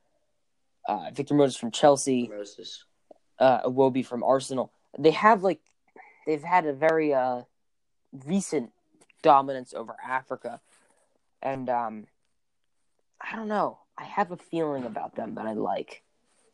uh, 0.86 1.08
Victor 1.14 1.34
Moses 1.34 1.56
from 1.56 1.70
Chelsea, 1.70 2.28
Moses. 2.28 2.84
Uh, 3.38 3.62
Iwobi 3.62 4.04
from 4.04 4.22
Arsenal. 4.22 4.70
They 4.98 5.12
have 5.12 5.42
like 5.42 5.60
they've 6.26 6.42
had 6.42 6.66
a 6.66 6.74
very 6.74 7.14
uh, 7.14 7.42
recent 8.26 8.72
dominance 9.22 9.72
over 9.72 9.96
Africa, 10.06 10.60
and 11.42 11.70
um, 11.70 12.06
I 13.18 13.36
don't 13.36 13.48
know. 13.48 13.78
I 13.98 14.04
have 14.04 14.30
a 14.30 14.36
feeling 14.36 14.84
about 14.84 15.14
them 15.14 15.34
that 15.34 15.46
I 15.46 15.52
like. 15.52 16.02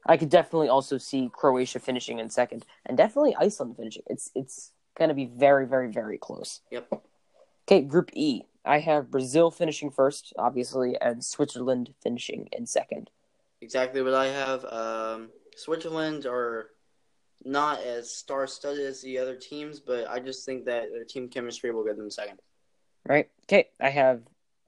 I 0.06 0.16
could 0.16 0.30
definitely 0.30 0.68
also 0.68 0.98
see 0.98 1.30
Croatia 1.32 1.78
finishing 1.78 2.18
in 2.18 2.30
second, 2.30 2.64
and 2.86 2.96
definitely 2.96 3.36
Iceland 3.38 3.76
finishing. 3.76 4.02
It's 4.06 4.30
it's 4.34 4.72
going 4.96 5.08
to 5.08 5.14
be 5.14 5.26
very, 5.26 5.66
very, 5.66 5.90
very 5.90 6.18
close. 6.18 6.60
Yep. 6.70 7.02
Okay, 7.66 7.82
Group 7.82 8.10
E. 8.14 8.42
I 8.64 8.80
have 8.80 9.10
Brazil 9.10 9.50
finishing 9.50 9.90
first, 9.90 10.32
obviously, 10.38 10.96
and 11.00 11.24
Switzerland 11.24 11.94
finishing 12.02 12.48
in 12.52 12.66
second. 12.66 13.10
Exactly 13.60 14.02
what 14.02 14.14
I 14.14 14.26
have. 14.26 14.64
Um, 14.64 15.30
Switzerland 15.56 16.26
are 16.26 16.70
not 17.44 17.80
as 17.80 18.12
star-studded 18.14 18.84
as 18.84 19.02
the 19.02 19.18
other 19.18 19.36
teams, 19.36 19.80
but 19.80 20.08
I 20.08 20.20
just 20.20 20.46
think 20.46 20.64
that 20.66 20.90
their 20.92 21.04
team 21.04 21.28
chemistry 21.28 21.72
will 21.72 21.84
get 21.84 21.96
them 21.96 22.10
second. 22.10 22.40
Right. 23.06 23.30
Okay. 23.44 23.68
I 23.80 23.90
have 23.90 24.22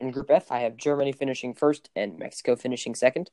in 0.05 0.13
Group 0.13 0.31
F. 0.31 0.53
I 0.53 0.61
have 0.61 0.77
Germany 0.77 1.13
finishing 1.13 1.55
first 1.55 1.91
and 1.97 2.19
Mexico 2.19 2.57
finishing 2.57 2.95
second. 2.95 3.31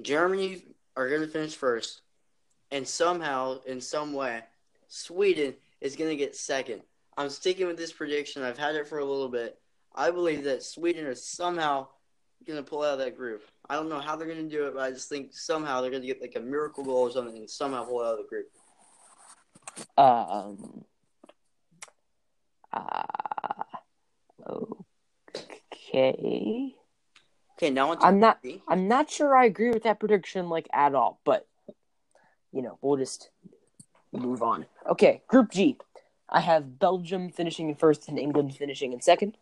Germany 0.00 0.62
are 0.96 1.08
going 1.08 1.20
to 1.22 1.28
finish 1.28 1.54
first, 1.54 2.02
and 2.70 2.86
somehow, 2.86 3.60
in 3.66 3.80
some 3.80 4.12
way, 4.12 4.42
Sweden 4.88 5.54
is 5.80 5.96
going 5.96 6.10
to 6.10 6.16
get 6.16 6.36
second. 6.36 6.82
I'm 7.16 7.30
sticking 7.30 7.66
with 7.66 7.76
this 7.76 7.92
prediction. 7.92 8.42
I've 8.42 8.58
had 8.58 8.74
it 8.76 8.88
for 8.88 8.98
a 8.98 9.04
little 9.04 9.28
bit. 9.28 9.58
I 9.94 10.10
believe 10.10 10.44
that 10.44 10.62
Sweden 10.62 11.06
is 11.06 11.24
somehow 11.24 11.88
going 12.46 12.62
to 12.62 12.68
pull 12.68 12.82
out 12.82 12.94
of 12.94 12.98
that 13.00 13.16
group. 13.16 13.42
I 13.68 13.74
don't 13.74 13.88
know 13.88 14.00
how 14.00 14.16
they're 14.16 14.28
going 14.28 14.48
to 14.48 14.56
do 14.56 14.66
it, 14.66 14.74
but 14.74 14.82
I 14.82 14.90
just 14.90 15.08
think 15.08 15.30
somehow 15.32 15.80
they're 15.80 15.90
going 15.90 16.02
to 16.02 16.06
get 16.06 16.20
like 16.20 16.36
a 16.36 16.40
miracle 16.40 16.84
goal 16.84 17.08
or 17.08 17.10
something 17.10 17.36
and 17.36 17.50
somehow 17.50 17.84
pull 17.84 18.00
out 18.00 18.18
of 18.18 18.18
the 18.18 18.28
group. 18.28 18.46
Um. 19.96 20.84
Uh, 22.72 23.02
okay. 25.88 26.74
Okay, 27.58 27.70
now 27.70 27.92
I'm 28.00 28.20
not. 28.20 28.38
I'm 28.68 28.86
not 28.86 29.10
sure 29.10 29.36
I 29.36 29.46
agree 29.46 29.70
with 29.70 29.82
that 29.82 29.98
prediction 29.98 30.48
like 30.48 30.68
at 30.72 30.94
all, 30.94 31.20
but 31.24 31.46
you 32.52 32.62
know, 32.62 32.78
we'll 32.80 32.96
just 32.96 33.30
move 34.12 34.42
on. 34.42 34.66
Okay, 34.88 35.22
Group 35.26 35.50
G. 35.50 35.76
I 36.28 36.40
have 36.40 36.78
Belgium 36.78 37.30
finishing 37.30 37.68
in 37.68 37.74
first 37.74 38.08
and 38.08 38.18
England 38.18 38.54
finishing 38.54 38.92
in 38.92 39.00
second. 39.00 39.36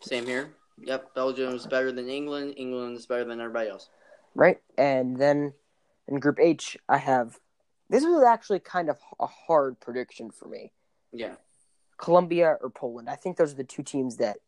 Same 0.00 0.26
here. 0.26 0.54
Yep, 0.78 1.14
Belgium 1.14 1.54
is 1.54 1.66
better 1.66 1.92
than 1.92 2.08
England. 2.08 2.54
England 2.56 2.96
is 2.96 3.06
better 3.06 3.24
than 3.24 3.40
everybody 3.40 3.68
else. 3.68 3.88
Right, 4.34 4.58
and 4.78 5.16
then 5.16 5.52
in 6.08 6.18
Group 6.18 6.38
H, 6.40 6.76
I 6.88 6.98
have. 6.98 7.38
This 7.88 8.04
was 8.04 8.22
actually 8.22 8.60
kind 8.60 8.88
of 8.88 8.98
a 9.18 9.26
hard 9.26 9.78
prediction 9.80 10.30
for 10.30 10.48
me. 10.48 10.72
Yeah. 11.12 11.34
Colombia 11.98 12.56
or 12.60 12.70
Poland. 12.70 13.10
I 13.10 13.16
think 13.16 13.36
those 13.36 13.52
are 13.52 13.56
the 13.56 13.64
two 13.64 13.82
teams 13.82 14.16
that 14.16 14.38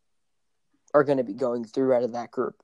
are 0.94 1.04
going 1.04 1.18
to 1.18 1.24
be 1.24 1.34
going 1.34 1.64
through 1.64 1.94
out 1.94 2.02
of 2.02 2.12
that 2.12 2.30
group. 2.30 2.62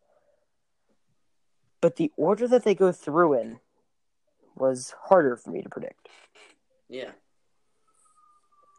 But 1.80 1.96
the 1.96 2.12
order 2.16 2.48
that 2.48 2.64
they 2.64 2.74
go 2.74 2.92
through 2.92 3.40
in 3.40 3.60
was 4.56 4.94
harder 5.04 5.36
for 5.36 5.50
me 5.50 5.62
to 5.62 5.68
predict. 5.68 6.08
Yeah. 6.88 7.12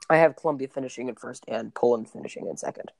I 0.10 0.18
have 0.18 0.36
Colombia 0.36 0.68
finishing 0.68 1.08
in 1.08 1.16
first 1.16 1.45
and 1.47 1.74
Poland 1.74 2.10
finishing 2.10 2.47
in 2.47 2.58
second. 2.58 2.91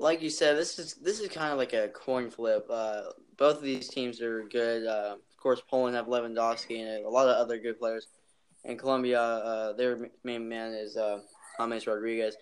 Like 0.00 0.22
you 0.22 0.30
said, 0.30 0.56
this 0.56 0.78
is 0.78 0.94
this 0.94 1.18
is 1.18 1.28
kind 1.28 1.52
of 1.52 1.58
like 1.58 1.72
a 1.72 1.88
coin 1.88 2.30
flip. 2.30 2.66
Uh, 2.70 3.02
both 3.36 3.56
of 3.56 3.62
these 3.62 3.88
teams 3.88 4.20
are 4.22 4.44
good. 4.44 4.86
Uh, 4.86 5.16
of 5.16 5.36
course, 5.42 5.60
Poland 5.68 5.96
have 5.96 6.06
Lewandowski 6.06 6.80
and 6.80 7.04
a 7.04 7.08
lot 7.08 7.28
of 7.28 7.36
other 7.36 7.58
good 7.58 7.80
players, 7.80 8.06
and 8.64 8.78
Colombia, 8.78 9.20
uh, 9.20 9.72
their 9.72 10.08
main 10.22 10.48
man 10.48 10.72
is 10.72 10.96
uh, 10.96 11.18
James 11.58 11.86
Rodriguez. 11.88 12.36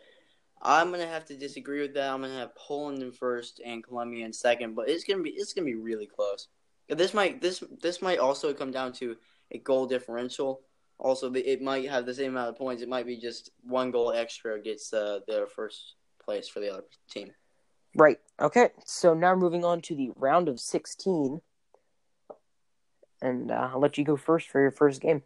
I'm 0.63 0.91
gonna 0.91 1.07
have 1.07 1.25
to 1.27 1.37
disagree 1.37 1.81
with 1.81 1.95
that. 1.95 2.11
I'm 2.11 2.23
gonna 2.23 2.39
have 2.39 2.55
Poland 2.55 3.03
in 3.03 3.13
first 3.13 3.61
and 3.65 3.85
Colombia 3.85 4.25
in 4.25 4.33
second, 4.33 4.75
but 4.75 4.89
it's 4.89 5.05
gonna 5.05 5.23
be 5.23 5.31
it's 5.31 5.53
gonna 5.53 5.67
be 5.67 5.75
really 5.75 6.07
close. 6.07 6.49
This 6.89 7.15
might 7.15 7.41
this 7.41 7.63
this 7.83 8.01
might 8.01 8.19
also 8.19 8.53
come 8.55 8.71
down 8.71 8.93
to 8.95 9.17
a 9.51 9.59
goal 9.59 9.87
differential. 9.87 10.63
Also, 10.99 11.33
it 11.35 11.61
might 11.61 11.89
have 11.89 12.07
the 12.07 12.15
same 12.15 12.33
amount 12.33 12.49
of 12.49 12.57
points. 12.57 12.83
It 12.83 12.89
might 12.89 13.07
be 13.07 13.19
just 13.19 13.51
one 13.63 13.91
goal 13.91 14.13
extra 14.13 14.61
gets 14.61 14.93
uh, 14.95 15.21
their 15.29 15.47
first 15.47 15.95
place 16.25 16.49
for 16.49 16.61
the 16.61 16.73
other 16.73 16.85
team. 17.11 17.33
Right. 17.95 18.19
Okay. 18.41 18.71
So 18.85 19.15
now 19.15 19.35
moving 19.35 19.65
on 19.65 19.83
to 19.83 19.95
the 19.95 20.11
round 20.17 20.49
of 20.49 20.61
16. 20.61 21.41
And 23.23 23.51
uh, 23.51 23.71
I'll 23.73 23.81
let 23.81 23.97
you 23.97 24.05
go 24.05 24.17
first 24.17 24.49
for 24.49 24.61
your 24.61 24.71
first 24.71 25.01
game. 25.01 25.23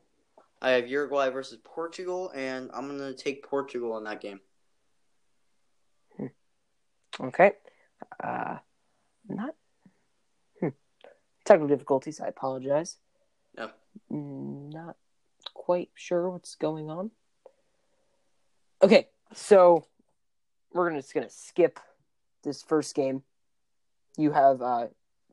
I 0.62 0.70
have 0.70 0.88
Uruguay 0.88 1.30
versus 1.30 1.58
Portugal, 1.64 2.30
and 2.34 2.70
I'm 2.72 2.86
going 2.86 2.98
to 2.98 3.14
take 3.14 3.48
Portugal 3.48 3.96
in 3.98 4.04
that 4.04 4.20
game. 4.20 4.40
Hmm. 7.16 7.26
Okay. 7.26 7.52
Uh, 8.22 8.58
not 9.28 9.54
Technical 11.50 11.68
difficulties. 11.68 12.20
I 12.20 12.28
apologize. 12.28 12.98
No. 13.56 13.70
Not 14.08 14.96
quite 15.52 15.90
sure 15.94 16.30
what's 16.30 16.54
going 16.54 16.90
on. 16.90 17.10
Okay, 18.82 19.08
so 19.34 19.84
we're 20.72 20.88
gonna, 20.88 21.00
just 21.00 21.12
going 21.12 21.26
to 21.26 21.32
skip 21.32 21.80
this 22.44 22.62
first 22.62 22.94
game. 22.94 23.22
You 24.16 24.30
have 24.32 24.62
uh, 24.62 24.86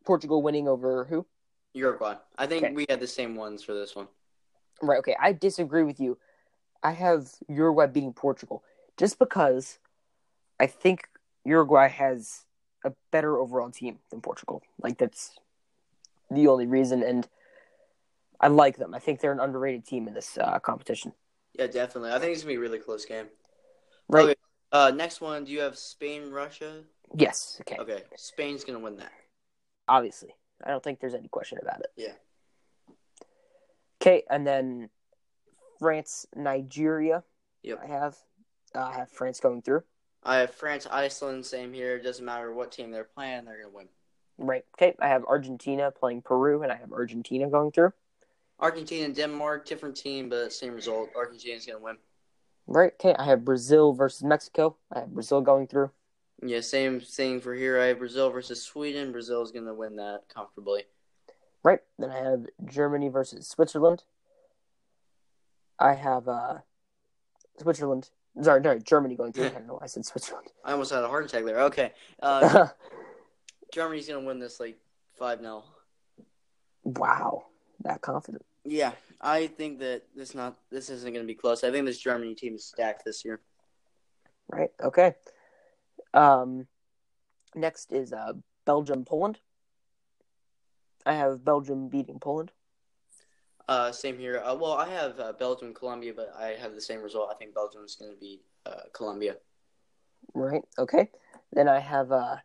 Portugal 0.06 0.42
winning 0.42 0.68
over 0.68 1.06
who? 1.06 1.26
Uruguay. 1.74 2.16
I 2.38 2.48
think 2.48 2.64
okay. 2.64 2.74
we 2.74 2.86
had 2.90 3.00
the 3.00 3.08
same 3.08 3.36
ones 3.36 3.64
for 3.64 3.74
this 3.74 3.96
one. 3.96 4.08
Right. 4.82 4.98
Okay. 4.98 5.16
I 5.20 5.34
disagree 5.34 5.84
with 5.84 6.00
you. 6.00 6.18
I 6.82 6.94
have 6.94 7.30
Uruguay 7.48 7.88
beating 7.88 8.14
Portugal 8.14 8.64
just 8.98 9.20
because 9.20 9.78
I 10.60 10.68
think 10.68 11.08
Uruguay 11.48 11.88
has 11.88 12.44
a 12.84 12.92
better 13.12 13.38
overall 13.38 13.72
team 13.72 14.00
than 14.12 14.22
Portugal. 14.22 14.62
Like 14.82 14.98
that's 14.98 15.40
the 16.30 16.48
only 16.48 16.68
reason. 16.68 17.04
And 17.04 17.28
I 18.40 18.50
like 18.50 18.78
them. 18.78 18.94
I 18.94 19.00
think 19.00 19.22
they're 19.22 19.32
an 19.32 19.40
underrated 19.40 19.86
team 19.86 20.08
in 20.08 20.14
this 20.14 20.38
uh, 20.38 20.60
competition. 20.60 21.14
Yeah, 21.58 21.68
definitely. 21.68 22.12
I 22.12 22.20
think 22.20 22.34
it's 22.34 22.42
gonna 22.42 22.52
be 22.52 22.58
a 22.58 22.60
really 22.60 22.80
close 22.80 23.06
game. 23.06 23.28
Right. 24.10 24.26
Okay. 24.26 24.36
Uh, 24.72 24.92
next 24.94 25.22
one. 25.22 25.46
Do 25.46 25.52
you 25.52 25.62
have 25.62 25.78
Spain, 25.78 26.30
Russia? 26.30 26.84
Yes. 27.16 27.58
Okay. 27.62 27.78
Okay, 27.78 28.04
Spain's 28.16 28.64
gonna 28.66 28.80
win 28.80 28.98
that. 28.98 29.12
Obviously, 29.88 30.36
I 30.64 30.70
don't 30.70 30.84
think 30.84 31.00
there's 31.00 31.16
any 31.16 31.30
question 31.30 31.58
about 31.62 31.80
it. 31.80 31.92
Yeah. 31.96 32.94
Okay, 34.02 34.24
and 34.30 34.46
then 34.46 34.90
France, 35.80 36.28
Nigeria. 36.36 37.24
Yep. 37.64 37.80
I 37.82 37.88
have. 37.88 38.18
Uh, 38.76 38.84
I 38.84 38.94
have 38.98 39.10
France 39.10 39.40
going 39.40 39.62
through. 39.62 39.84
I 40.28 40.40
have 40.40 40.54
France, 40.54 40.86
Iceland. 40.92 41.46
Same 41.46 41.72
here. 41.72 41.96
It 41.96 42.04
doesn't 42.04 42.26
matter 42.26 42.54
what 42.54 42.74
team 42.74 42.92
they're 42.92 43.06
playing, 43.06 43.46
they're 43.46 43.58
gonna 43.64 43.74
win. 43.74 43.88
Right. 44.38 44.66
Okay. 44.76 44.94
I 45.00 45.08
have 45.08 45.24
Argentina 45.24 45.90
playing 45.90 46.22
Peru, 46.22 46.64
and 46.64 46.72
I 46.72 46.76
have 46.76 46.92
Argentina 46.92 47.50
going 47.50 47.72
through. 47.72 47.94
Argentina 48.60 49.06
and 49.06 49.16
Denmark, 49.16 49.66
different 49.66 49.96
team, 49.96 50.28
but 50.28 50.52
same 50.52 50.74
result. 50.74 51.10
Argentina's 51.16 51.66
gonna 51.66 51.80
win. 51.80 51.96
Right. 52.68 52.92
Okay. 52.94 53.16
I 53.18 53.24
have 53.24 53.46
Brazil 53.46 53.94
versus 53.94 54.24
Mexico. 54.24 54.76
I 54.92 55.00
have 55.00 55.14
Brazil 55.14 55.40
going 55.40 55.66
through. 55.66 55.92
Yeah, 56.44 56.60
same 56.60 57.00
thing 57.00 57.40
for 57.40 57.56
here. 57.56 57.80
I 57.80 57.86
have 57.86 58.00
Brazil 58.00 58.30
versus 58.30 58.62
Sweden. 58.62 59.14
Brazil's 59.14 59.54
gonna 59.54 59.74
win 59.74 59.96
that 59.96 60.24
comfortably. 60.28 60.84
Right. 61.64 61.80
Then 61.98 62.12
I 62.12 62.18
have 62.18 62.46
Germany 62.66 63.08
versus 63.08 63.48
Switzerland. 63.48 64.04
I 65.80 65.94
have 65.94 66.28
uh, 66.28 66.58
Switzerland. 67.62 68.10
Sorry, 68.42 68.62
sorry, 68.64 68.80
Germany 68.82 69.16
going 69.16 69.34
through. 69.34 69.46
I 69.46 69.50
don't 69.50 69.68
know 69.68 69.74
why 69.76 69.84
I 69.84 69.88
said 69.88 70.06
Switzerland. 70.06 70.48
I 70.64 70.74
almost 70.74 70.92
had 70.92 71.04
a 71.04 71.08
heart 71.08 71.26
attack 71.26 71.46
there. 71.46 71.62
Okay, 71.62 71.92
uh, 72.22 72.68
Germany's 73.74 74.08
gonna 74.08 74.26
win 74.26 74.40
this 74.40 74.60
like 74.60 74.78
five 75.18 75.40
0 75.40 75.64
wow, 76.84 77.46
that 77.82 78.02
confident. 78.02 78.46
Yeah, 78.64 78.92
I 79.22 79.48
think 79.48 79.80
that 79.80 80.04
this 80.16 80.36
not 80.36 80.58
this 80.70 80.90
isn't 80.90 81.14
gonna 81.14 81.26
be 81.26 81.36
close. 81.36 81.64
I 81.64 81.72
think 81.72 81.86
this 81.86 82.00
Germany 82.00 82.36
team 82.36 82.56
is 82.56 82.66
stacked 82.66 83.06
this 83.06 83.26
year. 83.26 83.42
Right. 84.50 84.70
Okay. 84.82 85.14
Um, 86.14 86.68
next 87.56 87.92
is 87.92 88.14
uh 88.14 88.34
Belgium 88.66 89.06
Poland. 89.06 89.40
I 91.06 91.14
have 91.14 91.44
Belgium 91.44 91.88
beating 91.88 92.20
Poland. 92.20 92.52
Uh, 93.68 93.92
same 93.92 94.18
here. 94.18 94.42
Uh, 94.44 94.56
well, 94.56 94.74
I 94.74 94.90
have 94.90 95.20
uh, 95.20 95.34
Belgium, 95.34 95.68
and 95.68 95.76
Colombia, 95.76 96.14
but 96.16 96.34
I 96.38 96.50
have 96.50 96.74
the 96.74 96.82
same 96.82 97.02
result. 97.02 97.30
I 97.32 97.36
think 97.36 97.54
Belgium 97.54 97.84
is 97.84 97.96
gonna 97.96 98.14
beat 98.20 98.42
uh, 98.66 98.84
Colombia. 98.94 99.38
Right. 100.34 100.64
Okay. 100.78 101.10
Then 101.52 101.68
I 101.68 101.80
have 101.80 102.12
uh 102.12 102.38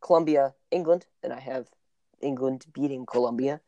Colombia, 0.00 0.54
England. 0.70 1.06
Then 1.22 1.32
I 1.32 1.40
have 1.40 1.68
England 2.20 2.66
beating 2.72 3.06
Colombia. 3.06 3.60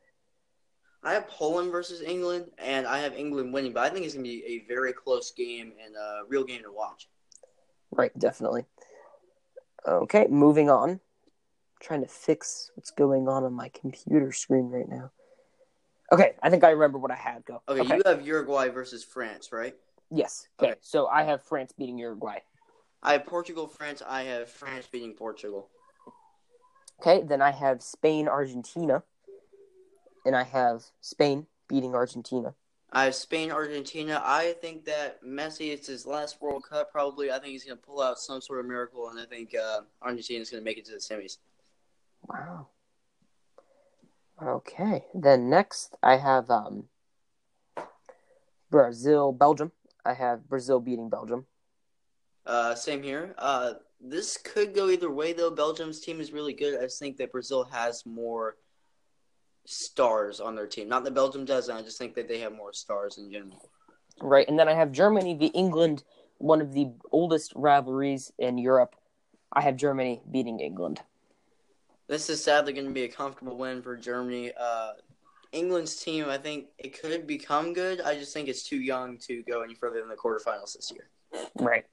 I 1.02 1.12
have 1.14 1.28
Poland 1.28 1.70
versus 1.70 2.00
England, 2.00 2.50
and 2.58 2.86
I 2.86 2.98
have 2.98 3.14
England 3.14 3.52
winning, 3.52 3.72
but 3.72 3.84
I 3.84 3.90
think 3.90 4.06
it's 4.06 4.14
gonna 4.14 4.24
be 4.24 4.44
a 4.46 4.66
very 4.66 4.92
close 4.92 5.30
game 5.32 5.72
and 5.84 5.94
a 5.96 6.22
real 6.28 6.44
game 6.44 6.62
to 6.62 6.72
watch. 6.72 7.08
Right, 7.90 8.16
definitely. 8.18 8.64
Okay, 9.86 10.26
moving 10.28 10.70
on. 10.70 11.00
trying 11.80 12.00
to 12.02 12.08
fix 12.08 12.70
what's 12.74 12.90
going 12.90 13.28
on 13.28 13.44
on 13.44 13.52
my 13.52 13.68
computer 13.68 14.32
screen 14.32 14.70
right 14.70 14.88
now. 14.88 15.12
Okay, 16.14 16.34
I 16.42 16.50
think 16.50 16.62
I 16.62 16.70
remember 16.70 16.98
what 16.98 17.10
I 17.10 17.16
had. 17.16 17.44
Go. 17.44 17.60
Okay, 17.68 17.96
you 17.96 18.02
have 18.06 18.24
Uruguay 18.24 18.68
versus 18.68 19.02
France, 19.02 19.50
right? 19.52 19.74
Yes. 20.10 20.48
Okay. 20.60 20.72
Okay. 20.72 20.80
So 20.80 21.08
I 21.08 21.24
have 21.24 21.42
France 21.42 21.72
beating 21.76 21.98
Uruguay. 21.98 22.38
I 23.02 23.12
have 23.14 23.26
Portugal, 23.26 23.66
France. 23.66 24.00
I 24.06 24.22
have 24.22 24.48
France 24.48 24.86
beating 24.90 25.12
Portugal. 25.12 25.68
Okay, 27.00 27.22
then 27.22 27.42
I 27.42 27.50
have 27.50 27.82
Spain, 27.82 28.28
Argentina, 28.28 29.02
and 30.24 30.36
I 30.36 30.44
have 30.44 30.84
Spain 31.00 31.46
beating 31.68 31.94
Argentina. 31.94 32.54
I 32.92 33.06
have 33.06 33.16
Spain, 33.16 33.50
Argentina. 33.50 34.22
I 34.24 34.54
think 34.60 34.84
that 34.84 35.22
Messi, 35.24 35.72
it's 35.72 35.88
his 35.88 36.06
last 36.06 36.40
World 36.40 36.62
Cup, 36.62 36.92
probably. 36.92 37.32
I 37.32 37.40
think 37.40 37.48
he's 37.48 37.64
going 37.64 37.76
to 37.76 37.82
pull 37.82 38.00
out 38.00 38.20
some 38.20 38.40
sort 38.40 38.60
of 38.60 38.66
miracle, 38.66 39.08
and 39.08 39.18
I 39.18 39.24
think 39.24 39.52
uh, 39.54 39.80
is 40.06 40.28
going 40.28 40.44
to 40.44 40.60
make 40.60 40.78
it 40.78 40.84
to 40.84 40.92
the 40.92 40.98
semis. 40.98 41.38
Wow. 42.28 42.68
Okay, 44.42 45.04
then 45.14 45.48
next 45.48 45.94
I 46.02 46.16
have 46.16 46.50
um, 46.50 46.84
Brazil, 48.70 49.32
Belgium. 49.32 49.72
I 50.04 50.14
have 50.14 50.48
Brazil 50.48 50.80
beating 50.80 51.08
Belgium. 51.08 51.46
Uh, 52.44 52.74
same 52.74 53.02
here. 53.02 53.34
Uh, 53.38 53.74
this 54.00 54.36
could 54.36 54.74
go 54.74 54.90
either 54.90 55.10
way, 55.10 55.32
though. 55.32 55.50
Belgium's 55.50 56.00
team 56.00 56.20
is 56.20 56.32
really 56.32 56.52
good. 56.52 56.78
I 56.78 56.82
just 56.82 56.98
think 56.98 57.16
that 57.16 57.32
Brazil 57.32 57.64
has 57.64 58.04
more 58.04 58.56
stars 59.64 60.40
on 60.40 60.54
their 60.54 60.66
team. 60.66 60.88
Not 60.88 61.04
that 61.04 61.14
Belgium 61.14 61.44
doesn't. 61.44 61.74
I 61.74 61.82
just 61.82 61.96
think 61.96 62.14
that 62.16 62.28
they 62.28 62.40
have 62.40 62.52
more 62.52 62.72
stars 62.72 63.16
in 63.18 63.30
general. 63.30 63.70
Right, 64.20 64.46
and 64.46 64.58
then 64.58 64.68
I 64.68 64.74
have 64.74 64.92
Germany 64.92 65.34
v 65.34 65.46
England, 65.46 66.04
one 66.38 66.60
of 66.60 66.72
the 66.72 66.88
oldest 67.10 67.52
rivalries 67.56 68.30
in 68.38 68.58
Europe. 68.58 68.94
I 69.52 69.62
have 69.62 69.76
Germany 69.76 70.20
beating 70.30 70.60
England. 70.60 71.00
This 72.06 72.28
is 72.28 72.42
sadly 72.42 72.72
going 72.72 72.86
to 72.86 72.92
be 72.92 73.04
a 73.04 73.08
comfortable 73.08 73.56
win 73.56 73.82
for 73.82 73.96
Germany. 73.96 74.52
Uh, 74.58 74.92
England's 75.52 75.96
team, 75.96 76.26
I 76.28 76.36
think 76.36 76.66
it 76.78 77.00
could 77.00 77.26
become 77.26 77.72
good. 77.72 78.00
I 78.00 78.14
just 78.14 78.34
think 78.34 78.48
it's 78.48 78.62
too 78.62 78.80
young 78.80 79.18
to 79.18 79.42
go 79.44 79.62
any 79.62 79.74
further 79.74 80.00
than 80.00 80.08
the 80.08 80.16
quarterfinals 80.16 80.74
this 80.74 80.92
year. 80.92 81.08
Right. 81.58 81.86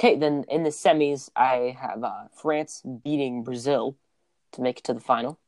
Okay, 0.00 0.16
then 0.16 0.44
in 0.48 0.64
the 0.64 0.70
semis, 0.70 1.30
I 1.36 1.76
have 1.80 2.02
uh, 2.02 2.24
France 2.34 2.82
beating 3.04 3.44
Brazil 3.44 3.96
to 4.52 4.62
make 4.62 4.78
it 4.78 4.84
to 4.84 4.94
the 4.94 5.00
final. 5.00 5.38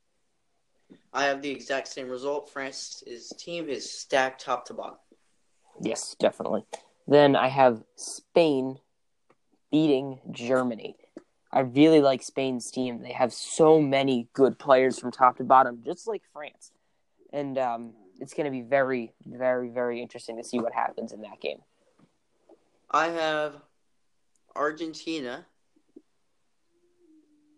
I 1.13 1.25
have 1.25 1.43
the 1.43 1.51
exact 1.51 1.89
same 1.89 2.09
result. 2.09 2.51
France's 2.51 3.33
team 3.39 3.69
is 3.69 3.91
stacked 3.91 4.45
top 4.45 4.67
to 4.67 4.75
bottom. 4.75 4.99
Yes, 5.81 6.15
definitely. 6.21 6.65
Then 7.09 7.35
I 7.35 7.49
have 7.49 7.83
Spain 7.97 8.79
beating 9.73 10.21
Germany. 10.31 10.97
I 11.55 11.61
really 11.61 12.01
like 12.01 12.21
Spain's 12.21 12.69
team. 12.73 13.01
They 13.01 13.13
have 13.13 13.33
so 13.33 13.81
many 13.81 14.27
good 14.33 14.59
players 14.59 14.99
from 14.99 15.13
top 15.13 15.37
to 15.37 15.45
bottom, 15.45 15.83
just 15.85 16.09
like 16.09 16.23
France. 16.33 16.73
And 17.33 17.57
um, 17.59 17.93
it's 18.19 18.35
going 18.35 18.47
to 18.47 18.51
be 18.51 18.63
very, 18.63 19.13
very, 19.25 19.69
very 19.69 20.03
interesting 20.03 20.37
to 20.37 20.43
see 20.43 20.59
what 20.59 20.73
happens 20.73 21.13
in 21.13 21.21
that 21.23 21.41
game. 21.41 21.59
I 22.91 23.07
have 23.07 23.55
Argentina. 24.57 25.47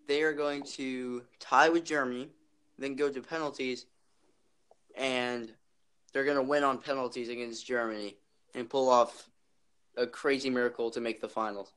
They 0.06 0.22
are 0.22 0.34
going 0.34 0.62
to 0.74 1.22
tie 1.40 1.70
with 1.70 1.84
Germany, 1.84 2.28
then 2.78 2.96
go 2.96 3.10
to 3.10 3.22
penalties, 3.22 3.86
and 4.94 5.50
they're 6.12 6.24
going 6.24 6.36
to 6.36 6.42
win 6.42 6.64
on 6.64 6.78
penalties 6.78 7.30
against 7.30 7.66
Germany 7.66 8.18
and 8.54 8.68
pull 8.68 8.90
off 8.90 9.30
a 9.96 10.06
crazy 10.06 10.50
miracle 10.50 10.90
to 10.90 11.00
make 11.00 11.22
the 11.22 11.28
finals. 11.28 11.72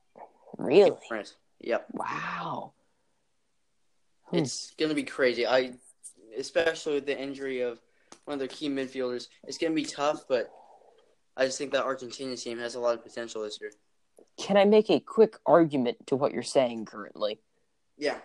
Really? 0.57 0.91
France. 1.07 1.37
Yep. 1.61 1.87
Wow. 1.93 2.73
Hmm. 4.25 4.37
It's 4.37 4.71
going 4.77 4.89
to 4.89 4.95
be 4.95 5.03
crazy. 5.03 5.45
I, 5.45 5.73
especially 6.37 6.95
with 6.95 7.05
the 7.05 7.19
injury 7.19 7.61
of 7.61 7.79
one 8.25 8.33
of 8.33 8.39
their 8.39 8.47
key 8.47 8.69
midfielders, 8.69 9.27
it's 9.43 9.57
going 9.57 9.71
to 9.71 9.75
be 9.75 9.85
tough. 9.85 10.23
But 10.27 10.51
I 11.35 11.45
just 11.45 11.57
think 11.57 11.71
that 11.71 11.83
Argentina 11.83 12.35
team 12.37 12.59
has 12.59 12.75
a 12.75 12.79
lot 12.79 12.93
of 12.95 13.03
potential 13.03 13.43
this 13.43 13.59
year. 13.59 13.71
Can 14.37 14.57
I 14.57 14.65
make 14.65 14.89
a 14.89 14.99
quick 14.99 15.35
argument 15.45 16.07
to 16.07 16.15
what 16.15 16.31
you're 16.33 16.43
saying 16.43 16.85
currently? 16.85 17.39
Yeah. 17.97 18.17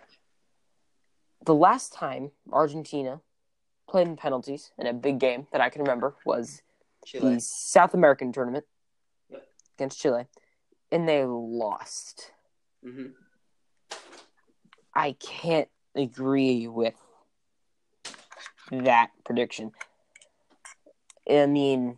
The 1.45 1.55
last 1.55 1.93
time 1.93 2.31
Argentina 2.51 3.21
played 3.89 4.07
in 4.07 4.15
penalties 4.15 4.71
in 4.79 4.87
a 4.87 4.93
big 4.93 5.19
game 5.19 5.47
that 5.51 5.61
I 5.61 5.69
can 5.69 5.81
remember 5.81 6.15
was 6.25 6.61
Chile. 7.05 7.35
the 7.35 7.39
South 7.41 7.93
American 7.93 8.31
tournament 8.31 8.65
Yep. 9.29 9.47
against 9.77 9.99
Chile, 9.99 10.25
and 10.91 11.07
they 11.07 11.23
lost. 11.25 12.31
hmm 12.83 13.07
I 14.95 15.13
can't 15.19 15.67
agree 15.95 16.67
with 16.67 16.95
that 18.71 19.09
prediction. 19.23 19.71
I 21.29 21.45
mean, 21.47 21.97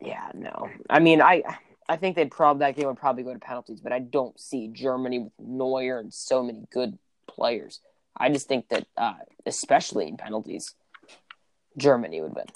yeah, 0.00 0.30
no. 0.34 0.68
I 0.90 0.98
mean, 0.98 1.22
I 1.22 1.42
I 1.88 1.96
think 1.96 2.16
they'd 2.16 2.30
probably 2.30 2.60
that 2.60 2.76
game 2.76 2.86
would 2.86 2.96
probably 2.96 3.22
go 3.22 3.32
to 3.32 3.38
penalties, 3.38 3.80
but 3.80 3.92
I 3.92 4.00
don't 4.00 4.38
see 4.38 4.68
Germany 4.68 5.20
with 5.20 5.32
Neuer 5.38 5.98
and 5.98 6.12
so 6.12 6.42
many 6.42 6.66
good 6.72 6.98
players. 7.26 7.80
I 8.16 8.28
just 8.28 8.48
think 8.48 8.68
that, 8.68 8.86
uh, 8.96 9.14
especially 9.46 10.08
in 10.08 10.16
penalties, 10.16 10.74
Germany 11.76 12.20
would 12.20 12.34
win. 12.34 12.46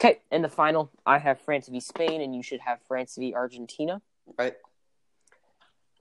Okay, 0.00 0.20
in 0.30 0.42
the 0.42 0.48
final, 0.48 0.90
I 1.06 1.18
have 1.18 1.40
France 1.40 1.68
v 1.68 1.80
Spain, 1.80 2.20
and 2.20 2.34
you 2.34 2.42
should 2.42 2.60
have 2.60 2.78
France 2.86 3.16
v 3.18 3.34
Argentina. 3.34 4.00
Right. 4.38 4.54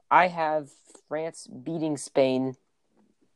I 0.10 0.28
have 0.28 0.70
France 1.08 1.48
beating 1.48 1.98
Spain, 1.98 2.56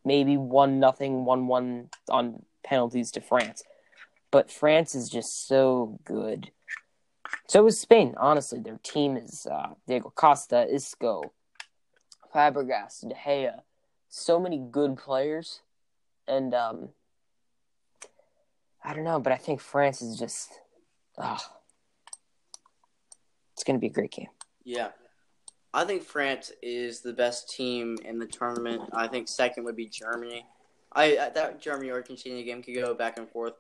maybe 0.06 0.38
one 0.38 0.80
nothing, 0.80 1.26
one 1.26 1.48
one 1.48 1.90
on 2.10 2.44
penalties 2.64 3.12
to 3.12 3.22
France. 3.22 3.64
But 4.32 4.50
France 4.50 4.96
is 4.96 5.10
just 5.10 5.48
so 5.48 6.00
good. 6.06 6.52
So 7.48 7.68
is 7.68 7.80
Spain. 7.80 8.16
Honestly, 8.18 8.60
their 8.60 8.80
team 8.82 9.18
is 9.18 9.46
uh, 9.46 9.74
Diego 9.88 10.12
Costa, 10.16 10.68
Isco, 10.74 11.34
Fabregas, 12.34 13.08
De 13.08 13.16
Gea, 13.16 13.62
so 14.10 14.40
many 14.40 14.58
good 14.58 14.98
players, 14.98 15.62
and 16.28 16.54
um, 16.54 16.90
I 18.84 18.94
don't 18.94 19.04
know, 19.04 19.20
but 19.20 19.34
I 19.34 19.38
think 19.38 19.60
France 19.60 20.02
is 20.02 20.18
just. 20.18 20.52
Oh, 21.18 21.38
it's 23.54 23.64
going 23.64 23.78
to 23.78 23.82
be 23.82 23.88
a 23.88 23.94
great 23.94 24.12
game. 24.12 24.30
Yeah. 24.64 24.90
I 25.74 25.86
think 25.86 26.04
France 26.04 26.52
is 26.62 27.02
the 27.02 27.14
best 27.14 27.50
team 27.50 27.98
in 28.04 28.20
the 28.20 28.26
tournament. 28.26 28.82
I 28.94 29.08
think 29.08 29.28
second 29.28 29.64
would 29.64 29.76
be 29.76 29.88
Germany. 29.88 30.46
I 30.94 31.32
that 31.34 31.62
Germany 31.62 31.92
Argentina 31.92 32.44
game 32.44 32.62
could 32.62 32.76
go 32.76 32.94
back 32.94 33.18
and 33.18 33.30
forth, 33.30 33.54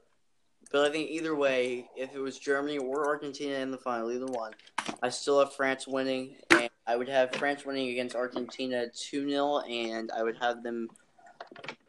but 0.71 0.85
I 0.85 0.91
think 0.91 1.09
either 1.09 1.35
way, 1.35 1.89
if 1.95 2.13
it 2.13 2.19
was 2.19 2.37
Germany 2.37 2.77
or 2.77 3.07
Argentina 3.07 3.55
in 3.59 3.71
the 3.71 3.77
final, 3.77 4.11
either 4.11 4.25
one, 4.25 4.51
I 5.01 5.09
still 5.09 5.39
have 5.39 5.53
France 5.53 5.87
winning, 5.87 6.35
and 6.49 6.69
I 6.85 6.97
would 6.97 7.07
have 7.07 7.33
France 7.35 7.65
winning 7.65 7.89
against 7.89 8.15
Argentina 8.15 8.87
two 8.89 9.29
0 9.29 9.59
and 9.59 10.11
I 10.11 10.23
would 10.23 10.37
have 10.41 10.63
them 10.63 10.89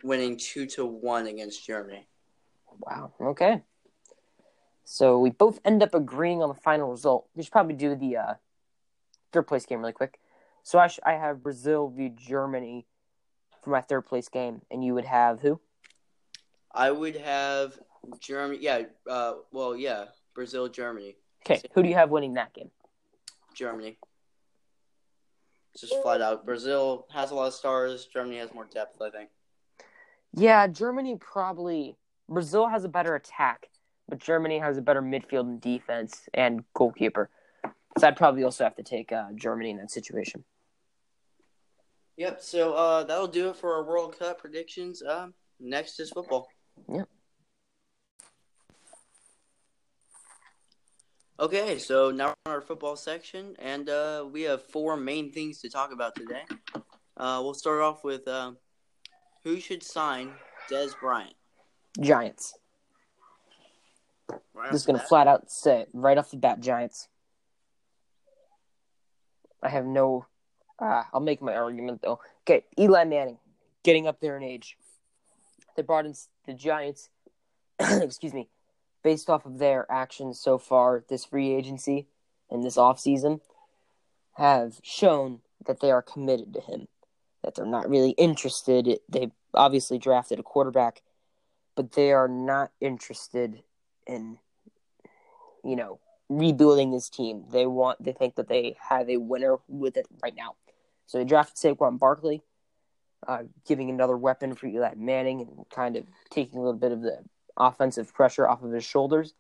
winning 0.04 0.36
two 0.36 0.66
to 0.66 0.86
one 0.86 1.26
against 1.26 1.66
Germany. 1.66 2.06
Wow. 2.80 3.12
Okay. 3.20 3.62
So 4.84 5.18
we 5.18 5.30
both 5.30 5.58
end 5.64 5.82
up 5.82 5.94
agreeing 5.94 6.42
on 6.42 6.48
the 6.48 6.54
final 6.54 6.90
result. 6.90 7.26
We 7.34 7.42
should 7.42 7.52
probably 7.52 7.74
do 7.74 7.94
the 7.94 8.16
uh, 8.16 8.34
third 9.32 9.46
place 9.46 9.66
game 9.66 9.80
really 9.80 9.92
quick. 9.92 10.18
So 10.62 10.78
I, 10.78 10.86
sh- 10.86 11.00
I 11.04 11.12
have 11.12 11.42
Brazil 11.42 11.88
v 11.88 12.10
Germany 12.10 12.86
for 13.62 13.70
my 13.70 13.80
third 13.80 14.02
place 14.02 14.28
game, 14.28 14.62
and 14.70 14.84
you 14.84 14.94
would 14.94 15.04
have 15.04 15.40
who? 15.40 15.60
I 16.72 16.90
would 16.90 17.16
have 17.16 17.78
Germany. 18.20 18.58
Yeah. 18.60 18.82
Uh. 19.08 19.34
Well. 19.52 19.76
Yeah. 19.76 20.06
Brazil. 20.34 20.68
Germany. 20.68 21.16
Okay. 21.44 21.60
Who 21.74 21.82
do 21.82 21.88
you 21.88 21.94
have 21.94 22.10
winning 22.10 22.34
that 22.34 22.54
game? 22.54 22.70
Germany. 23.54 23.98
It's 25.74 25.82
Just 25.82 26.02
flat 26.02 26.20
out. 26.20 26.44
Brazil 26.44 27.06
has 27.12 27.30
a 27.30 27.34
lot 27.34 27.46
of 27.46 27.54
stars. 27.54 28.06
Germany 28.06 28.38
has 28.38 28.52
more 28.52 28.66
depth. 28.66 29.00
I 29.00 29.10
think. 29.10 29.30
Yeah, 30.34 30.66
Germany 30.66 31.16
probably. 31.16 31.96
Brazil 32.28 32.68
has 32.68 32.84
a 32.84 32.88
better 32.88 33.14
attack, 33.14 33.68
but 34.08 34.18
Germany 34.18 34.58
has 34.58 34.78
a 34.78 34.82
better 34.82 35.02
midfield 35.02 35.40
and 35.40 35.60
defense 35.60 36.28
and 36.32 36.64
goalkeeper. 36.72 37.28
So 37.98 38.08
I'd 38.08 38.16
probably 38.16 38.44
also 38.44 38.64
have 38.64 38.76
to 38.76 38.82
take 38.82 39.12
uh, 39.12 39.26
Germany 39.34 39.70
in 39.70 39.76
that 39.78 39.90
situation. 39.90 40.44
Yep. 42.16 42.40
So 42.40 42.74
uh, 42.74 43.04
that'll 43.04 43.26
do 43.26 43.50
it 43.50 43.56
for 43.56 43.74
our 43.74 43.84
World 43.84 44.18
Cup 44.18 44.38
predictions. 44.38 45.02
Uh, 45.02 45.28
next 45.60 46.00
is 46.00 46.10
football. 46.10 46.48
Yep. 46.88 47.08
Okay, 51.40 51.78
so 51.78 52.12
now 52.12 52.26
we're 52.26 52.52
on 52.52 52.56
our 52.58 52.60
football 52.60 52.94
section, 52.94 53.56
and 53.58 53.88
uh, 53.88 54.24
we 54.30 54.42
have 54.42 54.62
four 54.62 54.96
main 54.96 55.32
things 55.32 55.60
to 55.62 55.68
talk 55.68 55.92
about 55.92 56.14
today. 56.14 56.42
Uh, 57.16 57.40
we'll 57.42 57.54
start 57.54 57.80
off 57.80 58.04
with 58.04 58.28
uh, 58.28 58.52
who 59.42 59.58
should 59.58 59.82
sign 59.82 60.30
Dez 60.70 60.92
Bryant. 61.00 61.34
Giants. 62.00 62.56
Right 64.54 64.70
Just 64.70 64.86
gonna 64.86 65.00
flat 65.00 65.26
out 65.26 65.50
say 65.50 65.80
it, 65.80 65.88
right 65.92 66.16
off 66.16 66.30
the 66.30 66.36
bat, 66.36 66.60
Giants. 66.60 67.08
I 69.62 69.68
have 69.68 69.86
no. 69.86 70.26
Uh, 70.78 71.04
I'll 71.12 71.20
make 71.20 71.40
my 71.40 71.54
argument 71.54 72.02
though. 72.02 72.20
Okay, 72.42 72.64
Eli 72.78 73.04
Manning, 73.04 73.38
getting 73.84 74.06
up 74.06 74.20
there 74.20 74.36
in 74.36 74.42
age. 74.42 74.76
They 75.76 75.82
brought 75.82 76.06
in 76.06 76.14
the 76.46 76.54
Giants. 76.54 77.08
excuse 77.80 78.34
me, 78.34 78.48
based 79.02 79.30
off 79.30 79.46
of 79.46 79.58
their 79.58 79.90
actions 79.90 80.40
so 80.40 80.58
far 80.58 81.04
this 81.08 81.24
free 81.24 81.52
agency 81.52 82.06
and 82.50 82.62
this 82.62 82.76
offseason, 82.76 83.40
have 84.34 84.80
shown 84.82 85.40
that 85.66 85.80
they 85.80 85.90
are 85.90 86.02
committed 86.02 86.54
to 86.54 86.60
him. 86.60 86.88
That 87.42 87.54
they're 87.54 87.66
not 87.66 87.88
really 87.88 88.10
interested. 88.10 89.00
They 89.08 89.30
obviously 89.54 89.98
drafted 89.98 90.38
a 90.38 90.42
quarterback, 90.42 91.02
but 91.74 91.92
they 91.92 92.12
are 92.12 92.28
not 92.28 92.70
interested 92.80 93.62
in, 94.06 94.38
you 95.64 95.76
know, 95.76 95.98
rebuilding 96.38 96.90
this 96.90 97.08
team. 97.08 97.44
They 97.50 97.66
want 97.66 98.02
they 98.02 98.12
think 98.12 98.36
that 98.36 98.48
they 98.48 98.76
have 98.88 99.08
a 99.08 99.18
winner 99.18 99.58
with 99.68 99.96
it 99.96 100.06
right 100.22 100.34
now. 100.36 100.56
So 101.06 101.18
they 101.18 101.24
drafted 101.24 101.56
Saquon 101.56 101.98
Barkley, 101.98 102.42
uh, 103.26 103.44
giving 103.66 103.90
another 103.90 104.16
weapon 104.16 104.54
for 104.54 104.66
Eli 104.66 104.94
Manning 104.96 105.40
and 105.40 105.64
kind 105.70 105.96
of 105.96 106.04
taking 106.30 106.58
a 106.58 106.62
little 106.62 106.78
bit 106.78 106.92
of 106.92 107.02
the 107.02 107.18
offensive 107.56 108.14
pressure 108.14 108.48
off 108.48 108.62
of 108.62 108.72
his 108.72 108.84
shoulders. 108.84 109.34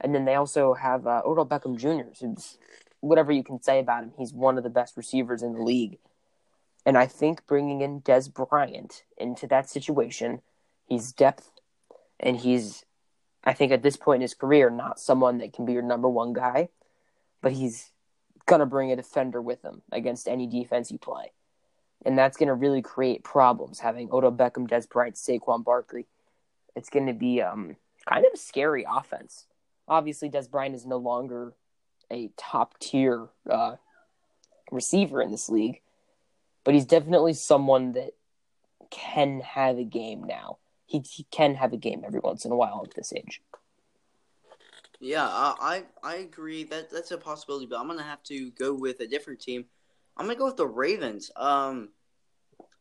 And 0.00 0.14
then 0.14 0.24
they 0.24 0.34
also 0.34 0.74
have 0.74 1.06
uh, 1.06 1.22
Odell 1.26 1.46
Beckham 1.46 1.76
Jr., 1.76 2.10
who's 2.18 2.58
whatever 3.00 3.32
you 3.32 3.42
can 3.42 3.62
say 3.62 3.78
about 3.78 4.04
him, 4.04 4.12
he's 4.16 4.32
one 4.32 4.56
of 4.56 4.64
the 4.64 4.70
best 4.70 4.96
receivers 4.96 5.42
in 5.42 5.54
the 5.54 5.62
league. 5.62 5.98
And 6.86 6.96
I 6.96 7.06
think 7.06 7.46
bringing 7.46 7.82
in 7.82 8.00
Dez 8.00 8.32
Bryant 8.32 9.04
into 9.18 9.46
that 9.48 9.68
situation, 9.68 10.40
he's 10.86 11.12
depth, 11.12 11.50
and 12.18 12.38
he's, 12.38 12.84
I 13.42 13.52
think 13.52 13.72
at 13.72 13.82
this 13.82 13.96
point 13.96 14.16
in 14.16 14.22
his 14.22 14.34
career, 14.34 14.70
not 14.70 15.00
someone 15.00 15.38
that 15.38 15.52
can 15.52 15.64
be 15.64 15.72
your 15.72 15.82
number 15.82 16.08
one 16.08 16.32
guy, 16.32 16.68
but 17.40 17.52
he's 17.52 17.90
gonna 18.46 18.66
bring 18.66 18.92
a 18.92 18.96
defender 18.96 19.40
with 19.40 19.62
him 19.62 19.82
against 19.90 20.28
any 20.28 20.46
defense 20.46 20.90
you 20.90 20.98
play, 20.98 21.32
and 22.04 22.18
that's 22.18 22.36
gonna 22.36 22.54
really 22.54 22.82
create 22.82 23.24
problems 23.24 23.80
having 23.80 24.12
Odell 24.12 24.32
Beckham, 24.32 24.68
Dez 24.68 24.88
Bryant, 24.88 25.16
Saquon 25.16 25.64
Barkley. 25.64 26.06
It's 26.76 26.90
gonna 26.90 27.14
be 27.14 27.40
um 27.40 27.76
kind 28.06 28.26
of 28.26 28.32
a 28.34 28.38
scary 28.38 28.84
offense. 28.88 29.46
Obviously, 29.88 30.30
Dez 30.30 30.50
Bryant 30.50 30.74
is 30.74 30.86
no 30.86 30.98
longer 30.98 31.54
a 32.10 32.30
top 32.36 32.78
tier 32.78 33.28
uh, 33.48 33.76
receiver 34.70 35.22
in 35.22 35.30
this 35.30 35.48
league, 35.48 35.80
but 36.64 36.74
he's 36.74 36.84
definitely 36.84 37.34
someone 37.34 37.92
that 37.92 38.10
can 38.90 39.40
have 39.40 39.78
a 39.78 39.84
game 39.84 40.24
now. 40.24 40.58
He, 40.90 41.02
he 41.08 41.24
can 41.30 41.54
have 41.54 41.72
a 41.72 41.76
game 41.76 42.02
every 42.04 42.18
once 42.18 42.44
in 42.44 42.50
a 42.50 42.56
while 42.56 42.82
at 42.84 42.94
this 42.94 43.12
age. 43.12 43.40
Yeah, 44.98 45.26
I, 45.26 45.84
I 46.02 46.16
agree 46.16 46.64
that 46.64 46.90
that's 46.90 47.12
a 47.12 47.16
possibility, 47.16 47.66
but 47.66 47.80
I'm 47.80 47.86
gonna 47.86 48.02
have 48.02 48.22
to 48.24 48.50
go 48.50 48.74
with 48.74 49.00
a 49.00 49.06
different 49.06 49.40
team. 49.40 49.64
I'm 50.16 50.26
gonna 50.26 50.38
go 50.38 50.46
with 50.46 50.56
the 50.56 50.66
Ravens. 50.66 51.30
Um, 51.36 51.90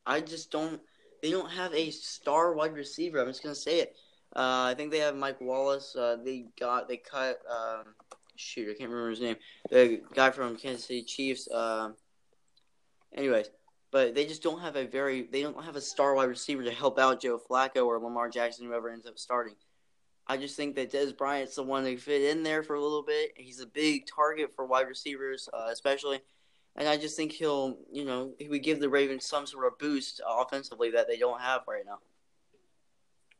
I 0.05 0.19
just 0.19 0.51
don't. 0.51 0.81
They 1.21 1.31
don't 1.31 1.49
have 1.49 1.73
a 1.73 1.91
star 1.91 2.53
wide 2.53 2.73
receiver. 2.73 3.19
I'm 3.19 3.27
just 3.27 3.43
gonna 3.43 3.55
say 3.55 3.79
it. 3.79 3.95
Uh, 4.35 4.67
I 4.67 4.73
think 4.75 4.91
they 4.91 4.99
have 4.99 5.15
Mike 5.15 5.39
Wallace. 5.39 5.95
Uh, 5.95 6.17
they 6.23 6.47
got 6.59 6.89
they 6.89 6.97
cut. 6.97 7.39
Um, 7.49 7.95
shoot, 8.35 8.69
I 8.69 8.73
can't 8.73 8.89
remember 8.89 9.11
his 9.11 9.21
name. 9.21 9.37
The 9.69 10.01
guy 10.13 10.31
from 10.31 10.57
Kansas 10.57 10.85
City 10.85 11.03
Chiefs. 11.03 11.49
Um, 11.49 11.95
anyways, 13.15 13.49
but 13.91 14.13
they 14.13 14.25
just 14.25 14.43
don't 14.43 14.61
have 14.61 14.75
a 14.75 14.85
very. 14.85 15.23
They 15.23 15.41
don't 15.41 15.63
have 15.63 15.75
a 15.75 15.81
star 15.81 16.15
wide 16.15 16.29
receiver 16.29 16.63
to 16.63 16.71
help 16.71 16.99
out 16.99 17.21
Joe 17.21 17.39
Flacco 17.39 17.85
or 17.85 17.99
Lamar 17.99 18.29
Jackson, 18.29 18.65
whoever 18.65 18.89
ends 18.89 19.07
up 19.07 19.17
starting. 19.17 19.55
I 20.27 20.37
just 20.37 20.55
think 20.55 20.75
that 20.75 20.91
Dez 20.91 21.17
Bryant's 21.17 21.55
the 21.55 21.63
one 21.63 21.85
to 21.85 21.97
fit 21.97 22.21
in 22.21 22.43
there 22.43 22.61
for 22.61 22.75
a 22.75 22.81
little 22.81 23.01
bit. 23.01 23.31
He's 23.35 23.61
a 23.61 23.65
big 23.65 24.05
target 24.05 24.53
for 24.55 24.65
wide 24.65 24.87
receivers, 24.87 25.49
uh, 25.51 25.69
especially. 25.71 26.21
And 26.75 26.87
I 26.87 26.97
just 26.97 27.17
think 27.17 27.31
he'll, 27.31 27.77
you 27.91 28.05
know, 28.05 28.33
he 28.37 28.47
would 28.47 28.61
give 28.61 28.79
the 28.79 28.89
Ravens 28.89 29.25
some 29.25 29.47
sort 29.47 29.65
of 29.65 29.79
boost 29.79 30.21
offensively 30.25 30.91
that 30.91 31.07
they 31.07 31.17
don't 31.17 31.41
have 31.41 31.61
right 31.67 31.83
now. 31.83 31.97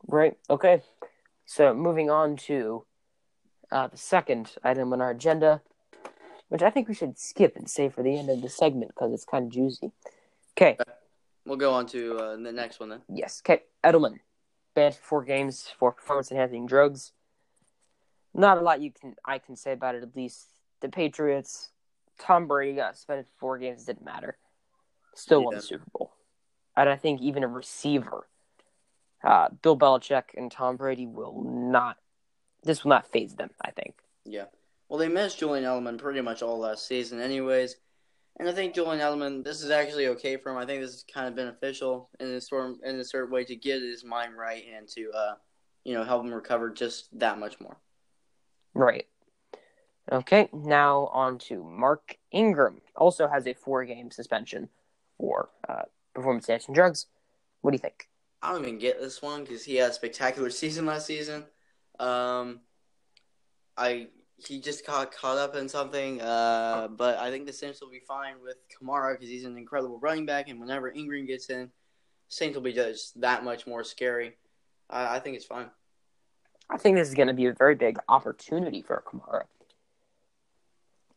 Right. 0.08 0.36
Okay. 0.50 0.82
So 1.46 1.76
moving 1.76 2.10
on 2.10 2.36
to 2.48 2.86
uh, 3.72 3.88
the 3.88 3.98
second 3.98 4.52
item 4.64 4.92
on 4.92 5.00
our 5.00 5.12
agenda, 5.12 5.62
which 6.50 6.64
I 6.64 6.72
think 6.72 6.88
we 6.88 6.96
should 6.96 7.20
skip 7.20 7.56
and 7.56 7.70
save 7.70 7.94
for 7.94 8.04
the 8.04 8.18
end 8.18 8.30
of 8.30 8.42
the 8.42 8.50
segment 8.50 8.92
because 8.96 9.14
it's 9.14 9.26
kind 9.26 9.46
of 9.46 9.52
juicy. 9.52 9.92
Okay. 10.60 10.78
We'll 11.46 11.58
go 11.58 11.74
on 11.74 11.86
to 11.88 12.18
uh, 12.18 12.36
the 12.36 12.52
next 12.52 12.80
one 12.82 12.90
then. 12.90 13.02
Yes. 13.08 13.42
Okay. 13.46 13.64
Edelman 13.84 14.20
banned 14.76 14.96
for 14.96 15.02
four 15.02 15.24
games 15.24 15.72
for 15.80 15.94
performance 15.94 16.32
enhancing 16.32 16.66
drugs. 16.66 17.14
Not 18.34 18.58
a 18.58 18.62
lot 18.62 18.82
you 18.82 18.92
can 18.92 19.16
I 19.26 19.40
can 19.40 19.56
say 19.56 19.72
about 19.72 19.96
it. 19.96 20.04
At 20.04 20.16
least 20.16 20.48
the 20.82 20.90
Patriots, 20.90 21.70
Tom 22.20 22.48
Brady 22.48 22.76
got 22.76 22.96
suspended 22.96 23.26
for 23.26 23.40
four 23.40 23.58
games. 23.58 23.86
Didn't 23.86 24.04
matter. 24.04 24.38
Still 25.16 25.46
won 25.46 25.56
the 25.56 25.62
Super 25.62 25.86
Bowl. 25.94 26.12
And 26.76 26.90
I 26.90 26.96
think 26.98 27.22
even 27.22 27.44
a 27.44 27.48
receiver, 27.48 28.28
uh, 29.24 29.50
Bill 29.62 29.78
Belichick 29.78 30.36
and 30.38 30.52
Tom 30.52 30.76
Brady 30.76 31.08
will 31.08 31.42
not. 31.44 31.98
This 32.64 32.84
will 32.84 32.90
not 32.90 33.08
faze 33.08 33.36
them. 33.36 33.50
I 33.64 33.72
think. 33.72 33.96
Yeah. 34.26 34.46
Well, 34.90 35.00
they 35.00 35.08
missed 35.08 35.40
Julian 35.40 35.64
Edelman 35.64 35.98
pretty 35.98 36.22
much 36.22 36.42
all 36.42 36.60
last 36.60 36.86
season, 36.86 37.22
anyways. 37.22 37.76
And 38.40 38.48
I 38.48 38.54
think 38.54 38.74
Julian 38.74 39.00
Edelman, 39.00 39.44
this 39.44 39.62
is 39.62 39.70
actually 39.70 40.08
okay 40.08 40.38
for 40.38 40.52
him. 40.52 40.58
I 40.58 40.66
think 40.66 40.82
this 40.82 40.94
is 40.94 41.06
kind 41.14 41.28
of 41.28 41.36
beneficial 41.36 42.10
in 42.22 42.28
a 42.28 42.42
sort 42.42 42.78
in 42.86 42.96
a 42.96 43.04
certain 43.04 43.32
way 43.32 43.44
to 43.44 43.56
get 43.56 43.82
his 43.82 44.06
mind 44.06 44.38
right 44.38 44.64
and 44.76 44.88
to, 44.90 45.12
uh, 45.12 45.34
you 45.84 45.94
know, 45.94 46.06
help 46.06 46.24
him 46.24 46.34
recover 46.34 46.70
just 46.70 47.08
that 47.20 47.38
much 47.38 47.60
more. 47.60 47.78
Right. 48.74 49.08
Okay, 50.12 50.50
now 50.54 51.08
on 51.14 51.38
to 51.38 51.64
Mark 51.64 52.18
Ingram. 52.32 52.82
Also 52.96 53.28
has 53.28 53.46
a 53.46 53.54
four 53.54 53.84
game 53.84 54.10
suspension 54.10 54.70
for 55.18 55.50
uh, 55.68 55.84
performance 56.14 56.48
enhancing 56.48 56.74
drugs. 56.74 57.08
What 57.62 57.72
do 57.72 57.76
you 57.76 57.80
think? 57.80 58.08
I 58.42 58.54
don't 58.54 58.62
even 58.62 58.80
get 58.80 59.02
this 59.02 59.22
one 59.22 59.44
because 59.44 59.66
he 59.66 59.76
had 59.76 59.92
a 59.92 59.94
spectacular 59.94 60.50
season 60.50 60.86
last 60.86 61.08
season. 61.08 61.46
Um, 62.00 62.62
I 63.78 64.08
he 64.46 64.60
just 64.60 64.86
got 64.86 65.12
caught 65.12 65.38
up 65.38 65.56
in 65.56 65.68
something, 65.70 66.22
uh, 66.22 66.88
but 66.90 67.18
I 67.18 67.30
think 67.32 67.46
the 67.46 67.54
Saints 67.54 67.82
will 67.82 67.90
be 67.90 68.02
fine 68.08 68.36
with 68.42 68.58
Kamara 68.70 69.14
because 69.14 69.30
he's 69.30 69.46
an 69.46 69.58
incredible 69.58 70.00
running 70.00 70.26
back, 70.26 70.50
and 70.50 70.60
whenever 70.60 70.90
Ingram 70.90 71.26
gets 71.26 71.50
in, 71.50 71.72
Saints 72.28 72.56
will 72.56 72.64
be 72.64 72.74
just 72.74 73.20
that 73.22 73.44
much 73.44 73.68
more 73.68 73.84
scary. 73.84 74.38
I, 74.90 75.18
I 75.18 75.20
think 75.20 75.36
it's 75.36 75.46
fine. 75.46 75.70
I 76.70 76.78
think 76.78 76.98
this 76.98 77.08
is 77.08 77.16
going 77.16 77.28
to 77.28 77.34
be 77.34 77.48
a 77.48 77.54
very 77.54 77.76
big 77.76 77.98
opportunity 78.08 78.82
for 78.82 79.04
Kamara. 79.06 79.46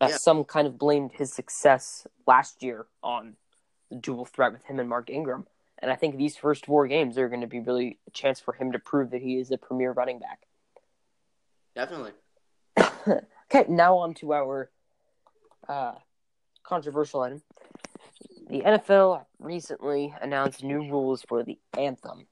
Uh, 0.01 0.09
Yeah. 0.11 0.17
Some 0.17 0.45
kind 0.45 0.67
of 0.67 0.79
blamed 0.79 1.13
his 1.13 1.33
success 1.33 2.07
last 2.27 2.63
year 2.63 2.87
on 3.03 3.37
the 3.91 3.97
dual 3.97 4.25
threat 4.25 4.53
with 4.53 4.65
him 4.65 4.81
and 4.81 4.89
Mark 4.89 5.11
Ingram. 5.11 5.47
And 5.79 5.91
I 5.91 5.97
think 5.97 6.17
these 6.17 6.37
first 6.37 6.67
four 6.67 6.87
games 6.87 7.19
are 7.19 7.29
going 7.29 7.41
to 7.43 7.47
be 7.47 7.61
really 7.61 7.99
a 8.07 8.11
chance 8.13 8.41
for 8.41 8.55
him 8.55 8.73
to 8.73 8.79
prove 8.79 9.11
that 9.11 9.21
he 9.21 9.39
is 9.39 9.51
a 9.51 9.59
premier 9.59 9.93
running 9.93 10.19
back. 10.19 10.47
Definitely. 11.75 12.13
Okay, 13.55 13.67
now 13.69 13.99
on 13.99 14.15
to 14.15 14.33
our 14.33 14.71
uh, 15.69 15.93
controversial 16.63 17.21
item. 17.21 17.43
The 18.49 18.61
NFL 18.61 19.27
recently 19.39 20.15
announced 20.23 20.65
new 20.65 20.91
rules 20.91 21.23
for 21.29 21.43
the 21.43 21.59
anthem. 21.77 22.27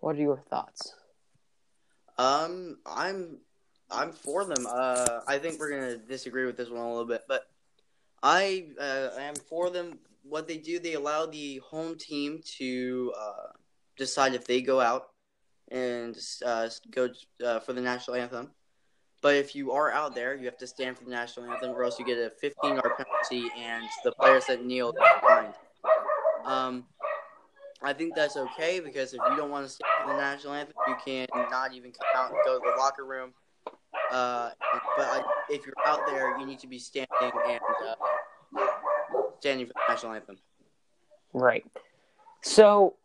What 0.00 0.16
are 0.16 0.20
your 0.20 0.42
thoughts? 0.48 0.94
Um, 2.16 2.78
I'm 2.86 3.40
I'm 3.90 4.12
for 4.12 4.46
them. 4.46 4.66
Uh, 4.66 5.20
I 5.28 5.36
think 5.36 5.60
we're 5.60 5.70
gonna 5.70 5.98
disagree 5.98 6.46
with 6.46 6.56
this 6.56 6.70
one 6.70 6.80
a 6.80 6.88
little 6.88 7.04
bit, 7.04 7.24
but 7.28 7.42
I 8.22 8.68
uh, 8.80 9.10
am 9.18 9.34
for 9.34 9.68
them. 9.68 9.98
What 10.22 10.48
they 10.48 10.56
do, 10.56 10.78
they 10.78 10.94
allow 10.94 11.26
the 11.26 11.58
home 11.58 11.96
team 11.98 12.40
to 12.58 13.12
uh, 13.18 13.52
decide 13.98 14.32
if 14.34 14.46
they 14.46 14.62
go 14.62 14.80
out 14.80 15.08
and 15.70 16.18
uh, 16.44 16.68
go 16.90 17.10
uh, 17.44 17.60
for 17.60 17.74
the 17.74 17.80
national 17.80 18.16
anthem. 18.16 18.50
But 19.22 19.34
if 19.34 19.54
you 19.54 19.72
are 19.72 19.92
out 19.92 20.14
there, 20.14 20.34
you 20.34 20.46
have 20.46 20.56
to 20.58 20.66
stand 20.66 20.96
for 20.96 21.04
the 21.04 21.10
national 21.10 21.50
anthem, 21.50 21.70
or 21.72 21.84
else 21.84 21.98
you 21.98 22.06
get 22.06 22.18
a 22.18 22.30
15 22.30 22.76
yard 22.76 22.92
penalty, 22.96 23.50
and 23.58 23.84
the 24.04 24.12
players 24.12 24.46
that 24.46 24.64
kneel 24.64 24.94
are 25.00 25.20
fined. 25.20 25.54
Um, 26.44 26.84
I 27.82 27.92
think 27.92 28.14
that's 28.14 28.36
okay 28.36 28.80
because 28.80 29.12
if 29.12 29.20
you 29.30 29.36
don't 29.36 29.50
want 29.50 29.66
to 29.66 29.72
stand 29.72 29.90
for 30.02 30.12
the 30.12 30.18
national 30.18 30.54
anthem, 30.54 30.74
you 30.88 30.96
can 31.04 31.26
not 31.50 31.74
even 31.74 31.92
come 31.92 32.06
out 32.14 32.30
and 32.30 32.38
go 32.44 32.58
to 32.58 32.64
the 32.64 32.78
locker 32.78 33.04
room. 33.04 33.32
Uh, 34.10 34.50
but 34.96 35.06
I, 35.06 35.22
if 35.48 35.64
you're 35.66 35.74
out 35.86 36.00
there, 36.06 36.38
you 36.38 36.46
need 36.46 36.58
to 36.60 36.66
be 36.66 36.78
standing 36.78 37.08
and 37.20 37.60
uh, 37.86 38.62
standing 39.38 39.66
for 39.66 39.72
the 39.72 39.92
national 39.92 40.12
anthem. 40.12 40.38
Right. 41.32 41.64
So 42.42 42.96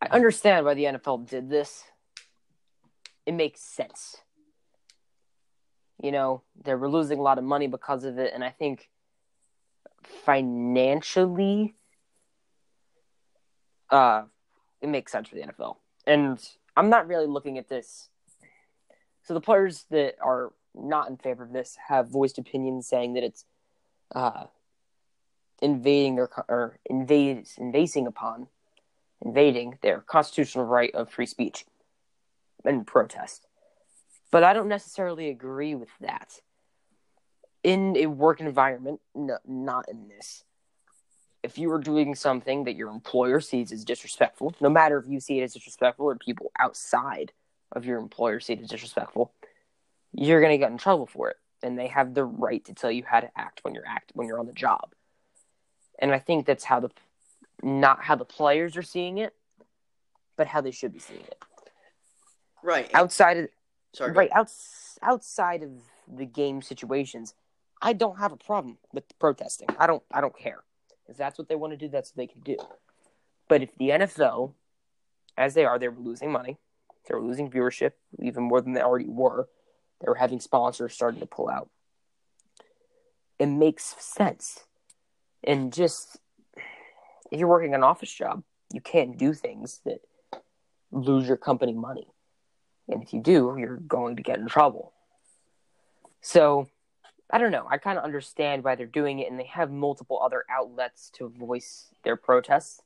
I 0.00 0.06
understand 0.10 0.66
why 0.66 0.74
the 0.74 0.84
NFL 0.84 1.28
did 1.28 1.48
this. 1.48 1.84
It 3.26 3.32
makes 3.32 3.60
sense. 3.60 4.16
You 6.02 6.12
know, 6.12 6.42
they 6.62 6.74
were 6.74 6.88
losing 6.88 7.18
a 7.18 7.22
lot 7.22 7.38
of 7.38 7.44
money 7.44 7.66
because 7.66 8.04
of 8.04 8.18
it, 8.18 8.32
and 8.34 8.44
I 8.44 8.50
think 8.50 8.90
financially, 10.24 11.74
uh, 13.90 14.22
it 14.80 14.88
makes 14.88 15.12
sense 15.12 15.28
for 15.28 15.36
the 15.36 15.42
NFL. 15.42 15.76
And 16.06 16.38
I'm 16.76 16.90
not 16.90 17.06
really 17.06 17.26
looking 17.26 17.58
at 17.58 17.68
this. 17.68 18.08
So 19.22 19.32
the 19.32 19.40
players 19.40 19.86
that 19.90 20.16
are 20.20 20.52
not 20.74 21.08
in 21.08 21.16
favor 21.16 21.44
of 21.44 21.52
this 21.52 21.76
have 21.88 22.08
voiced 22.08 22.38
opinions 22.38 22.86
saying 22.86 23.14
that 23.14 23.22
it's 23.22 23.44
uh, 24.14 24.44
invading 25.62 26.16
their 26.16 26.28
or 26.48 26.78
invades 26.84 27.54
invading 27.56 28.06
upon 28.06 28.48
invading 29.24 29.78
their 29.82 30.00
constitutional 30.00 30.64
right 30.64 30.94
of 30.94 31.10
free 31.10 31.26
speech 31.26 31.64
and 32.64 32.86
protest. 32.86 33.46
But 34.30 34.44
I 34.44 34.52
don't 34.52 34.68
necessarily 34.68 35.28
agree 35.28 35.74
with 35.74 35.90
that. 36.00 36.40
In 37.62 37.96
a 37.96 38.06
work 38.06 38.40
environment, 38.40 39.00
no, 39.14 39.38
not 39.46 39.88
in 39.88 40.08
this. 40.08 40.44
If 41.42 41.58
you 41.58 41.70
are 41.72 41.78
doing 41.78 42.14
something 42.14 42.64
that 42.64 42.74
your 42.74 42.90
employer 42.90 43.40
sees 43.40 43.70
as 43.70 43.84
disrespectful, 43.84 44.54
no 44.60 44.68
matter 44.68 44.98
if 44.98 45.06
you 45.06 45.20
see 45.20 45.40
it 45.40 45.44
as 45.44 45.54
disrespectful 45.54 46.06
or 46.06 46.16
people 46.16 46.50
outside 46.58 47.32
of 47.72 47.84
your 47.84 47.98
employer 47.98 48.40
see 48.40 48.54
it 48.54 48.62
as 48.62 48.68
disrespectful, 48.68 49.32
you're 50.12 50.40
going 50.40 50.52
to 50.52 50.58
get 50.58 50.70
in 50.70 50.78
trouble 50.78 51.06
for 51.06 51.30
it. 51.30 51.36
And 51.62 51.78
they 51.78 51.88
have 51.88 52.14
the 52.14 52.24
right 52.24 52.64
to 52.66 52.74
tell 52.74 52.90
you 52.90 53.04
how 53.06 53.20
to 53.20 53.30
act 53.36 53.60
when 53.62 53.74
you're 53.74 53.86
act 53.86 54.12
when 54.14 54.26
you're 54.26 54.38
on 54.38 54.46
the 54.46 54.52
job 54.52 54.94
and 55.98 56.12
I 56.12 56.18
think 56.18 56.46
that's 56.46 56.64
how 56.64 56.80
the 56.80 56.90
not 57.62 58.02
how 58.02 58.16
the 58.16 58.24
players 58.24 58.76
are 58.76 58.82
seeing 58.82 59.18
it, 59.18 59.34
but 60.36 60.46
how 60.46 60.60
they 60.60 60.70
should 60.70 60.92
be 60.92 60.98
seeing 60.98 61.20
it. 61.20 61.42
Right. 62.64 62.90
Outside 62.94 63.36
of 63.36 63.48
Sorry. 63.92 64.12
right 64.12 64.30
outs, 64.34 64.98
outside 65.02 65.62
of 65.62 65.70
the 66.08 66.24
game 66.24 66.62
situations, 66.62 67.34
I 67.82 67.92
don't 67.92 68.18
have 68.18 68.32
a 68.32 68.36
problem 68.36 68.78
with 68.92 69.04
protesting. 69.18 69.68
I 69.78 69.86
don't 69.86 70.02
I 70.12 70.20
don't 70.20 70.36
care 70.36 70.64
if 71.08 71.16
that's 71.16 71.38
what 71.38 71.48
they 71.48 71.54
want 71.54 71.72
to 71.72 71.76
do. 71.76 71.88
That's 71.88 72.10
what 72.10 72.16
they 72.16 72.26
can 72.26 72.40
do. 72.40 72.56
But 73.48 73.62
if 73.62 73.76
the 73.76 73.90
NFL, 73.90 74.54
as 75.36 75.52
they 75.52 75.66
are, 75.66 75.78
they're 75.78 75.94
losing 75.96 76.32
money, 76.32 76.56
they're 77.06 77.20
losing 77.20 77.50
viewership 77.50 77.92
even 78.18 78.44
more 78.44 78.60
than 78.62 78.72
they 78.72 78.80
already 78.80 79.08
were. 79.08 79.48
They 80.00 80.08
were 80.08 80.14
having 80.14 80.40
sponsors 80.40 80.94
starting 80.94 81.20
to 81.20 81.26
pull 81.26 81.50
out. 81.50 81.68
It 83.38 83.46
makes 83.46 83.94
sense 83.98 84.64
and 85.46 85.72
just 85.72 86.18
if 87.30 87.38
you're 87.38 87.48
working 87.48 87.74
an 87.74 87.82
office 87.82 88.12
job, 88.12 88.42
you 88.72 88.80
can't 88.80 89.18
do 89.18 89.34
things 89.34 89.80
that 89.84 90.00
lose 90.90 91.28
your 91.28 91.36
company 91.36 91.74
money. 91.74 92.06
And 92.88 93.02
if 93.02 93.12
you 93.12 93.20
do, 93.20 93.56
you're 93.58 93.76
going 93.76 94.16
to 94.16 94.22
get 94.22 94.38
in 94.38 94.46
trouble. 94.46 94.92
So, 96.20 96.68
I 97.30 97.38
don't 97.38 97.52
know. 97.52 97.66
I 97.70 97.78
kind 97.78 97.98
of 97.98 98.04
understand 98.04 98.64
why 98.64 98.74
they're 98.74 98.86
doing 98.86 99.18
it, 99.18 99.30
and 99.30 99.40
they 99.40 99.46
have 99.46 99.70
multiple 99.70 100.20
other 100.22 100.44
outlets 100.50 101.10
to 101.14 101.28
voice 101.28 101.88
their 102.04 102.16
protests. 102.16 102.82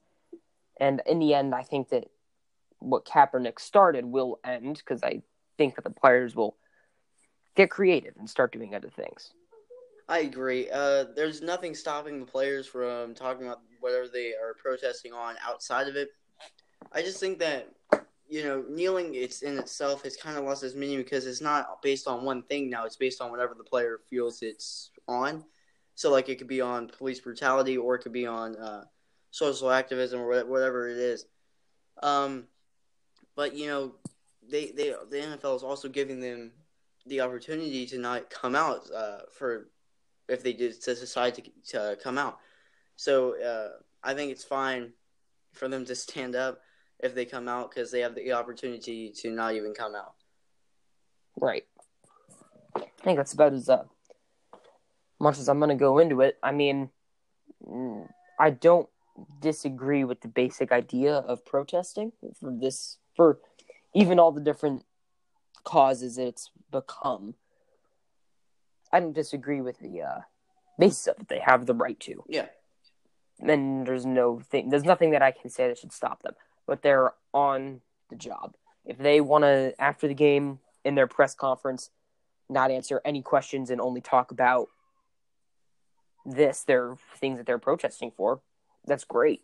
And 0.81 1.03
in 1.07 1.19
the 1.19 1.35
end, 1.35 1.55
I 1.55 1.63
think 1.63 1.91
that 1.91 2.05
what 2.79 3.05
Kaepernick 3.05 3.59
started 3.59 4.05
will 4.05 4.39
end 4.45 4.77
because 4.77 5.03
I 5.03 5.23
think 5.57 5.75
that 5.75 5.83
the 5.83 5.91
players 5.91 6.37
will 6.37 6.57
get 7.57 7.71
creative 7.71 8.15
and 8.19 8.31
start 8.31 8.53
doing 8.53 8.75
other 8.75 8.91
things. 8.91 9.33
I 10.09 10.21
agree. 10.21 10.71
Uh, 10.71 11.07
there's 11.15 11.43
nothing 11.43 11.75
stopping 11.75 12.21
the 12.21 12.27
players 12.27 12.67
from 12.67 13.15
talking 13.15 13.47
about 13.47 13.61
whatever 13.81 14.09
they 14.09 14.33
are 14.33 14.55
protesting 14.55 15.13
on 15.13 15.35
outside 15.47 15.89
of 15.89 15.97
it. 15.97 16.11
I 16.93 17.03
just 17.03 17.21
think 17.21 17.41
that 17.41 17.69
you 18.29 18.45
know 18.45 18.65
kneeling 18.69 19.15
it's 19.15 19.43
in 19.43 19.59
itself 19.59 20.05
has 20.05 20.17
kind 20.17 20.37
of 20.37 20.45
lost 20.45 20.63
its 20.63 20.75
meaning 20.75 20.99
because 20.99 21.27
it's 21.27 21.41
not 21.41 21.81
based 21.83 22.07
on 22.07 22.25
one 22.25 22.43
thing 22.43 22.69
now. 22.69 22.85
It's 22.85 22.97
based 22.97 23.21
on 23.21 23.31
whatever 23.31 23.55
the 23.55 23.65
player 23.65 24.01
feels 24.09 24.43
it's 24.43 24.91
on. 25.07 25.45
So 25.95 26.11
like 26.11 26.29
it 26.29 26.37
could 26.37 26.49
be 26.49 26.61
on 26.61 26.89
police 26.89 27.21
brutality 27.21 27.77
or 27.77 27.95
it 27.95 28.01
could 28.01 28.13
be 28.13 28.27
on 28.27 28.57
uh, 28.57 28.85
social 29.31 29.71
activism 29.71 30.21
or 30.21 30.45
whatever 30.45 30.89
it 30.89 30.99
is. 30.99 31.25
Um, 32.03 32.45
but 33.35 33.55
you 33.55 33.67
know 33.69 33.95
they 34.49 34.73
they 34.73 34.95
the 35.11 35.17
NFL 35.17 35.57
is 35.57 35.63
also 35.63 35.89
giving 35.89 36.21
them 36.21 36.53
the 37.07 37.23
opportunity 37.23 37.87
to 37.87 37.99
not 37.99 38.31
come 38.31 38.55
out 38.55 38.83
uh, 38.95 39.21
for 39.33 39.69
if 40.29 40.43
they 40.43 40.53
did 40.53 40.81
to 40.83 40.95
decide 40.95 41.35
to, 41.37 41.43
to 41.69 41.97
come 42.03 42.19
out. 42.19 42.39
So 42.97 43.41
uh, 43.43 43.81
I 44.03 44.15
think 44.15 44.31
it's 44.31 44.45
fine 44.45 44.93
for 45.55 45.69
them 45.69 45.87
to 45.87 45.95
stand 45.95 46.37
up 46.37 46.61
if 47.01 47.15
they 47.15 47.25
come 47.25 47.49
out 47.49 47.71
because 47.71 47.91
they 47.91 48.01
have 48.01 48.15
the 48.15 48.33
opportunity 48.33 49.11
to 49.11 49.31
not 49.31 49.55
even 49.55 49.75
come 49.75 49.95
out. 49.95 50.15
Right. 51.41 51.65
I 52.77 52.83
think 53.03 53.17
that's 53.17 53.33
about 53.33 53.53
as 53.53 53.69
uh, 53.69 53.85
much 55.21 55.39
as 55.39 55.49
I'm 55.49 55.59
going 55.59 55.71
to 55.71 55.77
go 55.77 55.99
into 55.99 56.21
it. 56.21 56.37
I 56.43 56.53
mean, 56.53 56.91
mm, 57.67 58.09
I 58.39 58.51
don't 58.51 58.89
disagree 59.41 60.05
with 60.05 60.21
the 60.21 60.29
basic 60.29 60.73
idea 60.73 61.15
of 61.15 61.45
protesting 61.45 62.13
for 62.39 62.53
this, 62.53 62.99
for 63.17 63.39
even 63.95 64.19
all 64.19 64.33
the 64.33 64.41
different 64.41 64.85
causes 65.65 66.19
it's 66.19 66.51
become. 66.71 67.35
I 68.93 69.01
don't 69.01 69.13
disagree 69.13 69.61
with 69.61 69.79
the 69.81 70.03
uh, 70.03 70.21
basis 70.79 71.07
of 71.09 71.21
it. 71.21 71.29
They 71.29 71.41
have 71.41 71.67
the 71.67 71.75
right 71.75 71.99
to. 72.01 72.25
Yeah. 72.29 72.47
And 73.41 73.87
there's 73.87 74.07
no 74.07 74.41
thing. 74.41 74.71
There's 74.71 74.85
nothing 74.85 75.11
that 75.11 75.23
I 75.23 75.31
can 75.31 75.51
say 75.51 75.69
that 75.69 75.79
should 75.79 75.93
stop 75.93 76.23
them. 76.23 76.35
But 76.69 76.83
they're 76.83 77.13
on 77.35 77.81
the 78.11 78.17
job. 78.17 78.55
If 78.85 78.99
they 78.99 79.21
want 79.21 79.43
to, 79.43 79.75
after 79.81 80.07
the 80.07 80.15
game 80.15 80.61
in 80.85 80.95
their 80.95 81.09
press 81.09 81.35
conference, 81.35 81.91
not 82.49 82.71
answer 82.71 83.01
any 83.05 83.23
questions 83.23 83.71
and 83.71 83.81
only 83.81 84.01
talk 84.01 84.31
about 84.31 84.69
this, 86.25 86.63
their 86.63 86.97
things 87.17 87.39
that 87.39 87.47
they're 87.47 87.59
protesting 87.59 88.13
for, 88.17 88.41
that's 88.87 89.05
great. 89.05 89.43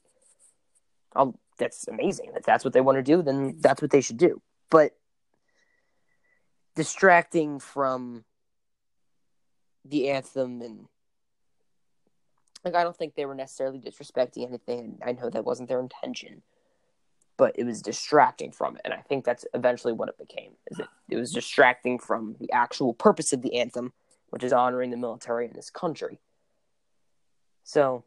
I'll, 1.16 1.38
that's 1.58 1.88
amazing. 1.88 2.32
If 2.36 2.44
that's 2.44 2.64
what 2.64 2.72
they 2.72 2.80
want 2.80 2.96
to 2.96 3.02
do, 3.02 3.22
then 3.22 3.56
that's 3.58 3.82
what 3.82 3.90
they 3.90 4.00
should 4.00 4.16
do. 4.18 4.40
But 4.70 4.92
distracting 6.74 7.58
from 7.58 8.24
the 9.84 10.10
anthem 10.10 10.62
and 10.62 10.86
like 12.64 12.74
I 12.74 12.82
don't 12.82 12.96
think 12.96 13.14
they 13.14 13.26
were 13.26 13.34
necessarily 13.34 13.78
disrespecting 13.78 14.46
anything. 14.46 14.98
I 15.04 15.12
know 15.12 15.28
that 15.28 15.44
wasn't 15.44 15.68
their 15.68 15.80
intention, 15.80 16.42
but 17.36 17.58
it 17.58 17.64
was 17.64 17.82
distracting 17.82 18.52
from 18.52 18.76
it, 18.76 18.82
and 18.84 18.94
I 18.94 19.00
think 19.00 19.24
that's 19.24 19.44
eventually 19.54 19.92
what 19.92 20.08
it 20.08 20.18
became. 20.18 20.52
Is 20.70 20.78
it? 20.78 20.86
It 21.08 21.16
was 21.16 21.32
distracting 21.32 21.98
from 21.98 22.36
the 22.38 22.50
actual 22.52 22.94
purpose 22.94 23.32
of 23.32 23.42
the 23.42 23.58
anthem, 23.58 23.92
which 24.30 24.44
is 24.44 24.52
honoring 24.52 24.90
the 24.90 24.96
military 24.96 25.46
in 25.46 25.52
this 25.52 25.70
country. 25.70 26.20
So, 27.64 28.04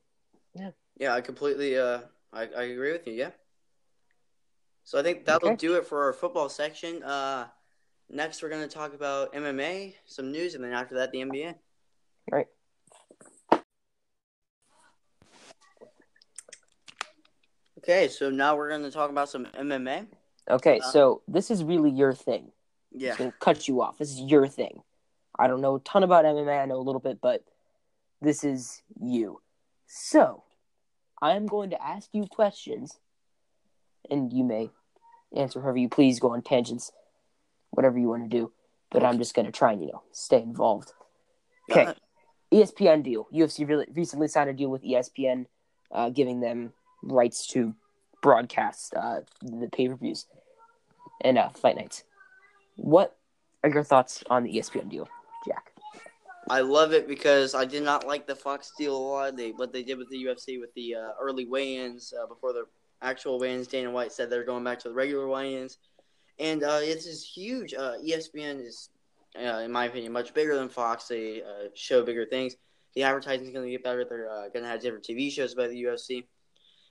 Yeah, 0.54 0.72
Yeah, 0.98 1.14
I 1.14 1.22
completely 1.22 1.78
uh 1.78 2.02
I, 2.34 2.44
I 2.44 2.64
agree 2.64 2.92
with 2.92 3.08
you, 3.08 3.14
yeah. 3.14 3.32
So 4.84 4.98
I 5.00 5.04
think 5.04 5.26
that'll 5.26 5.50
Okay. 5.50 5.56
do 5.58 5.76
it 5.76 5.86
for 5.86 6.04
our 6.06 6.14
football 6.14 6.48
section. 6.50 7.04
Uh, 7.04 7.48
next, 8.10 8.42
we're 8.42 8.50
going 8.50 8.62
to 8.62 8.74
talk 8.74 8.94
about 8.94 9.34
MMA, 9.34 9.96
some 10.06 10.32
news, 10.32 10.56
and 10.56 10.64
then 10.64 10.72
after 10.72 10.96
that, 10.96 11.12
the 11.12 11.20
NBA. 11.20 11.56
Right. 12.32 12.48
Okay, 17.88 18.10
so 18.10 18.30
now 18.30 18.58
we're 18.58 18.68
going 18.68 18.84
to 18.84 18.92
talk 18.92 19.10
about 19.10 19.30
some 19.30 19.46
MMA. 19.58 20.08
Okay, 20.50 20.80
Uh, 20.80 20.92
so 20.92 21.22
this 21.26 21.50
is 21.50 21.64
really 21.64 21.90
your 21.90 22.14
thing. 22.14 22.52
Yeah. 22.92 23.10
It's 23.10 23.18
gonna 23.18 23.34
cut 23.40 23.68
you 23.70 23.82
off. 23.82 23.98
This 23.98 24.12
is 24.12 24.20
your 24.20 24.46
thing. 24.46 24.82
I 25.40 25.48
don't 25.48 25.62
know 25.62 25.76
a 25.76 25.80
ton 25.80 26.04
about 26.04 26.26
MMA. 26.26 26.64
I 26.64 26.66
know 26.66 26.78
a 26.78 26.84
little 26.84 27.00
bit, 27.00 27.20
but 27.22 27.44
this 28.22 28.44
is 28.44 28.82
you. 29.00 29.40
So, 29.86 30.44
I 31.22 31.36
am 31.38 31.46
going 31.46 31.70
to 31.70 31.82
ask 31.82 32.10
you 32.12 32.26
questions, 32.26 33.00
and 34.10 34.34
you 34.34 34.44
may 34.44 34.70
answer 35.34 35.62
however 35.62 35.78
you 35.78 35.88
please. 35.88 36.20
Go 36.20 36.32
on 36.32 36.42
tangents, 36.42 36.92
whatever 37.70 37.98
you 37.98 38.10
want 38.10 38.30
to 38.30 38.38
do. 38.38 38.52
But 38.92 39.04
I'm 39.06 39.18
just 39.18 39.34
going 39.34 39.46
to 39.46 39.52
try 39.52 39.72
and 39.72 39.82
you 39.82 39.88
know 39.88 40.04
stay 40.12 40.42
involved. 40.42 40.92
Okay. 41.72 41.86
Uh, 41.86 41.94
ESPN 42.54 43.04
deal. 43.04 43.28
UFC 43.34 43.66
really, 43.68 43.86
recently 43.94 44.28
signed 44.28 44.50
a 44.50 44.54
deal 44.54 44.70
with 44.70 44.84
ESPN, 44.84 45.46
uh, 45.92 46.10
giving 46.10 46.42
them 46.42 46.74
rights 47.04 47.48
to 47.48 47.74
broadcast 48.22 48.94
uh, 48.96 49.22
the 49.42 49.70
pay 49.72 49.88
per 49.88 49.96
views 49.96 50.26
and 51.22 51.38
uh, 51.38 51.50
fight 51.50 51.76
nights. 51.76 52.04
What 52.76 53.18
are 53.64 53.70
your 53.70 53.84
thoughts 53.84 54.24
on 54.30 54.44
the 54.44 54.54
ESPN 54.54 54.90
deal, 54.90 55.08
Jack? 55.48 55.72
I 56.50 56.62
love 56.62 56.94
it 56.94 57.08
because 57.08 57.56
I 57.56 57.66
did 57.66 57.84
not 57.84 58.08
like 58.08 58.26
the 58.26 58.36
Fox 58.36 58.72
deal 58.78 58.96
a 58.96 58.98
lot. 58.98 59.36
They 59.36 59.52
what 59.52 59.74
they 59.74 59.84
did 59.84 59.98
with 59.98 60.10
the 60.10 60.24
UFC 60.24 60.60
with 60.60 60.74
the 60.76 60.96
uh, 60.96 61.10
early 61.20 61.46
weigh-ins 61.46 62.14
uh, 62.14 62.26
before 62.28 62.54
the 62.54 62.66
actual 63.02 63.40
weigh-ins. 63.40 63.68
Dana 63.68 63.92
White 63.92 64.14
said 64.14 64.30
they're 64.30 64.46
going 64.46 64.64
back 64.64 64.80
to 64.80 64.90
the 64.90 64.94
regular 64.94 65.28
weigh-ins, 65.28 65.78
and 66.40 66.64
uh, 66.64 66.80
it's 66.82 67.06
is 67.06 67.24
huge. 67.24 67.74
Uh, 67.74 67.96
ESPN 68.06 68.66
is, 68.66 68.90
uh, 69.38 69.60
in 69.60 69.72
my 69.72 69.86
opinion, 69.86 70.14
much 70.14 70.34
bigger 70.34 70.56
than 70.56 70.70
Fox. 70.70 71.08
They 71.08 71.42
uh, 71.42 71.68
show 71.76 72.04
bigger 72.04 72.26
things. 72.26 72.56
The 72.96 73.04
advertising 73.04 73.48
is 73.48 73.54
going 73.54 73.66
to 73.66 73.72
get 73.72 73.84
better. 73.84 74.06
They're 74.06 74.50
going 74.54 74.64
to 74.64 74.70
have 74.70 74.82
different 74.82 75.04
TV 75.04 75.32
shows 75.32 75.54
about 75.54 75.70
the 75.70 75.84
UFC, 75.84 76.24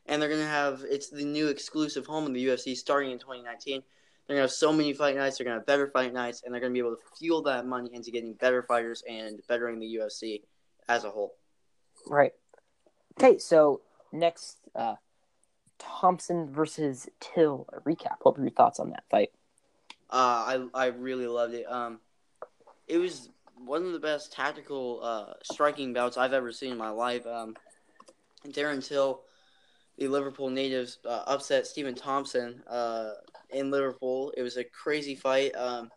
and 0.07 0.21
they're 0.21 0.29
going 0.29 0.41
to 0.41 0.47
have 0.47 0.85
it's 0.89 1.11
the 1.11 1.25
new 1.25 1.49
exclusive 1.49 2.07
home 2.07 2.27
of 2.27 2.35
the 2.35 2.47
UFC 2.47 2.77
starting 2.77 3.11
in 3.11 3.19
2019. 3.19 3.83
They're 4.27 4.35
gonna 4.35 4.43
have 4.43 4.51
so 4.51 4.73
many 4.73 4.93
fight 4.93 5.15
nights. 5.15 5.39
They're 5.39 5.45
gonna 5.45 5.59
have 5.59 5.67
better 5.67 5.87
fight 5.87 6.13
nights, 6.13 6.43
and 6.45 6.53
they're 6.53 6.61
gonna 6.61 6.73
be 6.73 6.81
able 6.81 6.97
to 6.97 7.03
fuel 7.17 7.43
that 7.43 7.65
money 7.65 7.91
into 7.93 8.11
getting 8.11 8.33
better 8.35 8.63
fighters 8.65 9.05
and 9.09 9.41
bettering 9.49 9.79
the 9.79 9.87
UFC 9.87 10.43
as 10.89 11.05
a 11.05 11.11
whole. 11.11 11.37
Right. 12.09 12.33
Okay, 13.19 13.39
so 13.39 13.83
next, 14.13 14.59
uh, 14.75 14.97
Thompson 15.79 16.53
versus 16.53 17.09
Till 17.21 17.67
a 17.73 17.81
recap. 17.83 18.17
What 18.23 18.37
were 18.37 18.43
your 18.43 18.51
thoughts 18.51 18.81
on 18.81 18.91
that 18.91 19.05
fight? 19.11 19.31
Uh, 20.11 20.13
I 20.13 20.67
I 20.75 20.87
really 20.87 21.29
loved 21.29 21.55
it. 21.55 21.71
Um, 21.71 22.01
it 22.89 22.99
was 22.99 23.31
one 23.57 23.85
of 23.85 23.93
the 23.93 24.01
best 24.01 24.33
tactical 24.33 25.01
uh, 25.03 25.35
striking 25.43 25.93
bouts 25.93 26.17
I've 26.17 26.33
ever 26.33 26.53
seen 26.53 26.73
in 26.73 26.79
my 26.79 26.91
life. 26.91 27.27
Um, 27.27 27.55
Darren 28.49 28.87
Till, 28.87 29.23
the 29.99 30.09
Liverpool 30.09 30.51
natives, 30.51 30.99
uh, 31.05 31.23
upset 31.27 31.67
Stephen 31.67 31.95
Thompson 31.95 32.63
uh, 32.67 33.13
in 33.51 33.71
Liverpool. 33.71 34.33
It 34.37 34.43
was 34.43 34.57
a 34.57 34.65
crazy 34.65 35.15
fight. 35.15 35.55
Um, 35.57 35.91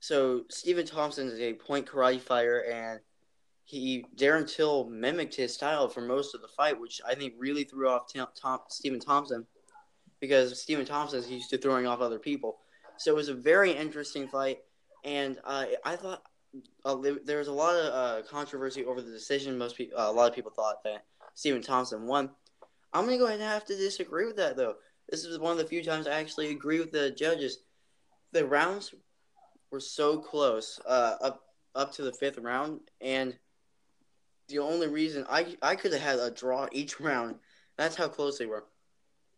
so 0.00 0.42
Stephen 0.50 0.86
Thompson 0.86 1.28
is 1.28 1.40
a 1.40 1.54
point 1.54 1.86
karate 1.86 2.20
fighter, 2.20 2.64
and 2.64 3.00
he 3.64 4.04
Darren 4.16 4.50
Till 4.50 4.88
mimicked 4.88 5.34
his 5.34 5.54
style 5.54 5.88
for 5.88 6.00
most 6.00 6.34
of 6.34 6.42
the 6.42 6.48
fight, 6.48 6.78
which 6.78 7.00
I 7.06 7.14
think 7.14 7.34
really 7.38 7.64
threw 7.64 7.88
off 7.88 8.12
Tom, 8.12 8.60
Stephen 8.68 9.00
Thompson 9.00 9.46
because 10.20 10.60
Stephen 10.60 10.84
Thompson 10.84 11.18
is 11.18 11.30
used 11.30 11.50
to 11.50 11.58
throwing 11.58 11.86
off 11.86 12.00
other 12.00 12.18
people. 12.18 12.58
So 12.96 13.10
it 13.10 13.16
was 13.16 13.28
a 13.28 13.34
very 13.34 13.72
interesting 13.72 14.28
fight, 14.28 14.58
and 15.04 15.38
uh, 15.44 15.66
I 15.84 15.96
thought 15.96 16.22
uh, 16.84 16.96
there, 17.24 17.38
was 17.38 17.48
a 17.48 17.52
lot 17.52 17.74
of 17.74 17.92
uh, 17.92 18.26
controversy 18.28 18.84
over 18.84 19.02
the 19.02 19.10
decision. 19.10 19.58
Most 19.58 19.76
people, 19.76 19.98
uh, 19.98 20.10
a 20.10 20.12
lot 20.12 20.28
of 20.28 20.34
people 20.34 20.50
thought 20.50 20.82
that 20.84 21.04
Stephen 21.34 21.62
Thompson 21.62 22.06
won. 22.06 22.30
I'm 22.94 23.04
gonna 23.04 23.18
go 23.18 23.26
ahead 23.26 23.40
and 23.40 23.48
have 23.48 23.64
to 23.66 23.76
disagree 23.76 24.24
with 24.24 24.36
that, 24.36 24.56
though. 24.56 24.76
This 25.10 25.24
is 25.24 25.38
one 25.38 25.52
of 25.52 25.58
the 25.58 25.66
few 25.66 25.82
times 25.82 26.06
I 26.06 26.20
actually 26.20 26.50
agree 26.50 26.78
with 26.78 26.92
the 26.92 27.10
judges. 27.10 27.58
The 28.32 28.46
rounds 28.46 28.94
were 29.70 29.80
so 29.80 30.18
close, 30.18 30.80
uh, 30.86 31.16
up 31.20 31.42
up 31.74 31.92
to 31.94 32.02
the 32.02 32.12
fifth 32.12 32.38
round, 32.38 32.80
and 33.00 33.36
the 34.48 34.60
only 34.60 34.86
reason 34.86 35.26
I 35.28 35.56
I 35.60 35.74
could 35.74 35.92
have 35.92 36.02
had 36.02 36.18
a 36.20 36.30
draw 36.30 36.68
each 36.70 37.00
round. 37.00 37.36
That's 37.76 37.96
how 37.96 38.06
close 38.06 38.38
they 38.38 38.46
were, 38.46 38.64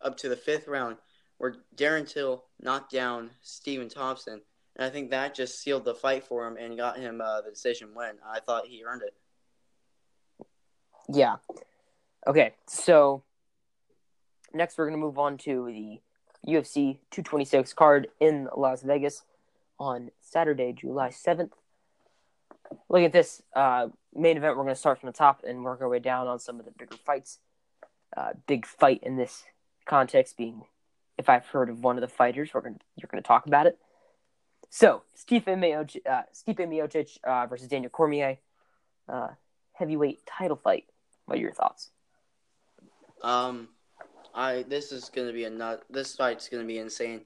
up 0.02 0.18
to 0.18 0.28
the 0.28 0.36
fifth 0.36 0.68
round, 0.68 0.98
where 1.38 1.56
Darren 1.74 2.06
Till 2.06 2.44
knocked 2.60 2.92
down 2.92 3.30
Stephen 3.40 3.88
Thompson, 3.88 4.42
and 4.76 4.86
I 4.86 4.90
think 4.90 5.10
that 5.10 5.34
just 5.34 5.60
sealed 5.60 5.86
the 5.86 5.94
fight 5.94 6.24
for 6.24 6.46
him 6.46 6.58
and 6.58 6.76
got 6.76 6.98
him 6.98 7.22
uh, 7.22 7.40
the 7.40 7.50
decision 7.50 7.94
win. 7.94 8.16
I 8.26 8.40
thought 8.40 8.66
he 8.66 8.84
earned 8.84 9.02
it. 9.02 9.14
Yeah. 11.08 11.36
Okay, 12.26 12.54
so 12.66 13.22
next 14.52 14.78
we're 14.78 14.86
going 14.86 14.98
to 14.98 15.04
move 15.04 15.18
on 15.18 15.38
to 15.38 15.66
the 15.66 16.00
UFC 16.50 16.98
226 17.10 17.72
card 17.72 18.08
in 18.20 18.48
Las 18.56 18.82
Vegas 18.82 19.22
on 19.78 20.10
Saturday, 20.20 20.72
July 20.72 21.08
7th. 21.08 21.50
Look 22.88 23.02
at 23.02 23.12
this 23.12 23.42
uh, 23.54 23.88
main 24.14 24.36
event. 24.36 24.56
We're 24.56 24.64
going 24.64 24.74
to 24.74 24.80
start 24.80 25.00
from 25.00 25.08
the 25.08 25.12
top 25.12 25.42
and 25.46 25.64
work 25.64 25.80
our 25.80 25.88
way 25.88 25.98
down 25.98 26.26
on 26.26 26.38
some 26.38 26.58
of 26.58 26.64
the 26.64 26.72
bigger 26.72 26.96
fights. 27.04 27.38
Uh, 28.16 28.32
big 28.46 28.66
fight 28.66 29.00
in 29.02 29.16
this 29.16 29.44
context 29.84 30.36
being, 30.36 30.62
if 31.18 31.28
I've 31.28 31.46
heard 31.46 31.68
of 31.68 31.82
one 31.82 31.96
of 31.96 32.00
the 32.00 32.08
fighters, 32.08 32.50
we're 32.54 32.60
going 32.60 32.74
to 32.74 32.80
you're 32.96 33.08
going 33.10 33.22
to 33.22 33.26
talk 33.26 33.46
about 33.46 33.66
it. 33.66 33.78
So, 34.70 35.02
Stipe 35.16 35.44
Miocic, 35.44 36.06
uh, 36.08 36.22
Stipe 36.34 36.58
Miocic 36.58 37.18
uh, 37.24 37.46
versus 37.46 37.68
Daniel 37.68 37.90
Cormier, 37.90 38.38
uh, 39.08 39.28
heavyweight 39.74 40.26
title 40.26 40.56
fight. 40.56 40.84
What 41.26 41.38
are 41.38 41.40
your 41.40 41.52
thoughts? 41.52 41.90
Um, 43.22 43.68
I 44.36 44.64
this 44.68 44.92
is 44.92 45.08
gonna 45.08 45.32
be 45.32 45.44
a 45.44 45.50
nut. 45.50 45.84
This 45.88 46.14
fight's 46.14 46.48
gonna 46.48 46.64
be 46.64 46.78
insane. 46.78 47.22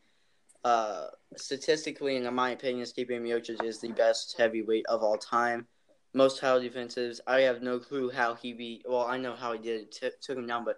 Uh, 0.65 1.09
statistically, 1.37 2.17
in 2.17 2.35
my 2.35 2.51
opinion, 2.51 2.87
Stipe 2.87 3.11
Miocic 3.11 3.63
is 3.65 3.81
the 3.81 3.91
best 3.93 4.37
heavyweight 4.39 4.87
of 4.87 5.03
all 5.03 5.19
time. 5.19 5.67
Most 6.15 6.39
title 6.39 6.61
defenses. 6.61 7.21
I 7.27 7.41
have 7.41 7.63
no 7.63 7.79
clue 7.81 8.11
how 8.11 8.35
he 8.35 8.53
beat. 8.53 8.85
Well, 8.89 9.07
I 9.07 9.17
know 9.17 9.35
how 9.35 9.53
he 9.53 9.59
did 9.59 9.83
it. 9.83 9.93
T- 9.93 10.11
took 10.21 10.39
him 10.39 10.47
down, 10.47 10.65
but 10.65 10.77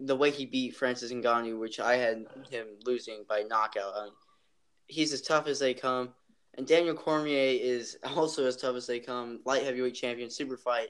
the 0.00 0.16
way 0.16 0.30
he 0.30 0.44
beat 0.44 0.76
Francis 0.76 1.12
Ngannou, 1.12 1.58
which 1.58 1.80
I 1.80 1.96
had 1.96 2.26
him 2.50 2.66
losing 2.84 3.24
by 3.28 3.42
knockout. 3.42 3.94
I 3.96 4.04
mean, 4.04 4.12
he's 4.88 5.12
as 5.12 5.22
tough 5.22 5.46
as 5.46 5.58
they 5.58 5.72
come. 5.72 6.10
And 6.58 6.66
Daniel 6.66 6.94
Cormier 6.94 7.58
is 7.60 7.96
also 8.04 8.46
as 8.46 8.56
tough 8.56 8.76
as 8.76 8.86
they 8.86 9.00
come. 9.00 9.40
Light 9.46 9.62
heavyweight 9.62 9.94
champion, 9.94 10.28
super 10.28 10.56
fight. 10.56 10.88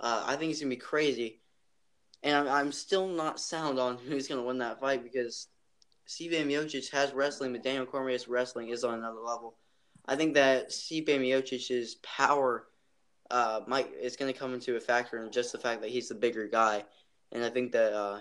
Uh, 0.00 0.24
I 0.26 0.36
think 0.36 0.48
he's 0.48 0.60
gonna 0.60 0.70
be 0.70 0.76
crazy 0.76 1.40
and 2.24 2.48
I'm, 2.48 2.72
still 2.72 3.06
not 3.06 3.38
sound 3.38 3.78
on 3.78 3.98
who's 3.98 4.26
going 4.26 4.40
to 4.40 4.46
win 4.46 4.58
that 4.58 4.80
fight 4.80 5.04
because 5.04 5.48
Stipe 6.08 6.32
Miocic 6.32 6.90
has 6.90 7.12
wrestling, 7.12 7.52
but 7.52 7.62
Daniel 7.62 7.86
Cormier's 7.86 8.26
wrestling 8.26 8.70
is 8.70 8.82
on 8.82 8.94
another 8.94 9.20
level. 9.20 9.56
I 10.06 10.16
think 10.16 10.34
that 10.34 10.70
Stipe 10.70 11.08
Miocic's 11.08 11.96
power 12.02 12.66
uh, 13.30 13.60
might 13.66 13.90
is 14.00 14.16
going 14.16 14.32
to 14.32 14.38
come 14.38 14.54
into 14.54 14.76
a 14.76 14.80
factor 14.80 15.22
in 15.22 15.30
just 15.30 15.52
the 15.52 15.58
fact 15.58 15.82
that 15.82 15.90
he's 15.90 16.08
the 16.08 16.14
bigger 16.14 16.48
guy, 16.48 16.84
and 17.30 17.44
I 17.44 17.50
think 17.50 17.72
that 17.72 17.92
uh, 17.92 18.18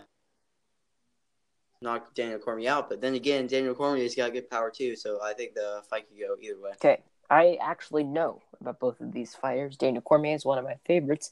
knock 1.81 2.13
Daniel 2.13 2.39
Cormier 2.39 2.71
out. 2.71 2.89
But 2.89 3.01
then 3.01 3.15
again, 3.15 3.47
Daniel 3.47 3.75
Cormier's 3.75 4.15
got 4.15 4.33
good 4.33 4.49
power 4.49 4.69
too, 4.69 4.95
so 4.95 5.19
I 5.23 5.33
think 5.33 5.55
the 5.55 5.81
fight 5.89 6.07
could 6.09 6.19
go 6.19 6.35
either 6.41 6.61
way. 6.61 6.71
Okay, 6.71 7.01
I 7.29 7.57
actually 7.61 8.03
know 8.03 8.41
about 8.59 8.79
both 8.79 9.01
of 9.01 9.11
these 9.11 9.35
fighters. 9.35 9.77
Daniel 9.77 10.01
Cormier 10.01 10.35
is 10.35 10.45
one 10.45 10.57
of 10.57 10.65
my 10.65 10.75
favorites. 10.85 11.31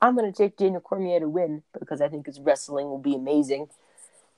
I'm 0.00 0.16
going 0.16 0.30
to 0.30 0.36
take 0.36 0.56
Daniel 0.56 0.80
Cormier 0.80 1.20
to 1.20 1.28
win 1.28 1.62
because 1.78 2.00
I 2.00 2.08
think 2.08 2.26
his 2.26 2.40
wrestling 2.40 2.86
will 2.86 2.98
be 2.98 3.14
amazing, 3.14 3.68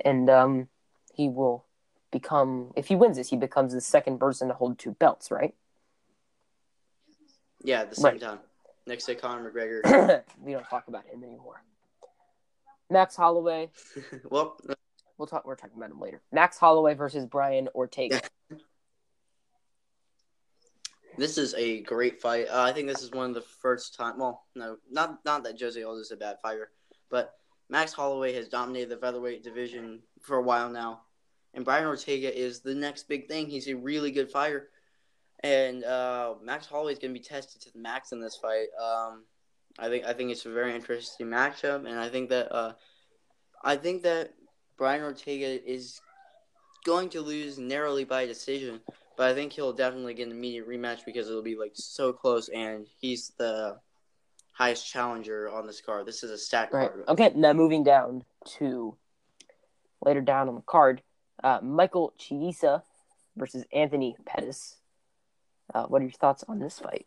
and 0.05 0.29
um, 0.29 0.69
he 1.15 1.29
will 1.29 1.65
become. 2.11 2.73
If 2.77 2.89
he 2.89 2.97
wins 2.97 3.17
this, 3.17 3.31
he 3.31 3.37
becomes 3.37 3.73
the 3.73 3.81
second 3.81 4.19
person 4.19 4.49
to 4.49 4.55
hold 4.55 4.79
two 4.79 4.93
belts, 4.93 5.31
right? 5.31 5.55
Yeah, 7.63 7.83
at 7.83 7.91
the 7.91 7.97
same 7.97 8.05
Right. 8.13 8.21
time, 8.21 8.39
next 8.87 9.05
to 9.05 9.15
Conor 9.15 9.53
McGregor. 9.53 10.23
we 10.43 10.53
don't 10.53 10.69
talk 10.69 10.89
about 10.89 11.07
him 11.07 11.23
anymore. 11.23 11.63
Max 12.91 13.15
Holloway. 13.17 13.71
well, 14.31 14.57
We'll 15.19 15.29
talk. 15.29 15.45
We're 15.47 15.55
talking 15.55 15.77
about 15.77 15.91
him 15.91 16.01
later. 16.01 16.21
Max 16.33 16.59
Holloway 16.59 16.95
versus 16.95 17.27
Brian 17.27 17.69
Ortega. 17.77 18.21
This 21.19 21.37
is 21.37 21.55
a 21.55 21.83
great 21.83 22.21
fight. 22.21 22.47
Uh, 22.51 22.63
I 22.63 22.73
think 22.73 22.89
this 22.89 23.03
is 23.03 23.11
one 23.11 23.29
of 23.29 23.35
the 23.35 23.43
first 23.43 23.95
time. 23.95 24.19
Well, 24.19 24.45
no, 24.55 24.79
not 24.91 25.19
not 25.25 25.45
that 25.45 25.61
Jose 25.61 25.83
Aldo 25.83 26.01
is 26.01 26.11
a 26.11 26.17
bad 26.17 26.37
fighter, 26.43 26.71
but 27.11 27.35
Max 27.69 27.93
Holloway 27.93 28.33
has 28.35 28.49
dominated 28.49 28.89
the 28.89 28.97
featherweight 28.97 29.43
division 29.43 30.01
for 30.21 30.37
a 30.37 30.43
while 30.43 30.71
now, 30.71 31.03
and 31.55 31.65
Brian 31.65 31.87
Ortega 31.87 32.35
is 32.35 32.61
the 32.61 32.75
next 32.75 33.09
big 33.09 33.29
thing. 33.29 33.49
He's 33.49 33.69
a 33.69 33.75
really 33.75 34.11
good 34.11 34.31
fighter, 34.31 34.71
and 35.41 35.85
uh, 35.85 36.35
Max 36.43 36.67
Holloway 36.67 36.93
is 36.93 36.99
going 36.99 37.13
to 37.13 37.21
be 37.21 37.25
tested 37.25 37.61
to 37.63 37.73
the 37.73 37.79
max 37.79 38.13
in 38.13 38.21
this 38.21 38.37
fight. 38.37 38.69
Um, 38.83 39.25
I 39.79 39.89
think 39.89 40.05
I 40.05 40.13
think 40.13 40.31
it's 40.31 40.47
a 40.47 40.51
very 40.51 40.75
interesting 40.75 41.27
matchup, 41.27 41.87
and 41.87 41.99
I 41.99 42.09
think 42.09 42.31
that 42.31 42.55
uh, 42.55 42.73
I 43.63 43.77
think 43.77 44.03
that 44.03 44.33
Brian 44.79 45.03
Ortega 45.03 45.71
is 45.71 46.01
going 46.85 47.09
to 47.11 47.21
lose 47.21 47.59
narrowly 47.59 48.05
by 48.05 48.27
decision, 48.27 48.81
but 49.17 49.31
I 49.31 49.35
think 49.35 49.53
he'll 49.53 49.73
definitely 49.73 50.15
get 50.15 50.27
an 50.27 50.33
immediate 50.33 50.69
rematch 50.69 51.05
because 51.05 51.29
it'll 51.29 51.43
be 51.43 51.57
like 51.57 51.73
so 51.75 52.13
close, 52.13 52.49
and 52.49 52.87
he's 52.99 53.33
the 53.39 53.79
highest 54.53 54.87
challenger 54.87 55.51
on 55.51 55.67
this 55.67 55.81
card. 55.81 56.07
This 56.07 56.23
is 56.23 56.31
a 56.31 56.39
stat 56.39 56.71
Right. 56.73 56.91
card. 56.91 57.05
Okay. 57.09 57.33
Now 57.35 57.53
moving 57.53 57.83
down 57.85 58.25
to 58.59 58.97
later 60.05 60.21
down 60.21 60.49
on 60.49 60.55
the 60.57 60.61
card, 60.63 61.03
uh, 61.43 61.61
Michael 61.63 62.13
Chiesa 62.19 62.83
versus 63.37 63.65
Anthony 63.73 64.17
Pettis. 64.27 64.77
Uh, 65.75 65.87
what 65.87 66.03
are 66.03 66.05
your 66.05 66.13
thoughts 66.13 66.45
on 66.49 66.59
this 66.59 66.79
fight? 66.79 67.07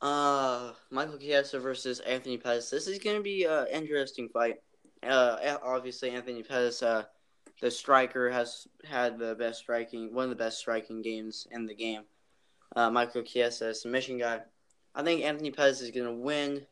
Uh, 0.00 0.72
Michael 0.90 1.18
Chiesa 1.18 1.58
versus 1.58 2.00
Anthony 2.00 2.36
Pettis. 2.38 2.70
This 2.70 2.86
is 2.86 2.98
going 2.98 3.16
to 3.16 3.22
be 3.22 3.44
an 3.44 3.66
interesting 3.72 4.28
fight. 4.28 4.60
Uh, 5.02 5.58
obviously 5.62 6.10
Anthony 6.10 6.42
Pettis, 6.42 6.82
uh, 6.82 7.04
the 7.60 7.70
striker, 7.70 8.30
has 8.30 8.66
had 8.84 9.18
the 9.18 9.34
best 9.34 9.60
striking, 9.60 10.14
one 10.14 10.24
of 10.24 10.30
the 10.30 10.36
best 10.36 10.58
striking 10.58 11.02
games 11.02 11.46
in 11.50 11.66
the 11.66 11.74
game. 11.74 12.02
Uh, 12.74 12.90
Michael 12.90 13.22
Chiesa, 13.22 13.74
submission 13.74 14.18
guy. 14.18 14.40
I 14.94 15.02
think 15.02 15.22
Anthony 15.22 15.50
Pettis 15.50 15.80
is 15.80 15.90
going 15.90 16.06
to 16.06 16.12
win, 16.12 16.66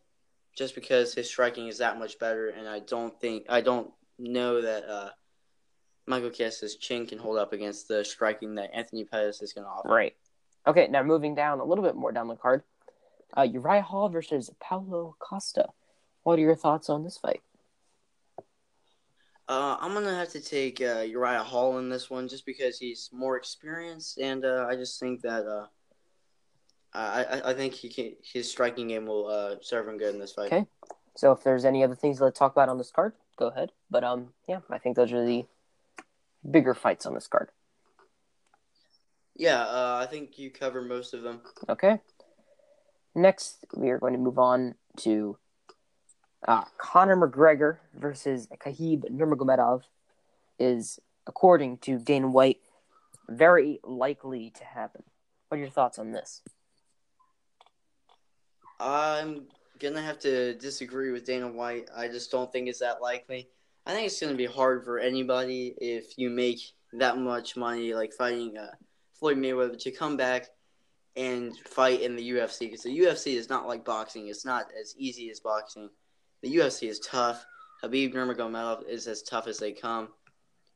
just 0.56 0.74
because 0.74 1.14
his 1.14 1.28
striking 1.28 1.68
is 1.68 1.78
that 1.78 1.98
much 1.98 2.18
better, 2.18 2.48
and 2.48 2.68
I 2.68 2.80
don't 2.80 3.18
think 3.20 3.46
I 3.48 3.60
don't 3.60 3.90
know 4.18 4.60
that 4.60 4.88
uh, 4.88 5.10
Michael 6.06 6.30
Chiesa's 6.30 6.76
chin 6.76 7.06
can 7.06 7.18
hold 7.18 7.38
up 7.38 7.52
against 7.52 7.88
the 7.88 8.04
striking 8.04 8.54
that 8.56 8.70
Anthony 8.74 9.04
Pettis 9.04 9.42
is 9.42 9.52
going 9.52 9.64
to 9.64 9.70
offer. 9.70 9.88
Right. 9.88 10.16
Okay. 10.66 10.88
Now 10.88 11.02
moving 11.02 11.34
down 11.34 11.60
a 11.60 11.64
little 11.64 11.84
bit 11.84 11.96
more 11.96 12.12
down 12.12 12.28
the 12.28 12.36
card, 12.36 12.62
uh, 13.36 13.42
Uriah 13.42 13.82
Hall 13.82 14.08
versus 14.08 14.50
Paulo 14.60 15.16
Costa. 15.18 15.68
What 16.24 16.38
are 16.38 16.42
your 16.42 16.56
thoughts 16.56 16.88
on 16.88 17.02
this 17.02 17.18
fight? 17.18 17.42
Uh, 19.48 19.76
I'm 19.80 19.92
gonna 19.92 20.14
have 20.14 20.30
to 20.30 20.40
take 20.40 20.80
uh, 20.80 21.00
Uriah 21.00 21.42
Hall 21.42 21.78
in 21.78 21.88
this 21.88 22.08
one 22.08 22.28
just 22.28 22.46
because 22.46 22.78
he's 22.78 23.10
more 23.12 23.36
experienced, 23.36 24.18
and 24.18 24.44
uh, 24.44 24.66
I 24.68 24.76
just 24.76 25.00
think 25.00 25.22
that 25.22 25.46
uh, 25.46 25.66
I, 26.94 27.24
I 27.24 27.50
I 27.50 27.54
think 27.54 27.74
he 27.74 27.88
can, 27.88 28.12
his 28.22 28.50
striking 28.50 28.88
game 28.88 29.06
will 29.06 29.26
uh, 29.26 29.56
serve 29.60 29.88
him 29.88 29.98
good 29.98 30.14
in 30.14 30.20
this 30.20 30.32
fight. 30.32 30.52
Okay. 30.52 30.66
So 31.16 31.32
if 31.32 31.42
there's 31.42 31.64
any 31.64 31.84
other 31.84 31.94
things 31.94 32.18
to 32.18 32.30
talk 32.30 32.52
about 32.52 32.68
on 32.68 32.78
this 32.78 32.90
card, 32.90 33.12
go 33.36 33.48
ahead. 33.48 33.72
But 33.90 34.04
um, 34.04 34.28
yeah, 34.48 34.60
I 34.70 34.78
think 34.78 34.96
those 34.96 35.12
are 35.12 35.24
the 35.24 35.44
bigger 36.48 36.74
fights 36.74 37.04
on 37.04 37.14
this 37.14 37.26
card. 37.26 37.50
Yeah, 39.34 39.62
uh, 39.62 39.98
I 40.02 40.06
think 40.06 40.38
you 40.38 40.50
cover 40.50 40.82
most 40.82 41.14
of 41.14 41.22
them. 41.22 41.40
Okay. 41.68 42.00
Next, 43.14 43.64
we 43.76 43.90
are 43.90 43.98
going 43.98 44.12
to 44.14 44.18
move 44.18 44.38
on 44.38 44.74
to 44.98 45.36
uh, 46.46 46.64
Conor 46.78 47.16
McGregor 47.16 47.78
versus 47.94 48.48
Khabib 48.58 49.10
Nurmagomedov 49.10 49.82
is, 50.58 50.98
according 51.26 51.78
to 51.78 51.98
Dana 51.98 52.28
White, 52.28 52.60
very 53.28 53.80
likely 53.84 54.50
to 54.50 54.64
happen. 54.64 55.02
What 55.48 55.56
are 55.56 55.60
your 55.60 55.70
thoughts 55.70 55.98
on 55.98 56.12
this? 56.12 56.42
I'm 58.80 59.46
gonna 59.78 60.02
have 60.02 60.18
to 60.20 60.54
disagree 60.54 61.12
with 61.12 61.24
Dana 61.24 61.48
White. 61.48 61.88
I 61.94 62.08
just 62.08 62.30
don't 62.30 62.50
think 62.50 62.68
it's 62.68 62.80
that 62.80 63.00
likely. 63.00 63.48
I 63.86 63.92
think 63.92 64.06
it's 64.06 64.20
gonna 64.20 64.34
be 64.34 64.46
hard 64.46 64.84
for 64.84 64.98
anybody 64.98 65.74
if 65.80 66.18
you 66.18 66.30
make 66.30 66.60
that 66.94 67.18
much 67.18 67.56
money, 67.56 67.94
like 67.94 68.12
fighting 68.12 68.58
uh, 68.58 68.72
Floyd 69.14 69.38
Mayweather, 69.38 69.78
to 69.78 69.90
come 69.90 70.16
back 70.16 70.48
and 71.16 71.56
fight 71.68 72.00
in 72.00 72.16
the 72.16 72.30
UFC 72.30 72.60
because 72.60 72.82
the 72.82 72.98
UFC 72.98 73.34
is 73.36 73.48
not 73.48 73.68
like 73.68 73.84
boxing. 73.84 74.28
It's 74.28 74.44
not 74.44 74.66
as 74.80 74.94
easy 74.96 75.30
as 75.30 75.40
boxing. 75.40 75.88
The 76.42 76.56
UFC 76.56 76.88
is 76.88 76.98
tough. 77.00 77.44
Khabib 77.82 78.14
Nurmagomedov 78.14 78.88
is 78.88 79.06
as 79.06 79.22
tough 79.22 79.46
as 79.46 79.58
they 79.58 79.72
come. 79.72 80.08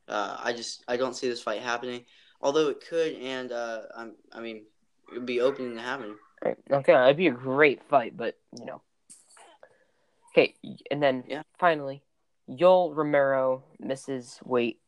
Uh, 0.07 0.37
I 0.39 0.53
just 0.53 0.83
I 0.87 0.97
don't 0.97 1.15
see 1.15 1.27
this 1.27 1.41
fight 1.41 1.61
happening, 1.61 2.05
although 2.41 2.69
it 2.69 2.83
could, 2.87 3.13
and 3.15 3.51
uh, 3.51 3.81
I'm, 3.95 4.15
I 4.31 4.39
mean 4.39 4.65
it 5.11 5.15
would 5.15 5.25
be 5.25 5.41
open 5.41 5.75
to 5.75 5.81
happen. 5.81 6.15
Right. 6.43 6.57
Okay, 6.71 6.93
it'd 6.93 7.17
be 7.17 7.27
a 7.27 7.31
great 7.31 7.83
fight, 7.89 8.15
but 8.15 8.37
you 8.57 8.65
know. 8.65 8.81
Okay, 10.31 10.55
and 10.91 11.01
then 11.01 11.23
Yeah. 11.27 11.43
finally, 11.57 12.03
Yoel 12.49 12.95
Romero 12.95 13.63
misses 13.79 14.39
weight 14.43 14.79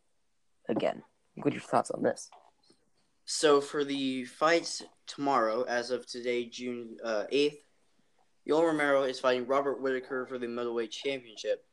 again. 0.69 1.03
What 1.35 1.47
are 1.47 1.55
your 1.55 1.61
thoughts 1.61 1.91
on 1.91 2.03
this? 2.03 2.29
So 3.25 3.59
for 3.59 3.83
the 3.83 4.25
fights 4.25 4.83
tomorrow, 5.07 5.63
as 5.63 5.91
of 5.91 6.07
today, 6.07 6.45
June 6.45 6.97
uh, 7.03 7.25
eighth, 7.29 7.63
Yoel 8.49 8.63
Romero 8.63 9.03
is 9.03 9.19
fighting 9.19 9.45
Robert 9.45 9.79
Whitaker 9.79 10.25
for 10.25 10.39
the 10.39 10.47
middleweight 10.47 10.89
championship, 10.89 11.63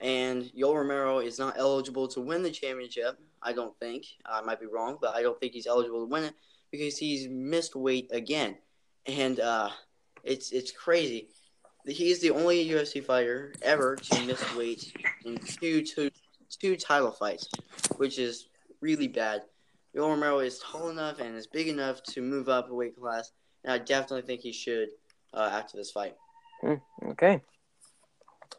and 0.00 0.44
Yoel 0.56 0.76
Romero 0.76 1.18
is 1.18 1.40
not 1.40 1.58
eligible 1.58 2.06
to 2.06 2.20
win 2.20 2.44
the 2.44 2.52
championship. 2.52 3.18
I 3.42 3.52
don't 3.52 3.76
think 3.80 4.06
I 4.24 4.40
might 4.42 4.60
be 4.60 4.66
wrong, 4.66 4.96
but 5.00 5.16
I 5.16 5.22
don't 5.22 5.38
think 5.40 5.54
he's 5.54 5.66
eligible 5.66 6.06
to 6.06 6.10
win 6.10 6.22
it 6.22 6.34
because 6.70 6.96
he's 6.96 7.28
missed 7.28 7.74
weight 7.74 8.10
again, 8.12 8.56
and 9.06 9.40
uh, 9.40 9.70
it's 10.22 10.52
it's 10.52 10.70
crazy. 10.70 11.30
He's 11.84 12.20
the 12.20 12.30
only 12.30 12.64
UFC 12.64 13.04
fighter 13.04 13.52
ever 13.60 13.96
to 13.96 14.24
miss 14.24 14.54
weight 14.54 14.92
in 15.24 15.36
two 15.38 15.82
two 15.82 16.12
two 16.48 16.76
title 16.76 17.10
fights, 17.10 17.48
which 17.96 18.20
is 18.20 18.46
really 18.80 19.08
bad. 19.08 19.42
Yoel 19.96 20.10
Romero 20.10 20.38
is 20.38 20.60
tall 20.60 20.90
enough 20.90 21.18
and 21.18 21.34
is 21.34 21.48
big 21.48 21.66
enough 21.66 22.04
to 22.04 22.22
move 22.22 22.48
up 22.48 22.70
a 22.70 22.74
weight 22.74 22.96
class, 22.96 23.32
and 23.64 23.72
I 23.72 23.78
definitely 23.78 24.22
think 24.22 24.42
he 24.42 24.52
should 24.52 24.90
uh, 25.34 25.50
after 25.52 25.76
this 25.76 25.90
fight. 25.90 26.16
Okay. 27.10 27.40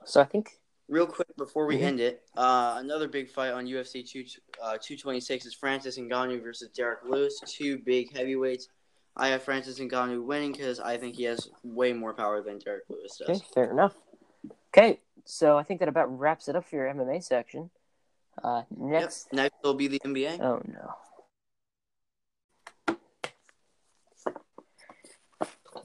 So 0.03 0.21
I 0.21 0.26
think 0.26 0.59
Real 0.88 1.07
quick 1.07 1.28
before 1.36 1.65
we 1.65 1.78
Mhm. 1.80 1.82
end 1.84 1.99
it, 1.99 2.23
uh, 2.38 2.76
another 2.78 3.07
big 3.07 3.28
fight 3.28 3.49
on 3.51 3.65
UFC 3.65 4.03
two 4.03 4.23
uh, 4.61 4.78
two 4.80 4.95
twenty 4.95 5.19
six 5.19 5.43
is 5.47 5.53
Francis 5.55 5.97
Ngannou 5.97 6.43
versus 6.43 6.69
Derrick 6.69 6.99
Lewis, 7.03 7.39
two 7.47 7.80
big 7.80 8.15
heavyweights. 8.15 8.67
I 9.15 9.30
have 9.30 9.41
Francis 9.41 9.80
Ngannou 9.80 10.23
winning 10.23 10.51
because 10.51 10.80
I 10.80 10.97
think 10.97 11.15
he 11.15 11.23
has 11.23 11.49
way 11.63 11.91
more 11.93 12.13
power 12.13 12.41
than 12.43 12.59
Derrick 12.59 12.84
Lewis 12.88 13.17
does. 13.17 13.30
okay, 13.30 13.45
fair 13.53 13.71
enough. 13.71 13.95
Okay, 14.69 14.99
so 15.23 15.57
I 15.57 15.63
think 15.63 15.80
that 15.80 15.89
about 15.89 16.15
wraps 16.19 16.47
it 16.49 16.55
up 16.55 16.65
for 16.65 16.76
your 16.76 16.88
MMA 16.93 17.19
section. 17.23 17.71
Uh, 18.43 18.61
Yep. 18.69 18.80
next, 18.80 19.34
Next 19.34 19.55
will 19.63 19.73
be 19.73 19.88
the 19.88 19.99
NBA. 20.05 20.39
oh 20.39 20.61
no. 20.67 20.93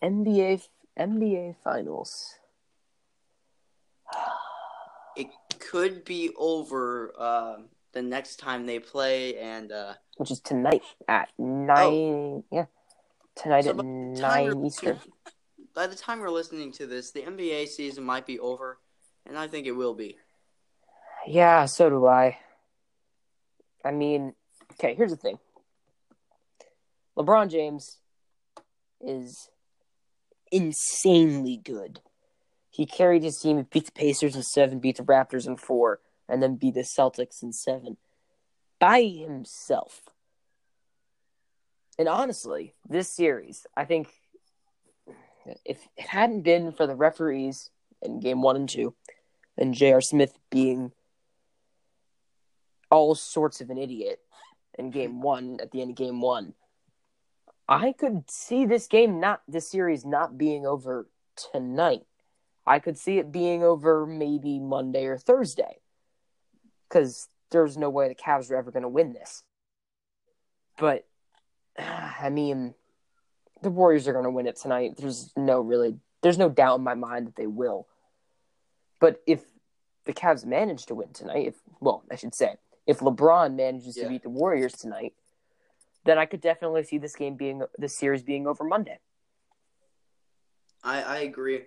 NBA 0.02 0.66
NBA 0.98 1.56
Finals. 1.62 2.34
It 5.16 5.28
could 5.58 6.04
be 6.04 6.30
over 6.36 7.12
uh, 7.18 7.56
the 7.92 8.02
next 8.02 8.36
time 8.36 8.66
they 8.66 8.78
play, 8.78 9.36
and 9.38 9.72
uh, 9.72 9.94
which 10.16 10.30
is 10.30 10.40
tonight 10.40 10.82
at 11.08 11.30
nine. 11.38 12.44
Yeah, 12.50 12.66
tonight 13.34 13.64
So 13.64 13.70
at 13.70 13.76
by 13.76 13.82
the 13.82 14.20
time 14.20 14.46
nine 14.46 14.66
Eastern. 14.66 15.00
By 15.72 15.86
the 15.86 15.94
time 15.94 16.18
we're 16.18 16.30
listening 16.30 16.72
to 16.72 16.86
this, 16.86 17.12
the 17.12 17.22
NBA 17.22 17.68
season 17.68 18.02
might 18.02 18.26
be 18.26 18.40
over, 18.40 18.80
and 19.24 19.38
I 19.38 19.46
think 19.46 19.68
it 19.68 19.72
will 19.72 19.94
be. 19.94 20.16
Yeah, 21.26 21.66
so 21.66 21.88
do 21.88 22.06
I. 22.06 22.38
I 23.84 23.92
mean, 23.92 24.34
okay. 24.72 24.94
Here's 24.94 25.12
the 25.12 25.16
thing. 25.16 25.38
LeBron 27.16 27.50
James 27.50 27.98
is 29.00 29.48
insanely 30.50 31.56
good. 31.56 32.00
He 32.70 32.86
carried 32.86 33.22
his 33.22 33.38
team, 33.38 33.66
beat 33.70 33.86
the 33.86 33.92
Pacers 33.92 34.36
in 34.36 34.42
seven, 34.42 34.78
beat 34.78 34.96
the 34.96 35.02
Raptors 35.02 35.46
in 35.46 35.56
four, 35.56 36.00
and 36.28 36.42
then 36.42 36.56
beat 36.56 36.74
the 36.74 36.80
Celtics 36.80 37.42
in 37.42 37.52
seven 37.52 37.96
by 38.78 39.02
himself. 39.02 40.02
And 41.98 42.08
honestly, 42.08 42.74
this 42.88 43.14
series, 43.14 43.66
I 43.76 43.84
think 43.84 44.08
if 45.64 45.78
it 45.96 46.06
hadn't 46.06 46.42
been 46.42 46.72
for 46.72 46.86
the 46.86 46.94
referees 46.94 47.70
in 48.00 48.20
game 48.20 48.40
one 48.40 48.56
and 48.56 48.68
two, 48.68 48.94
and 49.58 49.74
J.R. 49.74 50.00
Smith 50.00 50.38
being 50.50 50.92
all 52.90 53.14
sorts 53.14 53.60
of 53.60 53.70
an 53.70 53.78
idiot 53.78 54.20
in 54.78 54.90
game 54.90 55.20
one, 55.20 55.58
at 55.60 55.70
the 55.70 55.82
end 55.82 55.90
of 55.90 55.96
game 55.96 56.20
one, 56.20 56.54
I 57.70 57.92
could 57.92 58.28
see 58.28 58.66
this 58.66 58.88
game 58.88 59.20
not, 59.20 59.42
this 59.46 59.70
series 59.70 60.04
not 60.04 60.36
being 60.36 60.66
over 60.66 61.06
tonight. 61.52 62.02
I 62.66 62.80
could 62.80 62.98
see 62.98 63.18
it 63.18 63.30
being 63.30 63.62
over 63.62 64.04
maybe 64.06 64.58
Monday 64.58 65.06
or 65.06 65.16
Thursday. 65.16 65.78
Because 66.88 67.28
there's 67.52 67.76
no 67.76 67.88
way 67.88 68.08
the 68.08 68.14
Cavs 68.16 68.50
are 68.50 68.56
ever 68.56 68.72
going 68.72 68.82
to 68.82 68.88
win 68.88 69.12
this. 69.12 69.44
But, 70.78 71.06
I 71.78 72.28
mean, 72.28 72.74
the 73.62 73.70
Warriors 73.70 74.08
are 74.08 74.12
going 74.12 74.24
to 74.24 74.30
win 74.30 74.48
it 74.48 74.56
tonight. 74.56 74.96
There's 74.98 75.30
no 75.36 75.60
really, 75.60 75.96
there's 76.22 76.38
no 76.38 76.48
doubt 76.48 76.78
in 76.78 76.84
my 76.84 76.94
mind 76.94 77.28
that 77.28 77.36
they 77.36 77.46
will. 77.46 77.86
But 78.98 79.22
if 79.28 79.44
the 80.06 80.12
Cavs 80.12 80.44
manage 80.44 80.86
to 80.86 80.96
win 80.96 81.12
tonight, 81.12 81.46
if 81.46 81.54
well, 81.78 82.02
I 82.10 82.16
should 82.16 82.34
say, 82.34 82.56
if 82.86 82.98
LeBron 82.98 83.54
manages 83.54 83.96
Yeah. 83.96 84.04
to 84.04 84.08
beat 84.10 84.22
the 84.24 84.30
Warriors 84.30 84.72
tonight, 84.72 85.14
then 86.04 86.18
I 86.18 86.26
could 86.26 86.40
definitely 86.40 86.82
see 86.84 86.98
this 86.98 87.14
game 87.16 87.34
being 87.36 87.62
this 87.78 87.96
series 87.96 88.22
being 88.22 88.46
over 88.46 88.64
Monday. 88.64 88.98
I, 90.82 91.02
I 91.02 91.18
agree. 91.20 91.62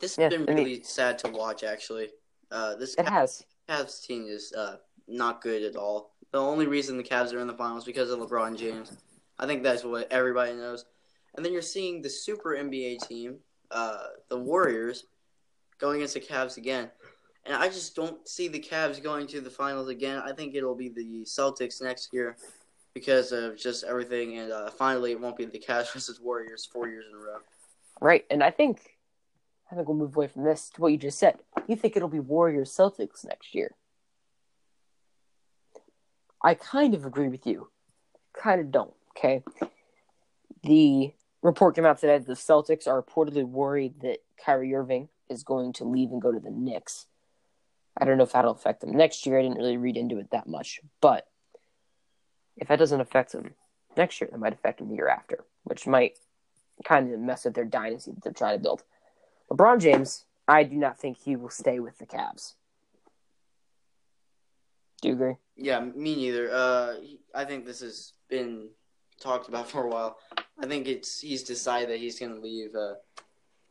This 0.00 0.18
Yeah, 0.18 0.24
has 0.24 0.32
been 0.34 0.42
I 0.42 0.54
mean- 0.54 0.64
really 0.64 0.82
sad 0.82 1.18
to 1.20 1.30
watch, 1.30 1.64
actually. 1.64 2.08
Uh, 2.50 2.76
this 2.76 2.94
It 2.96 3.08
has. 3.08 3.44
Cavs 3.68 4.04
team 4.04 4.26
is 4.28 4.52
uh, 4.52 4.76
not 5.06 5.40
good 5.40 5.62
at 5.62 5.76
all. 5.76 6.14
The 6.32 6.38
only 6.40 6.66
reason 6.66 6.96
the 6.96 7.04
Cavs 7.04 7.32
are 7.32 7.38
in 7.40 7.46
the 7.46 7.54
finals 7.54 7.84
because 7.84 8.10
of 8.10 8.18
LeBron 8.18 8.56
James. 8.56 8.96
I 9.38 9.46
think 9.46 9.62
that's 9.62 9.84
what 9.84 10.10
everybody 10.12 10.52
knows. 10.54 10.84
And 11.36 11.44
then 11.44 11.52
you're 11.52 11.62
seeing 11.62 12.02
the 12.02 12.10
Super 12.10 12.50
NBA 12.56 13.06
team, 13.06 13.38
uh, 13.70 14.06
the 14.28 14.38
Warriors, 14.38 15.04
going 15.78 15.96
against 15.96 16.14
the 16.14 16.20
Cavs 16.20 16.56
again. 16.56 16.90
And 17.46 17.54
I 17.54 17.68
just 17.68 17.94
don't 17.96 18.28
see 18.28 18.48
the 18.48 18.60
Cavs 18.60 19.02
going 19.02 19.26
to 19.28 19.40
the 19.40 19.50
finals 19.50 19.88
again. 19.88 20.20
I 20.24 20.32
think 20.32 20.54
it'll 20.54 20.74
be 20.74 20.88
the 20.88 21.22
Celtics 21.24 21.80
next 21.80 22.12
year 22.12 22.36
because 22.94 23.32
of 23.32 23.56
just 23.56 23.84
everything. 23.84 24.38
And 24.38 24.52
uh, 24.52 24.70
finally, 24.70 25.12
it 25.12 25.20
won't 25.20 25.36
be 25.36 25.44
the 25.44 25.58
Cavs 25.58 25.92
versus 25.92 26.20
Warriors 26.20 26.68
four 26.70 26.88
years 26.88 27.06
in 27.08 27.16
a 27.16 27.18
row. 27.18 27.38
Right, 28.00 28.24
and 28.30 28.42
I 28.42 28.50
think 28.50 28.98
I 29.70 29.74
think 29.74 29.86
we'll 29.88 29.96
move 29.96 30.16
away 30.16 30.26
from 30.26 30.44
this 30.44 30.70
to 30.70 30.80
what 30.80 30.92
you 30.92 30.98
just 30.98 31.18
said. 31.18 31.38
You 31.68 31.76
think 31.76 31.96
it'll 31.96 32.08
be 32.08 32.20
Warriors 32.20 32.74
Celtics 32.76 33.24
next 33.24 33.54
year? 33.54 33.74
I 36.42 36.54
kind 36.54 36.94
of 36.94 37.04
agree 37.04 37.28
with 37.28 37.46
you. 37.46 37.68
Kind 38.32 38.60
of 38.60 38.70
don't. 38.70 38.94
Okay. 39.16 39.44
The 40.62 41.12
report 41.42 41.74
came 41.74 41.86
out 41.86 41.98
today 41.98 42.18
that 42.18 42.26
the 42.26 42.34
Celtics 42.34 42.86
are 42.88 43.02
reportedly 43.02 43.44
worried 43.44 44.00
that 44.00 44.18
Kyrie 44.44 44.74
Irving 44.74 45.08
is 45.28 45.42
going 45.42 45.72
to 45.74 45.84
leave 45.84 46.10
and 46.10 46.20
go 46.20 46.32
to 46.32 46.40
the 46.40 46.50
Knicks. 46.50 47.06
I 47.96 48.04
don't 48.04 48.16
know 48.16 48.24
if 48.24 48.32
that'll 48.32 48.52
affect 48.52 48.80
them 48.80 48.92
next 48.92 49.26
year. 49.26 49.38
I 49.38 49.42
didn't 49.42 49.58
really 49.58 49.76
read 49.76 49.96
into 49.96 50.18
it 50.18 50.30
that 50.30 50.48
much. 50.48 50.80
But 51.00 51.26
if 52.60 52.68
that 52.68 52.78
doesn't 52.78 53.00
affect 53.00 53.32
them 53.32 53.54
next 53.96 54.20
year, 54.20 54.28
that 54.30 54.38
might 54.38 54.52
affect 54.52 54.78
them 54.78 54.88
the 54.88 54.94
year 54.94 55.08
after, 55.08 55.44
which 55.64 55.86
might 55.86 56.18
kind 56.84 57.12
of 57.12 57.18
mess 57.18 57.44
with 57.44 57.54
their 57.54 57.64
dynasty 57.64 58.12
that 58.12 58.22
they're 58.22 58.32
trying 58.32 58.56
to 58.56 58.62
build. 58.62 58.84
LeBron 59.50 59.80
James, 59.80 60.24
I 60.46 60.62
do 60.62 60.76
not 60.76 60.98
think 60.98 61.18
he 61.18 61.36
will 61.36 61.50
stay 61.50 61.80
with 61.80 61.98
the 61.98 62.06
Cavs. 62.06 62.54
Do 65.02 65.08
you 65.08 65.14
agree? 65.14 65.36
Yeah, 65.56 65.80
me 65.80 66.14
neither. 66.14 66.50
Uh, 66.52 66.94
I 67.34 67.44
think 67.44 67.64
this 67.64 67.80
has 67.80 68.12
been 68.28 68.68
talked 69.18 69.48
about 69.48 69.68
for 69.70 69.84
a 69.84 69.88
while. 69.88 70.18
I 70.58 70.66
think 70.66 70.86
it's 70.86 71.20
he's 71.20 71.42
decided 71.42 71.88
that 71.88 71.98
he's 71.98 72.18
going 72.18 72.34
to 72.34 72.40
leave. 72.40 72.74
Uh, 72.74 72.94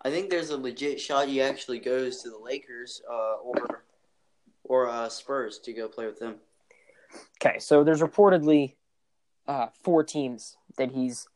I 0.03 0.09
think 0.09 0.29
there's 0.29 0.49
a 0.49 0.57
legit 0.57 0.99
shot 0.99 1.27
he 1.27 1.41
actually 1.41 1.79
goes 1.79 2.23
to 2.23 2.29
the 2.29 2.37
Lakers 2.37 3.01
uh, 3.09 3.35
or 3.43 3.83
or 4.63 4.89
uh, 4.89 5.09
Spurs 5.09 5.59
to 5.59 5.73
go 5.73 5.87
play 5.87 6.05
with 6.05 6.19
them. 6.19 6.35
Okay, 7.41 7.59
so 7.59 7.83
there's 7.83 8.01
reportedly 8.01 8.75
uh, 9.49 9.67
four 9.83 10.03
teams 10.03 10.55
that 10.77 10.91
he's 10.91 11.27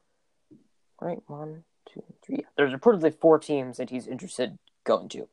right. 1.02 1.22
One, 1.28 1.64
two, 1.92 2.04
three. 2.24 2.38
Yeah. 2.38 2.46
There's 2.56 2.72
reportedly 2.72 3.14
four 3.14 3.40
teams 3.40 3.78
that 3.78 3.90
he's 3.90 4.08
interested 4.08 4.60
going 4.84 5.10
to: 5.10 5.28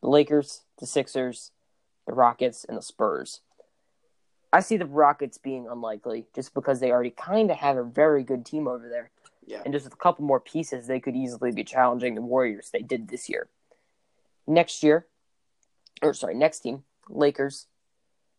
the 0.00 0.08
Lakers, 0.08 0.62
the 0.78 0.86
Sixers, 0.86 1.50
the 2.06 2.14
Rockets, 2.14 2.64
and 2.64 2.78
the 2.78 2.82
Spurs. 2.82 3.40
I 4.52 4.60
see 4.60 4.76
the 4.76 4.86
Rockets 4.86 5.38
being 5.38 5.68
unlikely 5.68 6.26
just 6.34 6.54
because 6.54 6.80
they 6.80 6.92
already 6.92 7.10
kind 7.10 7.50
of 7.50 7.56
have 7.58 7.76
a 7.76 7.84
very 7.84 8.22
good 8.22 8.46
team 8.46 8.66
over 8.66 8.88
there. 8.88 9.10
Yeah. 9.46 9.62
And 9.64 9.74
just 9.74 9.84
with 9.84 9.94
a 9.94 9.96
couple 9.96 10.24
more 10.24 10.40
pieces, 10.40 10.86
they 10.86 11.00
could 11.00 11.16
easily 11.16 11.50
be 11.50 11.64
challenging 11.64 12.14
the 12.14 12.20
Warriors 12.20 12.70
they 12.70 12.82
did 12.82 13.08
this 13.08 13.28
year. 13.28 13.48
Next 14.46 14.82
year, 14.84 15.06
or 16.00 16.14
sorry, 16.14 16.34
next 16.34 16.60
team, 16.60 16.84
Lakers. 17.08 17.66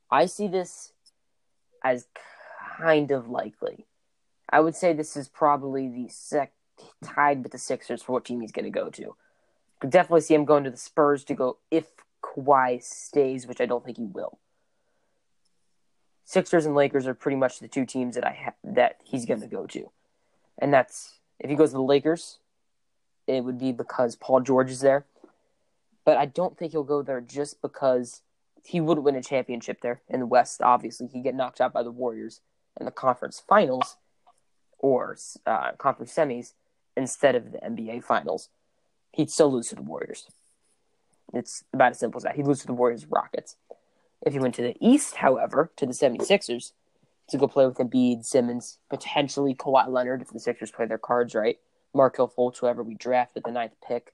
I 0.10 0.26
see 0.26 0.48
this 0.48 0.94
as 1.84 2.08
kind 2.82 3.12
of 3.12 3.30
likely. 3.30 3.86
I 4.50 4.60
would 4.60 4.76
say 4.76 4.94
this 4.94 5.16
is 5.16 5.28
probably 5.28 5.88
the 5.88 6.08
sec 6.10 6.54
tied 7.04 7.44
with 7.44 7.52
the 7.52 7.58
Sixers 7.58 8.02
for 8.02 8.14
what 8.14 8.26
team 8.26 8.42
he's 8.42 8.52
going 8.52 8.66
to 8.66 8.72
go 8.72 8.90
to. 8.90 9.16
Could 9.80 9.92
definitely 9.92 10.22
see 10.22 10.34
him 10.34 10.46
going 10.46 10.64
to 10.64 10.72
the 10.72 10.78
Spurs 10.78 11.24
to 11.26 11.34
go 11.34 11.58
if 11.70 11.88
Kawhi 12.24 12.82
stays, 12.82 13.48
which 13.48 13.62
I 13.62 13.66
don't 13.66 13.84
think 13.84 13.98
he 13.98 14.06
will. 14.06 14.40
Sixers 16.26 16.66
and 16.66 16.76
Lakers 16.76 17.08
are 17.08 17.14
pretty 17.14 17.38
much 17.38 17.60
the 17.60 17.68
two 17.68 17.86
teams 17.86 18.16
that 18.16 18.26
I 18.26 18.32
ha- 18.46 18.54
that 18.64 18.98
he's 19.04 19.26
going 19.26 19.42
to 19.42 19.48
go 19.48 19.66
to, 19.68 19.92
and 20.58 20.74
that's 20.74 21.20
if 21.40 21.50
he 21.50 21.56
goes 21.56 21.72
to 21.72 21.78
the 21.78 21.82
Lakers, 21.82 22.38
it 23.28 23.44
would 23.44 23.60
be 23.60 23.72
because 23.72 24.16
Paul 24.16 24.42
George 24.42 24.70
is 24.70 24.82
there. 24.82 25.06
But 26.06 26.18
I 26.18 26.26
don't 26.26 26.58
think 26.58 26.72
he'll 26.72 26.84
go 26.84 27.02
there 27.02 27.22
just 27.22 27.62
because 27.62 28.22
he 28.64 28.80
wouldn't 28.80 29.04
win 29.04 29.16
a 29.16 29.22
championship 29.22 29.82
there 29.82 30.02
in 30.08 30.20
the 30.20 30.26
West. 30.26 30.62
Obviously, 30.62 31.08
he'd 31.08 31.24
get 31.24 31.36
knocked 31.36 31.60
out 31.60 31.74
by 31.74 31.84
the 31.84 31.92
Warriors 31.92 32.40
in 32.80 32.86
the 32.86 32.92
conference 32.92 33.42
finals 33.48 33.98
or 34.80 35.18
uh, 35.46 35.72
conference 35.74 36.14
semis 36.14 36.54
instead 36.98 37.36
of 37.36 37.52
the 37.52 37.60
NBA 37.60 38.04
finals. 38.04 38.50
He'd 39.12 39.30
still 39.30 39.52
lose 39.52 39.70
to 39.70 39.76
the 39.76 39.82
Warriors. 39.82 40.28
It's 41.34 41.64
about 41.74 41.92
as 41.92 42.00
simple 42.00 42.20
as 42.20 42.24
that. 42.24 42.36
He'd 42.36 42.48
lose 42.48 42.62
to 42.62 42.68
the 42.68 42.74
Warriors 42.74 43.06
Rockets. 43.06 43.56
If 44.26 44.34
he 44.34 44.40
went 44.40 44.56
to 44.56 44.62
the 44.62 44.76
East, 44.80 45.16
however, 45.16 45.72
to 45.78 45.86
the 45.86 45.94
76ers, 45.94 46.74
to 47.30 47.38
go 47.38 47.48
play 47.48 47.66
with 47.66 47.78
Embiid, 47.78 48.26
Simmons, 48.26 48.78
potentially 48.90 49.56
Kawhi 49.56 49.88
Leonard 49.88 50.22
if 50.22 50.30
the 50.30 50.40
Sixers 50.40 50.72
play 50.72 50.86
their 50.86 50.98
cards 50.98 51.34
right, 51.34 51.58
Markelle 51.94 52.28
Fultz, 52.28 52.58
whoever 52.58 52.84
we 52.84 52.94
draft 52.94 53.36
with 53.36 53.46
the 53.46 53.52
ninth 53.52 53.76
pick. 53.86 54.14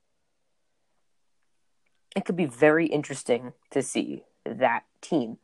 It 2.15 2.25
could 2.25 2.35
be 2.35 2.45
very 2.45 2.87
interesting 2.87 3.53
to 3.71 3.81
see 3.81 4.23
that 4.45 4.83
team 5.01 5.37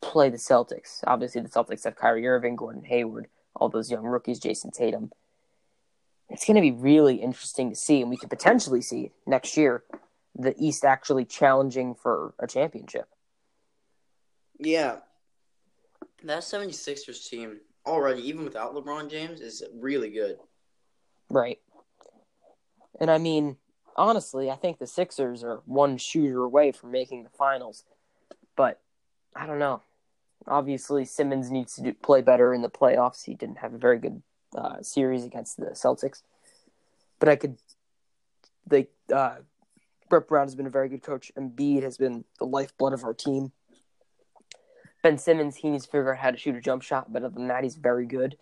play 0.00 0.30
the 0.30 0.36
Celtics. 0.36 1.00
Obviously, 1.06 1.40
the 1.40 1.48
Celtics 1.48 1.84
have 1.84 1.96
Kyrie 1.96 2.26
Irving, 2.26 2.56
Gordon 2.56 2.84
Hayward, 2.84 3.28
all 3.54 3.68
those 3.68 3.90
young 3.90 4.04
rookies, 4.04 4.40
Jayson 4.40 4.70
Tatum. 4.70 5.10
It's 6.30 6.44
going 6.44 6.56
to 6.56 6.60
be 6.60 6.72
really 6.72 7.16
interesting 7.16 7.70
to 7.70 7.76
see, 7.76 8.00
and 8.00 8.10
we 8.10 8.16
could 8.16 8.30
potentially 8.30 8.82
see 8.82 9.12
next 9.26 9.56
year 9.56 9.82
the 10.34 10.54
East 10.58 10.84
actually 10.84 11.24
challenging 11.24 11.94
for 11.94 12.34
a 12.38 12.46
championship. 12.46 13.08
Yeah. 14.58 14.98
That 16.24 16.42
76ers 16.42 17.28
team 17.28 17.60
already, 17.86 18.22
even 18.28 18.44
without 18.44 18.74
LeBron 18.74 19.10
James, 19.10 19.40
is 19.40 19.62
really 19.74 20.10
good. 20.10 20.38
Right. 21.30 21.58
And 23.00 23.10
I 23.10 23.18
mean, 23.18 23.56
honestly, 23.96 24.50
I 24.50 24.56
think 24.56 24.78
the 24.78 24.86
Sixers 24.86 25.42
are 25.44 25.62
one 25.64 25.96
shooter 25.96 26.42
away 26.42 26.72
from 26.72 26.90
making 26.90 27.24
the 27.24 27.30
finals. 27.30 27.84
But 28.56 28.80
I 29.34 29.46
don't 29.46 29.58
know. 29.58 29.82
Obviously, 30.46 31.04
Simmons 31.04 31.50
needs 31.50 31.74
to 31.74 31.82
do, 31.82 31.94
play 31.94 32.22
better 32.22 32.54
in 32.54 32.62
the 32.62 32.70
playoffs. 32.70 33.24
He 33.24 33.34
didn't 33.34 33.58
have 33.58 33.74
a 33.74 33.78
very 33.78 33.98
good 33.98 34.22
uh, 34.56 34.80
series 34.82 35.24
against 35.24 35.56
the 35.58 35.70
Celtics. 35.70 36.22
But 37.18 37.28
I 37.28 37.36
could, 37.36 37.58
like, 38.70 38.90
uh, 39.12 39.36
Brett 40.08 40.28
Brown 40.28 40.46
has 40.46 40.54
been 40.54 40.66
a 40.66 40.70
very 40.70 40.88
good 40.88 41.02
coach. 41.02 41.30
And 41.36 41.54
Embiid 41.54 41.82
has 41.82 41.98
been 41.98 42.24
the 42.38 42.46
lifeblood 42.46 42.92
of 42.92 43.04
our 43.04 43.14
team. 43.14 43.52
Ben 45.02 45.18
Simmons, 45.18 45.56
he 45.56 45.70
needs 45.70 45.84
to 45.84 45.90
figure 45.90 46.12
out 46.12 46.18
how 46.18 46.30
to 46.30 46.36
shoot 46.36 46.56
a 46.56 46.60
jump 46.60 46.82
shot, 46.82 47.12
but 47.12 47.22
other 47.22 47.34
than 47.34 47.48
that, 47.48 47.62
he's 47.62 47.76
very 47.76 48.06
good. 48.06 48.36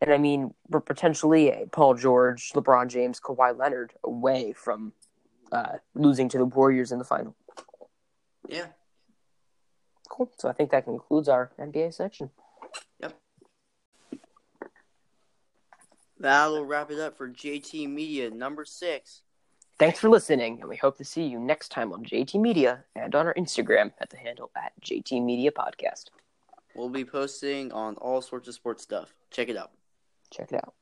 And 0.00 0.12
I 0.12 0.18
mean, 0.18 0.54
we're 0.68 0.80
potentially 0.80 1.50
a 1.50 1.66
Paul 1.66 1.94
George, 1.94 2.52
LeBron 2.52 2.88
James, 2.88 3.18
Kawhi 3.18 3.58
Leonard 3.58 3.94
away 4.04 4.52
from 4.52 4.92
uh, 5.50 5.78
losing 5.94 6.28
to 6.28 6.38
the 6.38 6.44
Warriors 6.44 6.92
in 6.92 6.98
the 6.98 7.04
final. 7.04 7.34
Yeah. 8.46 8.66
Cool. 10.08 10.30
So 10.38 10.48
I 10.48 10.52
think 10.52 10.70
that 10.70 10.84
concludes 10.84 11.28
our 11.28 11.50
NBA 11.58 11.94
section. 11.94 12.30
Yep. 13.00 13.16
That'll 16.18 16.64
wrap 16.64 16.90
it 16.90 16.98
up 16.98 17.16
for 17.16 17.28
JT 17.28 17.88
Media 17.88 18.30
number 18.30 18.64
six. 18.64 19.22
Thanks 19.78 20.00
for 20.00 20.08
listening, 20.08 20.58
and 20.60 20.68
we 20.68 20.76
hope 20.76 20.98
to 20.98 21.04
see 21.04 21.22
you 21.22 21.38
next 21.38 21.68
time 21.68 21.92
on 21.92 22.04
JT 22.04 22.40
Media 22.40 22.82
and 22.96 23.14
on 23.14 23.26
our 23.26 23.34
Instagram 23.34 23.92
at 24.00 24.10
the 24.10 24.16
handle 24.16 24.50
at 24.56 24.72
JT 24.82 25.24
Media 25.24 25.52
Podcast. 25.52 26.06
We'll 26.74 26.88
be 26.88 27.04
posting 27.04 27.70
on 27.70 27.94
all 27.94 28.20
sorts 28.20 28.48
of 28.48 28.54
sports 28.54 28.82
stuff. 28.82 29.14
Check 29.30 29.48
it 29.48 29.56
out. 29.56 29.70
Check 30.32 30.52
it 30.52 30.56
out. 30.56 30.74